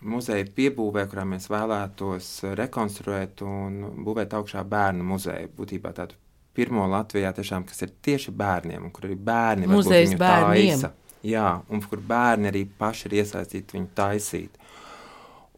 muzeja 0.02 0.44
piebūvē, 0.56 1.06
kurā 1.10 1.24
mēs 1.24 1.46
vēlētos 1.52 2.30
rekonstruēt 2.58 3.42
un 3.46 3.78
būvēt 4.04 4.34
augšā 4.36 4.64
bērnu 4.68 5.06
muzeju. 5.06 5.48
Būtībā 5.56 5.94
tādu 5.96 6.18
pirmo 6.56 6.86
Latvijā, 6.90 7.32
tiešām, 7.36 7.64
kas 7.68 7.82
ir 7.86 7.90
tieši 8.02 8.32
bērniem, 8.32 8.84
un 8.84 8.90
kur 8.90 9.06
arī 9.08 9.16
bērni 9.16 9.66
varbūt 9.68 9.84
Muzejs 9.84 10.10
viņu 10.10 10.18
bērniem. 10.18 10.70
taisa. 10.82 10.92
Jā, 11.26 11.48
un 11.70 11.80
kur 11.82 11.98
bērni 12.06 12.50
arī 12.52 12.64
paši 12.78 13.08
ir 13.08 13.16
iesaistīti 13.22 13.76
viņu 13.78 13.88
taisīt. 13.98 14.50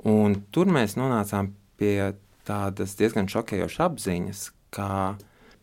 Un 0.07 0.37
tur 0.55 0.71
mēs 0.71 0.95
nonācām 0.99 1.53
pie 1.79 2.15
tādas 2.47 2.95
diezgan 2.99 3.27
šokējošas 3.31 3.83
apziņas, 3.89 4.43
ka 4.75 5.17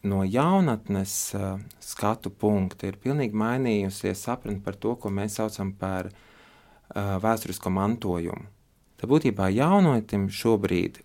no 0.05 0.23
jaunatnes 0.27 1.13
uh, 1.37 1.55
skatu 1.81 2.29
punkta 2.29 2.89
ir 2.89 2.99
pilnīgi 3.01 3.37
mainījusies 3.37 4.25
sapratne 4.27 4.59
par 4.65 4.75
to, 4.75 4.95
ko 4.99 5.09
mēs 5.13 5.39
saucam 5.39 5.71
par 5.79 6.11
uh, 6.11 7.15
vēsturisko 7.23 7.71
mantojumu. 7.73 8.51
Tā 8.95 9.09
būtībā 9.11 9.49
jaunotim 9.51 10.29
šobrīd 10.31 11.01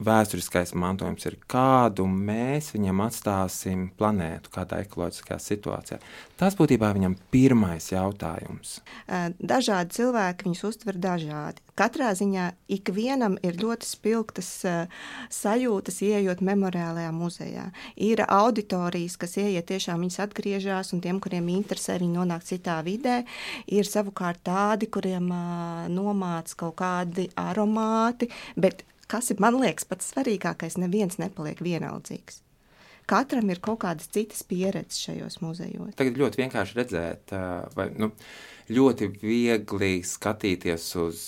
vēsturiskais 0.00 0.72
mantojums 0.78 1.26
ir, 1.28 1.36
kādu 1.50 2.06
mēs 2.08 2.72
viņam 2.74 3.02
atstāsim 3.04 3.88
planētu, 3.98 4.52
kādā 4.54 4.80
ekoloģiskā 4.84 5.36
situācijā. 5.40 6.00
Tas 6.40 6.56
būtībā 6.56 6.88
viņam 6.96 7.18
pirmais 7.32 7.90
jautājums. 7.92 8.78
Dažādi 9.36 9.98
cilvēki 9.98 10.48
viņus 10.48 10.64
uztver 10.70 10.96
dažādi. 11.00 11.60
Katrā 11.80 12.10
ziņā 12.16 12.46
ikvienam 12.72 13.38
ir 13.44 13.56
ļoti 13.60 13.88
spilgtas 13.88 14.48
sajūtas, 15.32 16.00
ieejot 16.04 16.42
memoriālajā 16.44 17.12
muzejā. 17.16 17.66
Ir 17.96 18.24
auditorijas, 18.26 19.16
kas 19.20 19.38
ieiet 19.40 19.68
tiešām 19.70 20.04
viņas 20.04 20.20
atgriežas, 20.26 20.92
un 20.96 21.00
tiem, 21.04 21.20
kuriem 21.24 21.48
interesē, 21.52 21.96
viņi 22.00 22.18
nonāk 22.18 22.44
citā 22.48 22.80
vidē. 22.84 23.22
Ir 23.72 23.88
savukārt 23.88 24.42
tādi, 24.48 24.90
kuriem 24.92 25.32
nomāca 25.92 26.62
kaut 26.64 26.76
kādi 26.80 27.30
aromāti, 27.40 28.28
bet 28.60 28.84
kas 29.10 29.32
ir, 29.32 29.40
man 29.42 29.58
liekas, 29.60 29.88
pats 29.90 30.12
svarīgākais, 30.14 30.78
neviens 30.80 31.18
nepaliek 31.20 31.60
vienaldzīgs. 31.64 32.40
Katram 33.10 33.50
ir 33.50 33.58
kaut 33.62 33.80
kādas 33.82 34.06
citas 34.12 34.44
pieredzes 34.46 35.00
šajos 35.02 35.40
muzejos. 35.42 35.96
Tagad 35.98 36.18
ļoti 36.20 36.44
vienkārši 36.44 36.76
redzēt, 36.78 37.34
vai 37.74 37.88
nu, 37.98 38.12
ļoti 38.70 39.10
viegli 39.18 39.96
skatīties 40.06 40.86
uz 41.02 41.24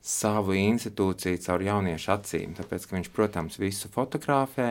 savu 0.00 0.54
institūciju 0.56 1.40
caur 1.44 1.64
jauniešu 1.66 2.14
acīm. 2.14 2.54
Tāpēc, 2.58 2.86
ka 2.86 2.96
viņš, 2.96 3.10
protams, 3.16 3.58
visu 3.60 3.90
fotografē, 3.92 4.70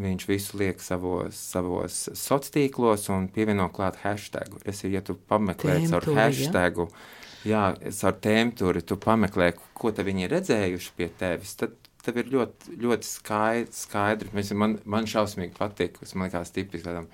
viņš 0.00 0.26
visu 0.28 0.60
liek 0.60 0.84
savos, 0.84 1.38
savos 1.54 2.02
sociālos 2.12 2.54
tīklos 2.54 3.08
un 3.12 3.30
pievieno 3.32 3.70
klāt 3.74 3.98
hashtag. 4.04 4.60
Es, 4.68 4.84
ja 4.84 5.02
tu 5.04 5.16
pameklē 5.16 5.80
caur 5.88 6.06
Tēmturi, 6.06 6.46
ja? 6.46 6.86
Jā, 7.44 7.64
caur 8.00 8.16
tēmturi, 8.24 8.82
tu 8.86 8.96
pameklē, 9.00 9.52
ko 9.74 9.92
te 9.92 10.04
viņi 10.06 10.26
ir 10.26 10.34
redzējuši 10.36 10.90
pie 10.96 11.08
tevis, 11.20 11.54
tad 11.60 11.76
tev 12.04 12.16
ir 12.22 12.30
ļoti, 12.32 12.76
ļoti 12.80 13.06
skaidri. 13.06 13.72
skaidri. 13.72 14.30
Mēs- 14.34 14.54
Man, 14.56 14.78
man 14.84 15.04
šausmīgi 15.04 15.56
patīk, 15.56 15.98
tas 16.00 16.14
man 16.14 16.28
liekas 16.30 16.52
tipiski 16.52 16.86
kādam 16.86 17.08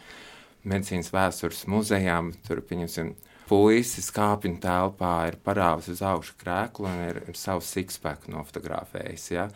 medicīnas 0.65 1.11
vēstures 1.11 1.67
muzejām. 1.67 2.35
Tur, 2.47 2.61
pieņemsim, 2.61 3.15
puisis 3.49 4.11
kāpņu 4.11 4.61
telpā 4.61 5.29
ir 5.29 5.37
parāvis 5.45 5.89
uz 5.89 6.03
augšu 6.03 6.35
krēklu 6.43 6.87
un 6.87 7.09
ir, 7.09 7.23
ir 7.29 7.35
savu 7.35 7.61
sikspēku 7.61 8.31
nofotografējis. 8.35 9.31
Ja? 9.31 9.49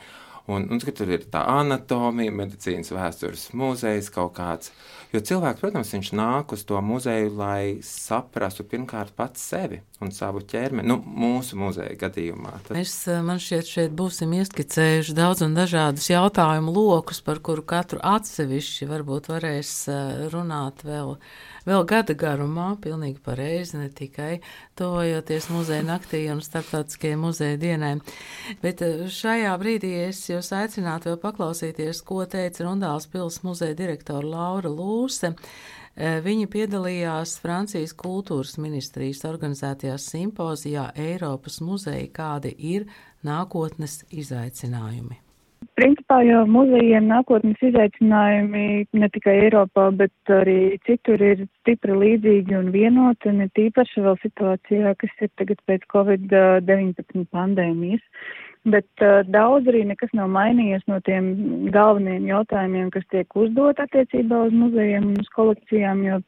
Un, 0.48 0.66
un 0.70 0.80
kad 0.82 0.96
tur 0.98 1.10
ir 1.10 1.26
tā 1.30 1.44
anatomija, 1.46 2.32
medicīnas 2.34 2.90
vēstures 2.90 3.52
muzejs 3.52 4.10
kaut 4.10 4.34
kāds. 4.34 4.70
Jo 5.10 5.20
cilvēks, 5.26 5.58
protams, 5.58 5.90
viņš 5.94 6.12
nāk 6.14 6.52
uz 6.54 6.62
to 6.68 6.78
muzeju, 6.84 7.32
lai 7.34 7.80
saprastu 7.82 8.66
pirmkārt 8.66 9.16
pats 9.18 9.42
sevi. 9.52 9.80
un 10.00 10.12
savu 10.14 10.40
ķermeni, 10.48 10.88
nu, 10.88 10.96
mūsu 11.00 11.58
muzeja 11.60 11.92
gadījumā. 12.00 12.54
Tad... 12.64 12.72
Mēs, 12.78 12.94
man 13.24 13.40
šķiet, 13.42 13.68
šeit 13.68 13.94
būsim 13.96 14.32
ieskicējuši 14.38 15.16
daudz 15.16 15.44
un 15.44 15.56
dažādus 15.58 16.08
jautājumu 16.08 16.72
lokus, 16.72 17.20
par 17.24 17.42
kuru 17.44 17.64
katru 17.68 18.00
atsevišķi 18.08 18.88
varbūt 18.88 19.28
varēs 19.32 19.74
runāt 20.32 20.84
vēl, 20.88 21.18
vēl 21.68 21.84
gada 21.88 22.16
garumā, 22.16 22.70
pilnīgi 22.80 23.20
pareizi, 23.24 23.76
ne 23.82 23.90
tikai 23.92 24.38
tojoties 24.80 25.50
muzeja 25.52 25.84
naktī 25.84 26.22
un 26.32 26.40
starptautiskajai 26.44 27.20
muzeja 27.20 27.60
dienai. 27.60 27.98
Bet 28.64 28.80
šajā 28.80 29.52
brīdī 29.60 29.92
es 30.06 30.22
jūs 30.30 30.48
aicinātu 30.56 31.12
vēl 31.12 31.20
paklausīties, 31.20 32.00
ko 32.08 32.24
teica 32.24 32.64
Rundāls 32.64 33.10
pils 33.12 33.42
muzeja 33.44 33.76
direktora 33.76 34.24
Laura 34.24 34.72
Lūse. 34.72 34.99
Eh, 36.00 36.20
Viņa 36.24 36.46
piedalījās 36.52 37.38
Francijas 37.42 37.92
kultūras 37.98 38.54
ministrijas 38.62 39.24
organizētajā 39.28 39.96
simpozijā 40.00 40.90
Eiropas 40.96 41.60
muzeja, 41.60 42.06
kādi 42.14 42.54
ir 42.56 42.86
nākotnes 43.26 44.04
izaicinājumi. 44.08 45.18
Principā 45.76 46.22
jau 46.24 46.44
muzejiem 46.48 47.06
nākotnes 47.08 47.60
izaicinājumi 47.64 48.86
ne 48.96 49.08
tikai 49.12 49.34
Eiropā, 49.46 49.90
bet 49.96 50.32
arī 50.32 50.78
citur 50.88 51.20
ir 51.24 51.44
stipri 51.60 51.96
līdzīgi 52.00 52.56
un 52.56 52.70
vienoti, 52.74 53.32
ne 53.36 53.48
tīpaši 53.56 54.04
vēl 54.06 54.16
situācijā, 54.22 54.94
kas 55.00 55.24
ir 55.24 55.30
tagad 55.40 55.60
pēc 55.68 55.84
Covid-19 55.92 57.26
pandēmijas. 57.32 58.04
Bet 58.68 58.88
uh, 59.00 59.22
daudz 59.24 59.68
arī 59.72 59.86
nekas 59.88 60.10
nav 60.12 60.28
mainījies 60.34 60.82
no 60.90 60.98
tiem 61.06 61.30
galvenajiem 61.72 62.26
jautājumiem, 62.28 62.90
kas 62.92 63.06
tiek 63.08 63.36
uzdot 63.36 63.80
attiecībā 63.80 64.42
uz 64.50 64.52
muzejiem 64.52 65.06
un 65.14 65.22
uz 65.22 65.30
kolekcijām, 65.32 66.02
jo 66.04 66.18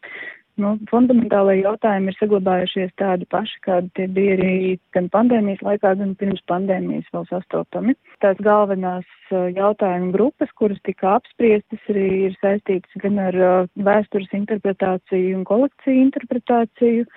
nu, 0.63 0.71
fundamentālai 0.89 1.59
jautājumi 1.59 2.09
ir 2.09 2.17
saglabājušies 2.17 2.95
tādi 3.01 3.29
paši, 3.29 3.61
kādi 3.67 3.93
tie 3.99 4.09
bija 4.17 4.39
arī 4.39 4.55
gan 4.97 5.13
pandēmijas 5.13 5.61
laikā, 5.69 5.93
gan 6.01 6.17
pirms 6.17 6.41
pandēmijas 6.49 7.13
vēl 7.13 7.29
sastopami. 7.29 7.99
Tās 8.25 8.41
galvenās 8.41 9.05
uh, 9.29 9.51
jautājumu 9.53 10.13
grupas, 10.17 10.57
kuras 10.57 10.81
tika 10.89 11.19
apspriestas, 11.19 11.85
arī 11.93 12.09
ir 12.31 12.41
saistītas 12.41 13.01
gan 13.05 13.21
ar 13.29 13.41
uh, 13.45 13.71
vēstures 13.77 14.33
interpretāciju 14.41 15.37
un 15.37 15.49
kolekciju 15.53 16.09
interpretāciju, 16.09 17.09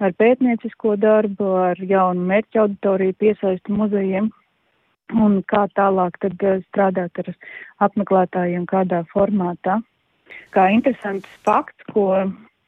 ar 0.00 0.14
pētniecisko 0.14 0.94
darbu, 1.02 1.56
ar 1.70 1.80
jaunu 1.82 2.22
mērķu 2.30 2.68
auditoriju 2.68 3.18
piesaistu 3.18 3.74
muzejiem 3.74 4.30
un 5.14 5.40
kā 5.50 5.64
tālāk 5.76 6.18
tad 6.22 6.44
eh, 6.44 6.60
strādāt 6.68 7.22
ar 7.22 7.32
apmeklētājiem 7.86 8.66
kādā 8.70 9.02
formātā. 9.14 9.80
Kā 10.54 10.68
interesants 10.74 11.26
fakts, 11.46 11.82
ko 11.94 12.06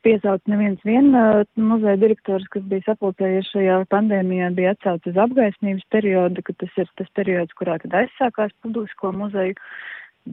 piesauc 0.06 0.42
neviens 0.50 0.82
vien 0.86 1.12
eh, 1.14 1.42
muzeja 1.56 2.00
direktors, 2.00 2.48
kas 2.52 2.66
bija 2.70 2.86
sapulcējies 2.90 3.52
šajā 3.54 3.78
pandēmijā, 3.92 4.50
bija 4.56 4.74
atcauts 4.76 5.12
uz 5.12 5.20
apgaismības 5.26 5.86
periodu, 5.94 6.44
ka 6.46 6.56
tas 6.64 6.82
ir 6.84 6.90
tas 7.00 7.10
periods, 7.18 7.58
kurā 7.58 7.78
tad 7.82 7.98
aizsākās 8.02 8.54
publisko 8.64 9.12
muzeju 9.16 9.58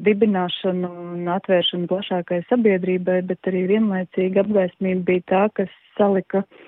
dibināšanu 0.05 0.89
un 1.16 1.30
atvēršanu 1.34 1.89
plašākai 1.89 2.43
sabiedrībai, 2.49 3.24
bet 3.30 3.47
arī 3.49 3.64
vienlaicīgi 3.72 4.43
apgaismība 4.43 5.07
bija 5.07 5.24
tā, 5.32 5.45
kas 5.57 5.72
salika 5.97 6.43
uh, 6.43 6.68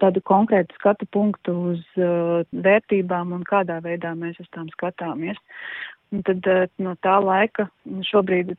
tādu 0.00 0.22
konkrētu 0.24 0.76
skatu 0.78 1.08
punktu 1.12 1.54
uz 1.72 1.82
uh, 2.00 2.44
vērtībām 2.52 3.34
un 3.36 3.42
kādā 3.48 3.80
veidā 3.84 4.14
mēs 4.18 4.38
uz 4.42 4.48
tām 4.54 4.70
skatāmies. 4.72 5.40
Un 6.12 6.20
tad 6.28 6.44
uh, 6.48 6.64
no 6.84 6.92
tā 7.04 7.14
laika 7.24 7.66
šobrīd 8.08 8.54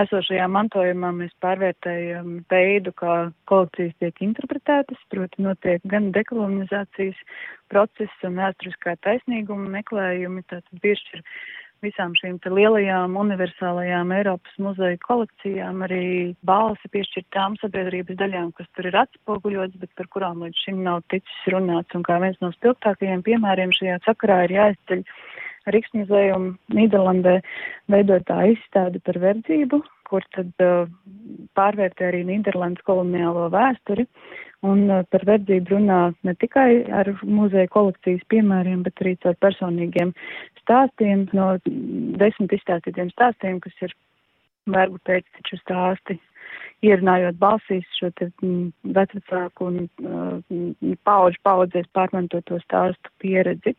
esošajā 0.00 0.48
mantojumā 0.52 1.12
mēs 1.20 1.32
pārvērtējam 1.44 2.42
veidu, 2.52 2.92
kā 3.00 3.14
kolekcijas 3.50 3.96
tiek 4.02 4.20
interpretētas, 4.28 5.00
proti 5.12 5.44
notiek 5.46 5.84
gan 5.88 6.10
dekolonizācijas 6.16 7.20
process 7.72 8.28
un 8.28 8.36
vēsturiskā 8.40 8.98
taisnīguma 9.04 9.72
meklējumi, 9.78 10.44
tātad 10.52 10.84
piešķir 10.84 11.24
visām 11.84 12.14
šīm 12.18 12.38
lielajām 12.42 13.16
universālajām 13.20 14.12
Eiropas 14.16 14.54
muzeja 14.62 14.98
kolekcijām 15.04 15.84
arī 15.86 16.02
balsi 16.48 16.90
piešķirt 16.94 17.28
tām 17.36 17.56
sabiedrības 17.62 18.18
daļām, 18.20 18.52
kas 18.58 18.68
tur 18.76 18.88
ir 18.90 18.98
atspoguļots, 19.04 19.78
bet 19.82 19.92
par 19.98 20.08
kurām 20.14 20.42
līdz 20.44 20.64
šim 20.64 20.82
nav 20.86 21.04
ticis 21.12 21.52
runāts. 21.54 21.94
Un 21.94 22.06
kā 22.06 22.18
viens 22.22 22.38
no 22.44 22.50
spilgtākajiem 22.56 23.24
piemēriem 23.26 23.74
šajā 23.78 24.00
sakarā 24.06 24.42
ir 24.46 24.56
jāizceļ 24.58 25.04
Riksmuzejumu 25.74 26.56
Nīderlandē 26.74 27.38
veidotā 27.92 28.40
izstāde 28.52 29.00
par 29.04 29.18
verdzību, 29.22 29.80
kur 30.08 30.24
tad 30.36 30.64
uh, 30.64 30.90
pārvērtē 31.58 32.10
arī 32.10 32.24
Nīderlandes 32.28 32.84
koloniālo 32.88 33.48
vēsturi. 33.54 34.08
Un 34.66 34.88
uh, 34.90 35.04
par 35.12 35.24
verdzību 35.28 35.76
runā 35.76 36.00
ne 36.26 36.34
tikai 36.42 36.84
ar 37.00 37.12
muzeja 37.22 37.70
kolekcijas 37.74 38.24
piemēriem, 38.32 38.82
bet 38.86 39.04
arī 39.04 39.14
caur 39.22 39.38
personīgiem 39.44 40.14
stāstiem 40.62 41.28
no 41.36 41.52
desmit 42.20 42.56
izstāstītiem 42.58 43.12
stāstiem, 43.14 43.60
kas 43.64 43.86
ir 43.86 43.94
vergu 44.68 44.98
pēcteču 45.08 45.60
stāsti 45.62 46.18
ierunājot 46.84 47.38
balsīs 47.40 47.86
šo 47.98 48.10
te 48.18 48.28
mm, 48.42 48.70
vecāku 48.94 49.68
un 49.68 49.78
uh, 50.04 50.94
paudžu 51.08 51.42
paudzēs 51.46 51.88
pārmantoto 51.96 52.60
stāstu 52.62 53.12
pieredzi. 53.22 53.74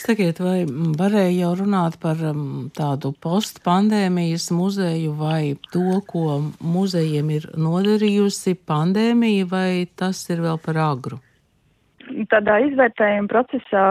Sakiet, 0.00 0.40
vai 0.42 0.62
varēja 0.98 1.34
jau 1.40 1.52
runāt 1.64 1.98
par 2.02 2.20
um, 2.30 2.70
tādu 2.74 3.14
postpandēmijas 3.24 4.50
muzeju 4.54 5.16
vai 5.18 5.54
to, 5.72 6.00
ko 6.10 6.40
muzejiem 6.60 7.34
ir 7.38 7.50
nodarījusi 7.58 8.58
pandēmija, 8.68 9.50
vai 9.50 9.70
tas 9.96 10.26
ir 10.30 10.44
vēl 10.44 10.60
par 10.64 10.82
agru? 10.90 11.23
Tādā 12.30 12.60
izvērtējuma 12.68 13.30
procesā 13.30 13.84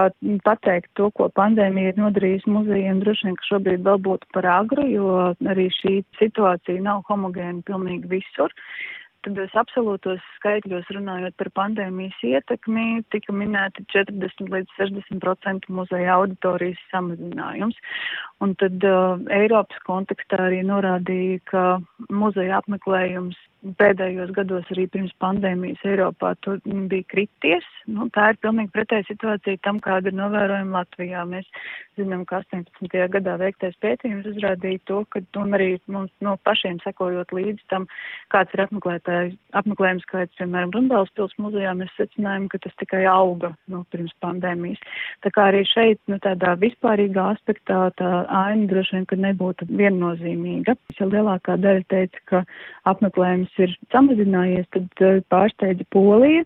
pateikt 0.47 0.91
to, 0.99 1.09
ko 1.17 1.29
pandēmija 1.39 1.93
ir 1.93 2.01
nodarījusi 2.01 2.55
muzejiem, 2.55 3.03
droši 3.03 3.29
vien, 3.29 3.37
ka 3.39 3.49
šobrīd 3.51 3.85
vēl 3.85 4.01
būtu 4.07 4.31
par 4.35 4.49
agru, 4.55 4.87
jo 4.89 5.13
arī 5.53 5.69
šī 5.81 5.99
situācija 6.19 6.83
nav 6.83 7.03
homogēna 7.09 7.63
pilnīgi 7.67 8.11
visur. 8.17 8.53
Tad 9.23 9.37
es 9.39 9.53
absolūtos 9.55 10.19
skaitļos 10.37 10.89
runājot 10.91 11.37
par 11.39 11.49
pandēmijas 11.55 12.17
ietekmi, 12.27 13.05
tika 13.13 13.31
minēti 13.31 13.85
40 13.93 14.51
līdz 14.51 14.73
60% 14.81 15.69
muzeja 15.71 16.17
auditorijas 16.17 16.81
samazinājums. 16.91 17.77
Un 18.43 18.51
tad 18.59 18.83
uh, 18.83 19.23
Eiropas 19.31 19.79
kontekstā 19.87 20.41
arī 20.49 20.59
norādīja, 20.67 21.39
ka 21.53 21.63
muzeja 22.11 22.59
apmeklējums 22.59 23.39
pēdējos 23.79 24.35
gados 24.35 24.67
arī 24.75 24.89
pirms 24.91 25.15
pandēmijas 25.23 25.87
Eiropā 25.87 26.33
bija 26.91 27.07
krities. 27.15 27.72
Nu, 27.91 28.07
tā 28.15 28.29
ir 28.31 28.37
pilnīgi 28.43 28.71
pretēja 28.71 29.07
situācija 29.09 29.59
tam, 29.65 29.79
kāda 29.83 30.11
ir 30.11 30.15
novērojama 30.15 30.83
Latvijā. 30.83 31.23
Mēs 31.27 31.47
zinām, 31.99 32.23
ka 32.29 32.39
18. 32.41 32.87
gadā 33.15 33.35
veiktais 33.41 33.75
pētījums 33.83 34.29
uzrādīja 34.31 34.81
to, 34.89 35.01
ka 35.11 35.21
un 35.41 35.57
arī 35.57 35.69
mums 35.91 36.11
no 36.23 36.35
pašiem 36.47 36.79
sekojot 36.83 37.33
līdzi 37.35 37.67
tam, 37.73 37.87
kāds 38.33 38.55
ir 38.55 38.63
apmeklējums 38.63 40.07
skaits, 40.07 40.37
piemēram, 40.39 40.71
Rundāls 40.75 41.11
pils 41.17 41.35
muzejā, 41.41 41.75
mēs 41.77 41.91
secinājām, 41.99 42.47
ka 42.51 42.61
tas 42.63 42.75
tikai 42.79 43.03
auga 43.09 43.53
nu, 43.71 43.83
pirms 43.91 44.15
pandēmijas. 44.23 44.81
Tā 45.25 45.33
kā 45.35 45.49
arī 45.51 45.63
šeit, 45.67 45.99
nu, 46.11 46.19
tādā 46.23 46.55
vispārīgā 46.63 47.29
aspektā 47.35 47.85
tā 47.99 48.11
aina 48.29 48.69
droši 48.71 48.97
vien, 48.97 49.07
ka 49.09 49.19
nebūtu 49.19 49.67
viennozīmīga. 49.69 50.77
Ja 50.99 51.09
lielākā 51.09 51.57
daļa 51.61 51.87
teica, 51.91 52.23
ka 52.31 52.43
apmeklējums 52.89 53.53
ir 53.63 53.75
samazinājies, 53.93 54.69
tad 54.75 55.03
eh, 55.03 55.19
pārsteidza 55.33 55.87
Polija, 55.93 56.45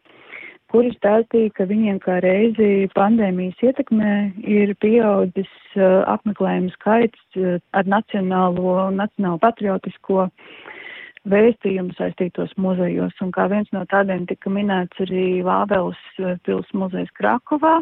kuri 0.72 0.92
stāstīja, 0.96 1.54
ka 1.58 1.68
viņiem 1.70 2.00
kā 2.04 2.20
reizi 2.24 2.88
pandēmijas 2.96 3.62
ietekmē 3.64 4.14
ir 4.44 4.74
pieaudzis 4.84 5.52
uh, 5.78 6.04
apmeklējumu 6.14 6.74
skaits 6.76 7.40
uh, 7.40 7.58
ar 7.78 7.88
nacionālo 7.88 8.76
un 8.88 9.00
nacionālo 9.02 9.40
patriotisko 9.44 10.28
vēstījumu 11.28 11.96
saistītos 11.98 12.54
muzejos. 12.62 13.16
Un 13.24 13.34
kā 13.36 13.48
viens 13.52 13.68
no 13.76 13.84
tādiem 13.92 14.28
tika 14.30 14.52
minēts 14.54 15.04
arī 15.04 15.42
Vāveles 15.48 16.00
pils 16.48 16.72
muzejs 16.76 17.12
Krakovā, 17.20 17.80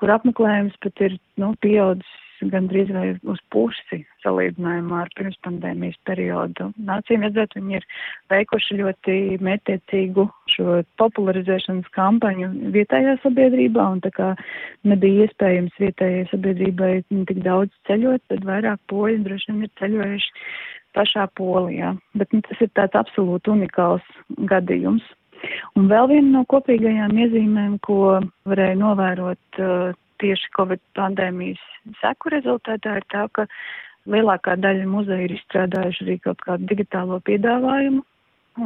kur 0.00 0.14
apmeklējums 0.16 0.78
pat 0.82 1.06
ir 1.06 1.18
nu, 1.38 1.52
pieaudzis 1.62 2.18
gandrīz 2.52 2.90
vai 2.94 3.04
uz 3.28 3.38
pusi 3.54 4.00
salīdzinājumā 4.24 5.02
ar 5.04 5.12
pirmspandēmijas 5.18 5.98
periodu. 6.08 6.70
Nācīm 6.88 7.26
redzēt, 7.26 7.56
viņi 7.58 7.78
ir 7.78 7.86
veikuši 8.32 8.78
ļoti 8.80 9.16
mētiecīgu 9.44 10.26
šo 10.54 10.80
popularizēšanas 11.00 11.88
kampaņu 11.94 12.50
vietējā 12.74 13.16
sabiedrībā, 13.22 13.86
un 13.96 14.02
tā 14.04 14.12
kā 14.16 14.32
nebija 14.88 15.28
iespējams 15.28 15.80
vietējai 15.82 16.28
sabiedrībai 16.32 16.92
tik 17.30 17.42
daudz 17.46 17.74
ceļot, 17.90 18.24
tad 18.32 18.46
vairāk 18.48 18.82
poļi 18.92 19.22
droši 19.26 19.52
vien 19.52 19.66
ir 19.66 19.74
ceļojuši 19.80 20.46
pašā 20.96 21.26
Polijā. 21.38 21.94
Bet 22.18 22.32
nu, 22.34 22.42
tas 22.46 22.60
ir 22.60 22.70
tāds 22.76 22.98
absolūti 22.98 23.52
unikāls 23.54 24.06
gadījums. 24.50 25.04
Un 25.78 25.88
vēl 25.90 26.08
viena 26.12 26.28
no 26.36 26.44
kopīgajām 26.50 27.16
iezīmēm, 27.24 27.78
ko 27.82 28.20
varēja 28.48 28.78
novērot 28.78 29.58
uh, 29.58 29.94
tieši 30.22 30.52
Covid 30.56 30.82
pandēmijas 30.98 31.62
seku 32.00 32.32
rezultātā 32.34 32.96
ir 33.00 33.06
tā, 33.12 33.26
ka 33.36 33.46
lielākā 34.10 34.56
daļa 34.62 34.88
muzeja 34.90 35.26
ir 35.26 35.36
izstrādājuši 35.36 36.06
arī 36.06 36.18
kaut 36.24 36.42
kādu 36.46 36.68
digitālo 36.70 37.20
piedāvājumu, 37.28 38.02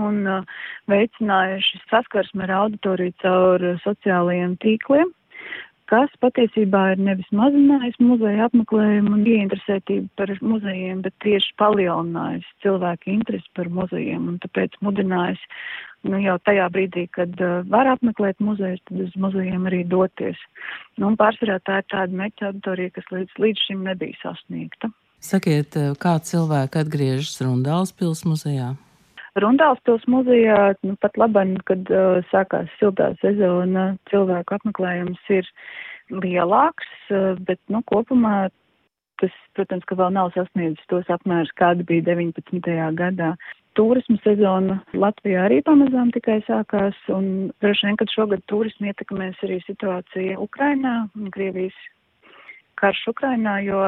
un 0.06 0.22
uh, 0.26 0.56
veicinājuši 0.90 1.82
saskarsmi 1.90 2.46
ar 2.46 2.54
auditoriju 2.62 3.14
caur 3.22 3.66
sociālajiem 3.84 4.56
tīkliem 4.64 5.12
kas 5.90 6.12
patiesībā 6.22 6.82
ir 6.94 7.02
nevis 7.06 7.28
mazinājis 7.34 7.98
muzeja 8.02 8.48
apmeklējumu 8.48 9.12
un 9.16 9.26
ieinteresētību 9.32 10.08
par 10.18 10.32
muzejiem, 10.42 11.02
bet 11.06 11.14
tieši 11.24 11.52
palielinājis 11.62 12.48
cilvēku 12.64 13.12
interesi 13.14 13.52
par 13.58 13.70
muzejiem 13.80 14.30
un 14.32 14.40
tāpēc 14.42 14.78
mudinājis 14.86 15.42
nu, 16.06 16.20
jau 16.22 16.36
tajā 16.46 16.68
brīdī, 16.74 17.06
kad 17.14 17.34
uh, 17.42 17.60
var 17.70 17.90
apmeklēt 17.94 18.42
muzejus, 18.44 18.82
tad 18.88 19.02
uz 19.06 19.14
muzejiem 19.20 19.66
arī 19.70 19.82
doties. 19.88 20.38
Nu, 20.96 21.10
un 21.10 21.18
pārsvarā 21.20 21.58
tā 21.66 21.80
ir 21.82 21.90
tāda 21.92 22.20
meķa 22.22 22.50
auditorija, 22.50 22.94
kas 22.98 23.10
līdz, 23.14 23.36
līdz 23.42 23.66
šim 23.68 23.84
nebija 23.86 24.18
sasniegta. 24.22 24.92
Sakiet, 25.22 25.78
uh, 25.78 25.94
kā 25.98 26.16
cilvēki 26.22 26.82
atgriežas 26.82 27.40
Rundāls 27.42 27.94
pils 27.96 28.26
muzejā? 28.28 28.74
Rundāls 29.36 29.80
pils 29.84 30.04
muzejā, 30.08 30.76
nu, 30.86 30.94
pat 31.02 31.18
labāk, 31.20 31.58
kad 31.68 31.90
uh, 31.92 32.22
sākās 32.30 32.70
siltā 32.80 33.10
sezona, 33.20 33.90
cilvēku 34.10 34.56
apmeklējums 34.56 35.20
ir 35.34 35.48
lielāks, 36.24 36.88
uh, 37.10 37.34
bet, 37.48 37.60
nu, 37.68 37.82
kopumā 37.90 38.48
tas, 39.20 39.36
protams, 39.56 39.84
ka 39.88 39.98
vēl 39.98 40.14
nav 40.16 40.32
sasniedzis 40.34 40.88
tos 40.92 41.08
apmērus, 41.12 41.52
kāda 41.60 41.84
bija 41.88 42.04
19. 42.08 42.72
gadā. 42.96 43.34
Turisma 43.76 44.16
sezona 44.24 44.78
Latvijā 44.96 45.44
arī 45.44 45.60
pamazām 45.64 46.12
tikai 46.14 46.38
sākās, 46.46 46.96
un 47.12 47.50
droši 47.60 47.90
vien, 47.90 47.98
ka 48.00 48.08
šogad 48.08 48.44
turismu 48.48 48.88
ietekmēs 48.88 49.42
arī 49.44 49.60
situācija 49.66 50.40
Ukrainā 50.40 51.02
Krievijas 51.36 51.76
karš 52.80 53.02
Ukrainā, 53.12 53.58
jo 53.64 53.82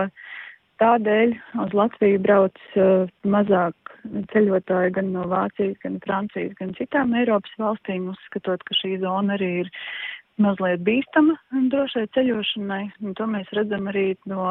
tādēļ 0.81 1.37
uz 1.65 1.77
Latviju 1.77 2.21
brauc 2.25 2.61
uh, 2.77 3.09
mazāk 3.25 3.88
ceļotāji 4.33 4.95
gan 4.99 5.11
no 5.15 5.25
Vācijas, 5.31 5.77
gan 5.85 5.99
Francijas, 6.05 6.55
gan 6.61 6.75
citām 6.79 7.15
Eiropas 7.19 7.55
valstīm, 7.61 8.11
uzskatot, 8.13 8.63
ka 8.65 8.77
šī 8.79 8.99
zona 9.03 9.37
arī 9.39 9.51
ir 9.65 9.73
mazliet 10.43 10.85
bīstama 10.87 11.35
drošai 11.73 12.07
ceļošanai. 12.15 12.83
Un 13.03 13.17
to 13.19 13.27
mēs 13.31 13.51
redzam 13.59 13.91
arī 13.91 14.13
no 14.31 14.45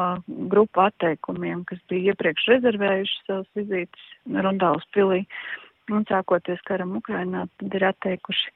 grupu 0.52 0.84
atteikumiem, 0.84 1.64
kas 1.68 1.80
bija 1.90 2.12
iepriekš 2.12 2.50
rezervējuši 2.54 3.22
savus 3.26 3.48
vizītes 3.58 4.10
Rundāls 4.46 4.84
pilī. 4.96 5.24
Un 5.94 6.04
sākoties 6.08 6.60
karam 6.68 6.96
Ukrainā, 6.98 7.46
tad 7.60 7.76
ir 7.78 7.86
atteikuši 7.90 8.52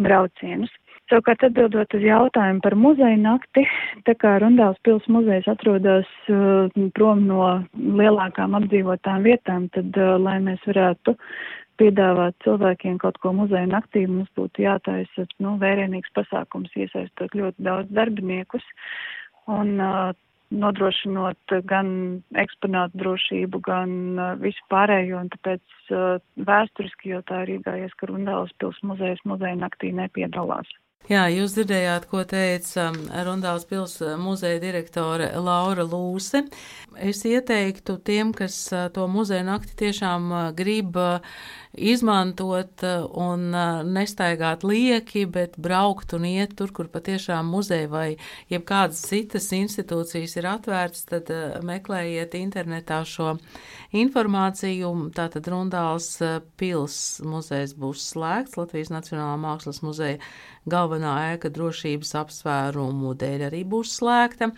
braucienus. 0.00 0.72
Savukārt 1.10 1.42
atbildot 1.42 1.94
uz 1.98 2.04
jautājumu 2.06 2.62
par 2.62 2.76
muzeju 2.78 3.18
nakti, 3.18 3.64
tā 4.06 4.14
kā 4.14 4.36
Rundāls 4.38 4.78
pils 4.86 5.06
muzejs 5.10 5.48
atrodas 5.50 6.06
uh, 6.30 6.70
prom 6.94 7.24
no 7.26 7.48
lielākām 7.74 8.54
apdzīvotām 8.60 9.26
vietām, 9.26 9.66
tad, 9.74 9.90
uh, 9.98 10.14
lai 10.22 10.36
mēs 10.44 10.62
varētu 10.70 11.16
piedāvāt 11.82 12.36
cilvēkiem 12.44 13.00
kaut 13.02 13.18
ko 13.24 13.32
muzeja 13.34 13.66
naktī, 13.66 14.04
mums 14.06 14.30
būtu 14.38 14.62
jātaisa, 14.62 15.26
nu, 15.42 15.56
vērienīgs 15.58 16.14
pasākums, 16.14 16.70
iesaistot 16.78 17.34
ļoti 17.34 17.66
daudz 17.66 17.90
darbiniekus 17.96 18.66
un 19.50 19.80
uh, 19.82 20.12
nodrošinot 20.50 21.54
gan 21.70 21.90
eksponātu 22.42 23.00
drošību, 23.02 23.62
gan 23.66 23.92
uh, 24.18 24.34
visu 24.42 24.62
pārējo, 24.72 25.22
un 25.22 25.30
tāpēc 25.34 25.94
uh, 25.94 26.20
vēsturiski, 26.48 27.14
jo 27.14 27.22
tā 27.30 27.44
ir 27.46 27.56
iegājies, 27.58 27.94
ka 27.98 28.10
Rundāls 28.10 28.54
pils 28.58 28.78
muzejs 28.86 29.22
muzeja 29.24 29.58
naktī 29.58 29.92
nepiedalās. 29.94 30.70
Jā, 31.08 31.24
jūs 31.32 31.54
dzirdējāt, 31.56 32.04
ko 32.10 32.20
teica 32.28 32.90
Rundāls 33.24 33.64
pils 33.66 33.96
uh, 34.04 34.18
muzeja 34.20 34.60
direktore 34.60 35.30
Laura 35.40 35.86
Lūse. 35.88 36.44
Es 37.00 37.24
ieteiktu 37.24 37.96
tiem, 38.04 38.34
kas 38.36 38.58
uh, 38.74 38.84
to 38.92 39.06
muzeja 39.08 39.42
nakti 39.48 39.72
tiešām 39.80 40.28
uh, 40.28 40.42
grib 40.54 40.98
izmantot 41.70 42.82
un 43.14 43.44
nestaigāt 43.94 44.64
lieki, 44.66 45.22
bet 45.30 45.54
braukt 45.54 46.12
un 46.18 46.24
iet 46.26 46.56
tur, 46.58 46.72
kur 46.74 46.88
patiešām 46.90 47.46
muzeja 47.46 47.86
vai 47.88 48.06
jebkādas 48.50 49.04
citas 49.06 49.46
institūcijas 49.54 50.34
ir 50.34 50.48
atvērts, 50.50 51.04
tad 51.12 51.30
meklējiet 51.62 52.34
internetā 52.40 53.04
šo 53.06 53.36
informāciju. 53.94 54.90
Tātad 55.14 55.46
Rundāls 55.54 56.10
pils 56.58 56.98
muzejs 57.22 57.76
būs 57.78 58.10
slēgts, 58.16 58.58
Latvijas 58.58 58.90
Nacionālā 58.90 59.38
mākslas 59.38 59.78
muzeja 59.86 60.18
galvenā 60.72 61.14
ēka 61.34 61.50
drošības 61.52 62.14
apsvērumu 62.22 63.14
dēļ 63.20 63.46
arī 63.50 63.62
būs 63.68 63.96
slēgta, 63.98 64.50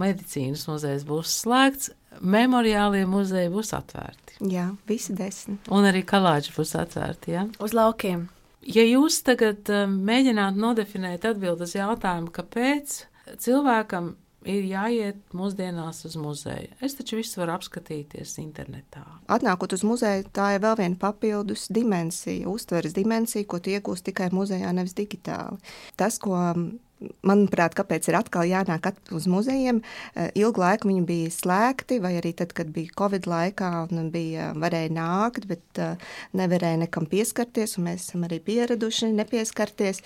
medicīnas 0.00 0.66
muzejs 0.70 1.06
būs 1.08 1.38
slēgts, 1.44 1.92
memoriālie 2.20 3.04
muzeji 3.10 3.52
būs 3.54 3.74
atvērti. 3.76 4.38
Jā, 4.50 4.70
visi 4.88 5.14
desmit. 5.16 5.70
Un 5.72 5.86
arī 5.88 6.04
kalāģi 6.06 6.54
būs 6.56 6.74
atvērti, 6.80 7.34
jā? 7.36 7.46
Uz 7.62 7.74
laukiem. 7.76 8.28
Ja 8.64 8.84
jūs 8.86 9.20
tagad 9.26 9.68
um, 9.72 9.98
mēģinātu 10.08 10.60
nodefinēt 10.60 11.26
atbildi 11.28 11.66
uz 11.66 11.74
jautājumu, 11.76 12.32
kāpēc 12.32 13.02
cilvēkam 13.44 14.14
ir 14.48 14.66
jāiet 14.68 15.20
mūsdienās 15.36 16.04
uz 16.08 16.16
muzeju. 16.20 16.70
Es 16.84 16.96
taču 16.98 17.18
visu 17.20 17.40
varu 17.40 17.54
apskatīties 17.56 18.36
internetā. 18.42 19.04
Atnākot 19.32 19.74
uz 19.76 19.84
muzeju, 19.86 20.28
tā 20.34 20.54
ir 20.56 20.64
vēl 20.64 20.78
viena 20.80 21.00
papildus 21.00 21.66
dimensija, 21.72 22.48
uztveres 22.50 22.96
dimensija, 22.96 23.46
ko 23.48 23.60
tu 23.60 23.74
iegūsi 23.74 24.10
tikai 24.10 24.30
muzejā, 24.34 24.72
nevis 24.76 24.96
digitāli. 24.98 25.60
Tas, 26.00 26.18
ko 26.22 26.36
manuprāt, 27.26 27.74
kāpēc 27.76 28.08
ir 28.08 28.18
atkal 28.18 28.46
jānāk 28.48 28.90
uz 29.14 29.26
muzejiem. 29.30 29.80
Eh, 30.14 30.30
ilgu 30.38 30.62
laiku 30.62 30.88
viņi 30.90 31.04
bija 31.08 31.32
slēgti, 31.32 32.00
vai 32.02 32.14
arī 32.20 32.34
tad, 32.36 32.54
kad 32.56 32.70
bija 32.74 32.92
Covid 32.98 33.28
laikā, 33.30 33.70
un 33.90 34.10
bija 34.14 34.52
varēja 34.58 34.92
nākt, 34.94 35.46
bet 35.50 35.80
uh, 35.82 36.00
nevarēja 36.36 36.84
nekam 36.84 37.06
pieskarties, 37.10 37.76
un 37.78 37.88
mēs 37.88 38.08
esam 38.08 38.26
arī 38.26 38.40
pieraduši 38.44 39.10
nepieskarties. 39.14 40.02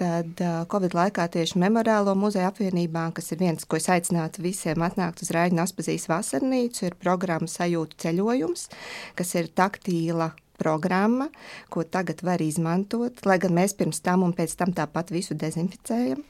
Tad 0.00 0.42
uh, 0.44 0.64
Covid 0.70 0.96
laikā 0.96 1.28
tieši 1.32 1.60
Memoriālo 1.62 2.16
muzeja 2.18 2.50
apvienībā, 2.52 3.08
kas 3.16 3.32
ir 3.32 3.42
viens, 3.42 3.64
ko 3.64 3.80
es 3.80 3.88
aicinātu 3.92 4.44
visiem 4.44 4.82
atnākt 4.86 5.22
uz 5.24 5.32
Raidņu 5.34 5.62
Aspazīs 5.64 6.08
vasarnīcu, 6.10 6.88
ir 6.88 6.98
programma 7.00 7.50
Sajūtu 7.50 8.00
ceļojums, 8.04 8.68
kas 9.16 9.36
ir 9.40 9.52
taktīla 9.56 10.32
programma, 10.58 11.28
ko 11.72 11.84
tagad 11.84 12.22
var 12.26 12.42
izmantot, 12.42 13.22
lai 13.28 13.38
gan 13.42 13.54
mēs 13.56 13.76
pirms 13.78 14.02
tam 14.04 14.24
un 14.26 14.34
pēc 14.36 14.56
tam 14.58 14.72
tāpat 14.76 15.12
visu 15.14 15.36
dezinficējam. 15.38 16.22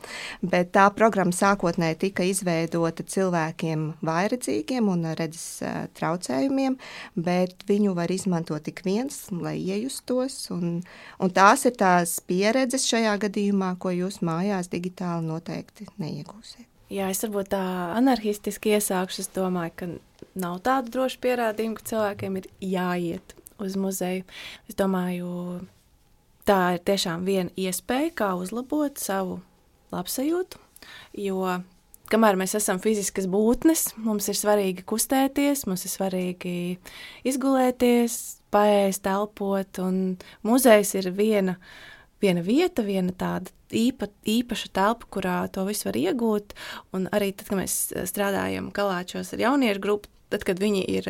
Bet 0.43 0.72
tā 0.77 0.87
programma 0.97 1.35
sākotnēji 1.37 2.01
tika 2.07 2.27
izveidota 2.27 3.07
cilvēkiem 3.07 3.89
vairedzīgiem 4.07 4.91
un 4.93 5.09
redzes 5.18 5.62
traucējumiem, 5.99 6.79
bet 7.16 7.66
viņu 7.70 7.97
var 7.97 8.12
izmantot 8.12 8.66
tik 8.66 8.85
viens, 8.87 9.27
lai 9.31 9.57
iejustos. 9.61 10.39
Un, 10.55 10.81
un 11.22 11.35
tās 11.35 11.66
ir 11.68 11.77
tās 11.79 12.18
pieredzes 12.27 12.87
šajā 12.91 13.16
gadījumā, 13.27 13.74
ko 13.81 13.95
jūs 13.95 14.22
mājās 14.27 14.70
digitāli 14.72 15.29
noteikti 15.31 15.89
neiegūsiet. 16.03 16.66
Jā, 16.93 17.09
es 17.11 17.18
varbūt 17.24 17.51
tā 17.51 17.62
anarchistiski 17.97 18.77
iesākšu. 18.77 19.24
Es 19.24 19.31
domāju, 19.35 19.72
ka 19.74 19.89
nav 20.39 20.61
tādu 20.66 20.93
drošu 20.95 21.18
pierādījumu, 21.24 21.81
ka 21.81 21.89
cilvēkiem 21.91 22.39
ir 22.39 22.47
jāiet 22.62 23.35
uz 23.63 23.77
muzeju. 23.81 24.25
Es 24.69 24.79
domāju, 24.79 25.63
tā 26.49 26.61
ir 26.77 26.85
tiešām 26.87 27.25
viena 27.27 27.53
iespēja, 27.59 28.13
kā 28.17 28.35
uzlabot 28.39 29.01
savu 29.01 29.41
labsajūtu, 29.95 30.61
jo 31.23 31.41
kamēr 32.11 32.39
mēs 32.39 32.57
esam 32.59 32.81
fiziskas 32.83 33.29
būtnes, 33.31 33.89
mums 34.03 34.29
ir 34.31 34.39
svarīgi 34.39 34.87
kustēties, 34.87 35.67
mums 35.71 35.87
ir 35.87 35.95
svarīgi 35.95 36.57
izgulēties, 37.27 38.21
paēst, 38.55 39.09
elpot, 39.11 39.83
un 39.83 40.17
muzejs 40.47 40.95
ir 41.01 41.11
viena, 41.17 41.57
viena 42.23 42.45
vieta, 42.47 42.85
viena 42.87 43.15
tāda 43.17 43.53
īpa, 43.75 44.11
īpaša 44.29 44.73
telpa, 44.77 45.09
kurā 45.11 45.39
to 45.53 45.64
visu 45.69 45.89
var 45.89 45.99
iegūt, 45.99 46.55
un 46.97 47.09
arī 47.14 47.33
tad, 47.33 47.49
kad 47.51 47.61
mēs 47.62 47.79
strādājam 48.11 48.71
kalāčos 48.75 49.33
ar 49.35 49.43
jauniešu 49.49 49.83
grupu, 49.83 50.12
Tad, 50.27 50.43
kad 50.43 50.59
viņi 50.59 50.81
ir 50.91 51.07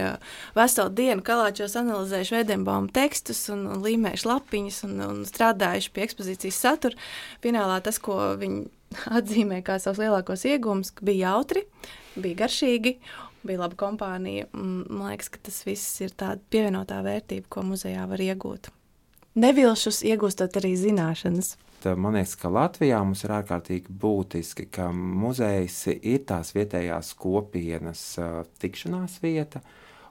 veselu 0.53 0.91
dienu 0.93 1.23
kalāčos 1.25 1.73
analizējuši 1.81 2.35
veidembaumu 2.35 2.91
tekstus 2.93 3.47
un, 3.53 3.63
un 3.73 3.81
līmējuši 3.81 4.29
lapiņas 4.29 4.81
un, 4.85 4.99
un 5.07 5.23
strādājuši 5.25 5.93
pie 5.95 6.03
ekspozīcijas 6.05 6.59
satura, 6.61 7.07
finālā 7.45 7.79
tas, 7.85 7.97
ko 7.97 8.19
viņi 8.37 8.67
atzīmē 9.19 9.63
kā 9.65 9.79
savus 9.81 10.03
lielākos 10.05 10.45
iegūmus, 10.51 10.93
bija 11.01 11.31
jautri, 11.31 11.65
bija 12.13 12.43
garšīgi, 12.43 12.99
bija 13.47 13.63
laba 13.65 13.81
kompānija. 13.81 14.51
Man 14.53 15.07
liekas, 15.09 15.33
ka 15.33 15.41
tas 15.49 15.63
viss 15.65 16.05
ir 16.05 16.13
tāda 16.13 16.43
pievienotā 16.53 17.01
vērtība, 17.07 17.49
ko 17.49 17.65
muzejā 17.71 18.05
var 18.11 18.21
iegūt. 18.21 18.69
Nevilšus 19.41 20.03
iegūstot 20.05 20.61
arī 20.61 20.75
zināšanas 20.81 21.55
man 21.95 22.17
liekas, 22.19 22.35
ka 22.41 22.51
Latvijā 22.53 22.99
mums 23.05 23.23
ir 23.27 23.35
ārkārtīgi 23.37 23.95
būtiski, 24.03 24.67
ka 24.73 24.89
muzejs 24.95 25.79
ir 25.97 26.25
tās 26.29 26.55
vietējās 26.57 27.13
kopienas 27.21 28.03
uh, 28.23 28.41
tikšanās 28.63 29.21
vieta, 29.23 29.63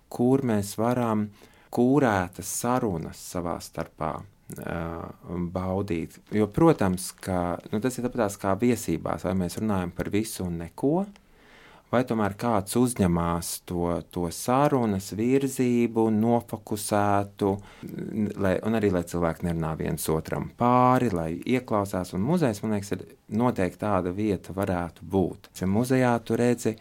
kur 0.09 0.45
mēs 0.47 0.75
varam 0.79 1.27
kūrētas 1.75 2.53
sarunas 2.61 3.19
savā 3.33 3.57
starpā 3.63 4.13
uh, 4.15 5.35
baudīt. 5.51 6.19
Jo, 6.35 6.47
protams, 6.53 7.11
ka 7.19 7.57
nu, 7.71 7.81
tas 7.83 7.97
ir 7.97 8.07
tāpat 8.07 8.39
kā 8.41 8.55
viesībās, 8.61 9.27
vai 9.27 9.35
mēs 9.43 9.59
runājam 9.61 9.91
par 9.95 10.11
visu 10.13 10.45
un 10.45 10.61
neko, 10.63 10.95
vai 11.93 12.01
tomēr 12.07 12.35
kāds 12.39 12.75
uzņemās 12.79 13.51
to, 13.69 13.89
to 14.13 14.25
sarunas 14.33 15.11
virzību, 15.15 16.07
nofokusētu, 16.15 17.51
lai, 18.41 18.55
un 18.65 18.79
arī 18.79 18.91
lai 18.93 19.03
cilvēki 19.07 19.47
nerunā 19.49 19.75
viens 19.79 20.09
otram 20.11 20.49
pāri, 20.57 21.11
lai 21.13 21.29
ieklausās. 21.39 22.15
Un 22.17 22.25
muzejs, 22.25 22.61
man 22.63 22.75
liekas, 22.75 22.95
ir 22.95 23.05
noteikti 23.37 23.81
tāda 23.85 24.13
vieta 24.15 24.55
varētu 24.55 25.07
būt. 25.11 25.51
Ja 25.61 25.69
muzejā 25.71 26.15
tu 26.25 26.39
redzi, 26.39 26.75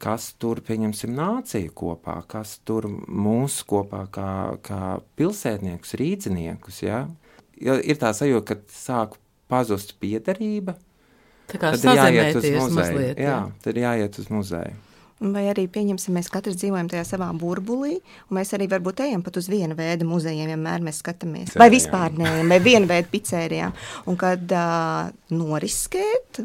kas 0.00 0.30
tur, 0.40 0.62
pieņemsim, 0.64 1.12
nāciju 1.16 1.72
kopā, 1.76 2.20
kas 2.28 2.58
tur 2.64 2.88
mūsu 2.90 3.66
kopā 3.68 4.04
kā, 4.12 4.30
kā 4.64 5.00
pilsētniekus, 5.20 5.96
rīdziniekus, 6.00 6.84
ja? 6.86 7.04
Jo 7.60 7.76
ir 7.76 7.98
tā 8.00 8.14
sajūta, 8.16 8.54
ka 8.54 8.72
sāk 8.72 9.18
pazust 9.50 9.98
piederība, 10.00 10.78
Tā 11.50 11.58
kā 11.58 11.72
tad 11.74 11.82
ir 11.84 11.98
jāiet 11.98 12.38
uz 12.38 12.44
sazemēties 12.44 12.60
muzeju. 12.60 12.78
mazliet. 12.78 13.24
jā, 13.26 13.40
tad 13.64 13.74
ir 13.74 13.82
jāiet 13.86 14.22
uz 14.22 14.30
muzeju. 14.32 14.78
Vai 15.20 15.42
arī 15.50 15.66
pieņemsim, 15.68 16.14
mēs 16.16 16.30
katrs 16.32 16.56
dzīvojam 16.56 16.86
tajā 16.88 17.02
savā 17.04 17.26
burbulī, 17.36 17.98
un 18.30 18.38
mēs 18.38 18.54
arī 18.56 18.70
varbūt 18.72 19.02
ejam 19.04 19.20
pat 19.20 19.36
uz 19.36 19.50
viena 19.52 19.76
veida 19.76 20.06
muzejiem, 20.08 20.48
vienmēr 20.48 20.80
mēs 20.86 21.02
skatāmies. 21.02 21.52
Vai 21.60 21.68
vispār 21.72 22.16
neejam, 22.16 22.48
vai 22.48 22.56
viena 22.64 22.88
veida 22.88 23.10
pizzērijām. 23.12 23.74
Un 24.08 24.16
kad 24.20 24.54
uh, 24.56 25.10
noriskēt, 25.36 26.40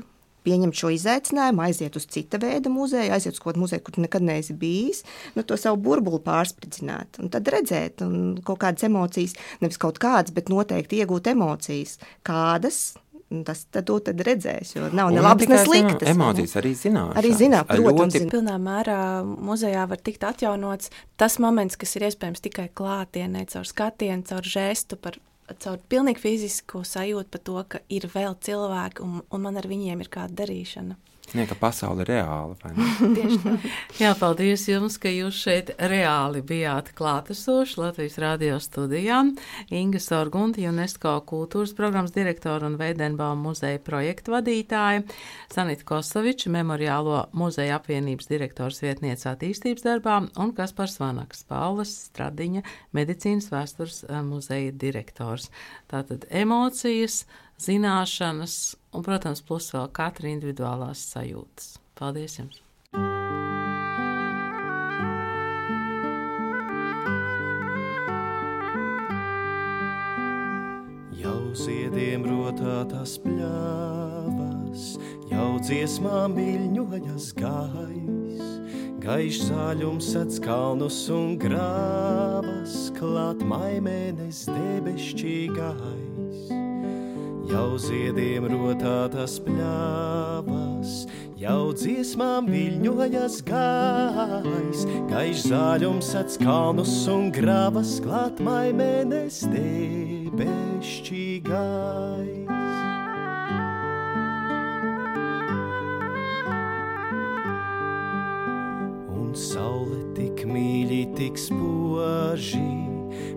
pieņemt 0.46 0.76
šo 0.78 0.92
izaicinājumu, 0.92 1.64
aiziet 1.66 1.96
uz 1.96 2.04
cita 2.12 2.40
veida 2.42 2.68
muzeju, 2.72 3.14
aiziet 3.16 3.38
uz 3.38 3.40
kaut 3.40 3.54
kādu 3.54 3.64
muzeju, 3.64 3.86
kur 3.86 3.96
tu 3.96 4.04
nekad 4.04 4.28
neesi 4.28 4.58
bijis, 4.60 5.06
nu, 5.38 5.46
to 5.48 5.56
savu 5.60 5.80
burbuli 5.88 6.20
pārspridzināt. 6.28 7.22
Un 7.24 7.32
tad 7.34 7.48
redzēt, 7.56 8.04
un 8.06 8.36
kaut 8.46 8.60
kādas 8.66 8.90
emocijas, 8.90 9.38
nevis 9.64 9.80
kaut 9.82 10.04
kādas, 10.04 10.36
bet 10.36 10.52
noteikti 10.52 11.00
iegūt 11.00 11.32
emocijas. 11.32 11.96
Kādas? 12.28 12.84
Un 13.36 13.44
Tas 13.46 13.66
tad, 13.70 13.86
to 13.90 14.00
tad 14.08 14.22
redzēs, 14.26 14.74
jo 14.78 14.90
nav 14.96 15.12
ne 15.14 15.22
labas, 15.24 15.50
ne 15.52 15.60
sliktas. 15.62 16.10
Emocijas 16.12 16.56
arī 16.62 16.74
zināšanas. 16.80 17.20
Arī 17.22 17.32
zināt, 17.38 17.70
Ar 17.70 17.82
protams, 17.84 18.18
ļoti 18.18 18.32
Pilnā 18.34 18.56
mērā 18.62 19.00
muzejā 19.26 19.86
var 19.92 20.02
tikt 20.02 20.26
atjaunots 20.28 20.92
tas 21.20 21.38
moments, 21.44 21.78
kas 21.80 21.96
ir 21.98 22.08
iespējams 22.10 22.44
tikai 22.46 22.70
klātienē, 22.76 23.46
caur 23.52 23.68
skatienu, 23.70 24.26
caur 24.28 24.48
žestu, 24.56 24.98
par, 25.02 25.20
caur 25.62 25.82
pilnīgi 25.92 26.24
fizisku 26.24 26.84
sajūtu 26.88 27.32
par 27.36 27.44
to, 27.50 27.58
ka 27.76 27.84
ir 27.94 28.08
vēl 28.14 28.38
cilvēki 28.48 29.06
un, 29.06 29.20
un 29.30 29.46
man 29.46 29.62
ar 29.62 29.70
viņiem 29.70 30.02
ir 30.02 30.12
kāda 30.12 30.42
darīšana. 30.44 30.98
Ne, 31.34 31.48
ka 31.50 31.56
pasaule 31.58 32.04
ir 32.06 32.12
reāla. 32.14 32.54
Jā, 34.02 34.12
paldies 34.20 34.68
jums, 34.70 35.00
ka 35.02 35.10
jūs 35.10 35.40
šeit 35.42 35.72
reāli 35.92 36.44
bijāt 36.46 36.92
klātesoši 36.96 37.80
Latvijas 37.82 38.18
radio 38.22 38.60
studijā. 38.62 39.24
Inga 39.74 40.02
Sorgunta, 40.04 40.62
UNESCO 40.70 41.16
kultūras 41.28 41.74
programmas 41.76 42.14
direktora 42.16 42.70
un 42.70 42.78
Veidenbaum 42.80 43.42
muzeja 43.48 43.82
projektu 43.84 44.36
vadītāja, 44.36 45.02
Sanita 45.52 45.88
Kosoviča, 45.90 46.52
memoriālo 46.54 47.26
muzeja 47.36 47.80
apvienības 47.80 48.30
direktors 48.30 48.84
vietniece 48.86 49.28
attīstības 49.32 49.86
darbā 49.88 50.20
un 50.40 50.54
Kaspars 50.56 51.00
Vanaks, 51.02 51.42
Paulas 51.50 51.96
Stradiņa, 52.12 52.62
medicīnas 52.96 53.50
vēstures 53.52 54.04
eh, 54.06 54.22
muzeja 54.26 54.76
direktors. 54.86 55.50
Tātad 55.92 56.30
emocijas, 56.30 57.24
zināšanas 57.62 58.76
un, 58.92 59.06
protams, 59.06 59.46
plus 59.46 59.72
vēl 59.76 59.90
katra 59.96 60.34
individuālās 60.34 61.08
sajūtas. 61.14 61.76
Paldies 61.96 62.40
jums! 62.42 62.66
Ziediem 71.56 72.26
rotā 72.28 72.82
tas 72.92 73.14
pļāvas, 73.24 74.82
jau 75.32 75.54
dziesmām 75.64 76.36
viļņojas 76.36 77.30
gais, 77.40 78.44
gaišs 79.02 79.48
zaļums 79.48 80.12
sec 80.12 80.36
kalnus 80.44 81.00
un 81.16 81.40
grāvas, 81.40 82.76
klāt 83.00 83.40
maimēnes 83.48 84.44
debesšķīgais. 84.52 86.75
Jau 87.46 87.78
ziediem 87.78 88.48
rotā 88.50 89.06
tas 89.14 89.36
pļāvas, 89.46 91.06
jau 91.38 91.70
dziesmām 91.78 92.50
viļņojas 92.50 93.36
gais, 93.46 94.82
gaišs 95.12 95.44
zaļums 95.52 96.10
sec 96.16 96.40
kalnus 96.42 96.96
un 97.12 97.30
grāvas, 97.36 98.00
klāt 98.02 98.42
maimēnes 98.42 99.44
debesšķīgais. 99.54 102.50
Un 109.14 109.38
saule 109.38 110.02
tik 110.18 110.50
mīļi, 110.50 111.14
tik 111.14 111.38
spoži, 111.38 112.66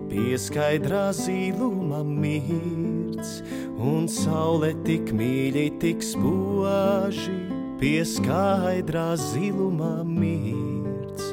pieskaidrā 0.09 1.13
zīluma 1.13 2.01
mirts, 2.09 3.45
un 3.79 4.07
saule 4.11 4.73
tik 4.85 5.13
mīļi, 5.15 5.65
tik 5.79 6.03
spoži, 6.03 7.35
pieskaidrā 7.79 9.13
zīluma 9.19 9.99
mirts. 10.03 11.29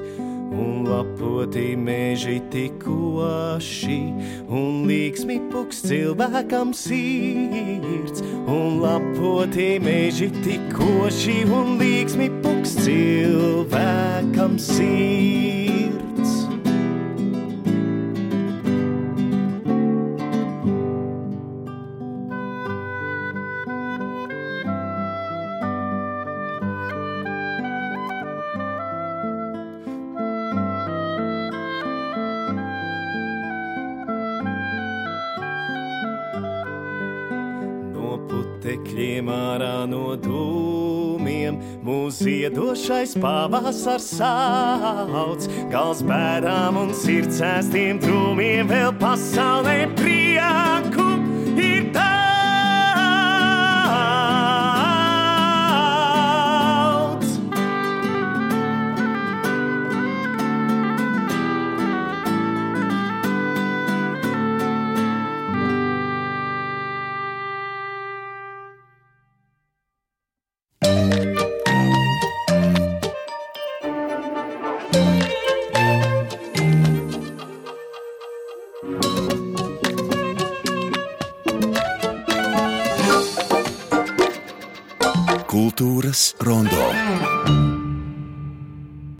Un 0.56 0.86
lapoti 0.86 1.74
meži 1.76 2.38
tikoši, 2.52 3.98
un 4.46 4.86
līksmi 4.88 5.40
puks 5.50 5.82
cilvēkam 5.84 6.72
sirds. 6.76 8.22
Un 8.46 8.78
lapoti 8.80 9.74
meži 9.82 10.30
tikoši, 10.46 11.42
un 11.50 11.76
līksmi 11.82 12.30
puks 12.46 12.78
cilvēkam 12.86 14.56
sirds. 14.62 15.85
Mūsu 42.16 42.32
iedošais 42.32 43.12
pavasars 43.20 44.06
sauc. 44.16 45.48
Gals 45.72 46.00
bērām 46.06 46.78
un 46.80 46.94
sirds 46.96 47.42
ēstiem 47.44 48.00
drūmiem 48.00 48.72
vēl 48.72 48.94
pasaulē 49.00 49.82
prieku 49.98 50.25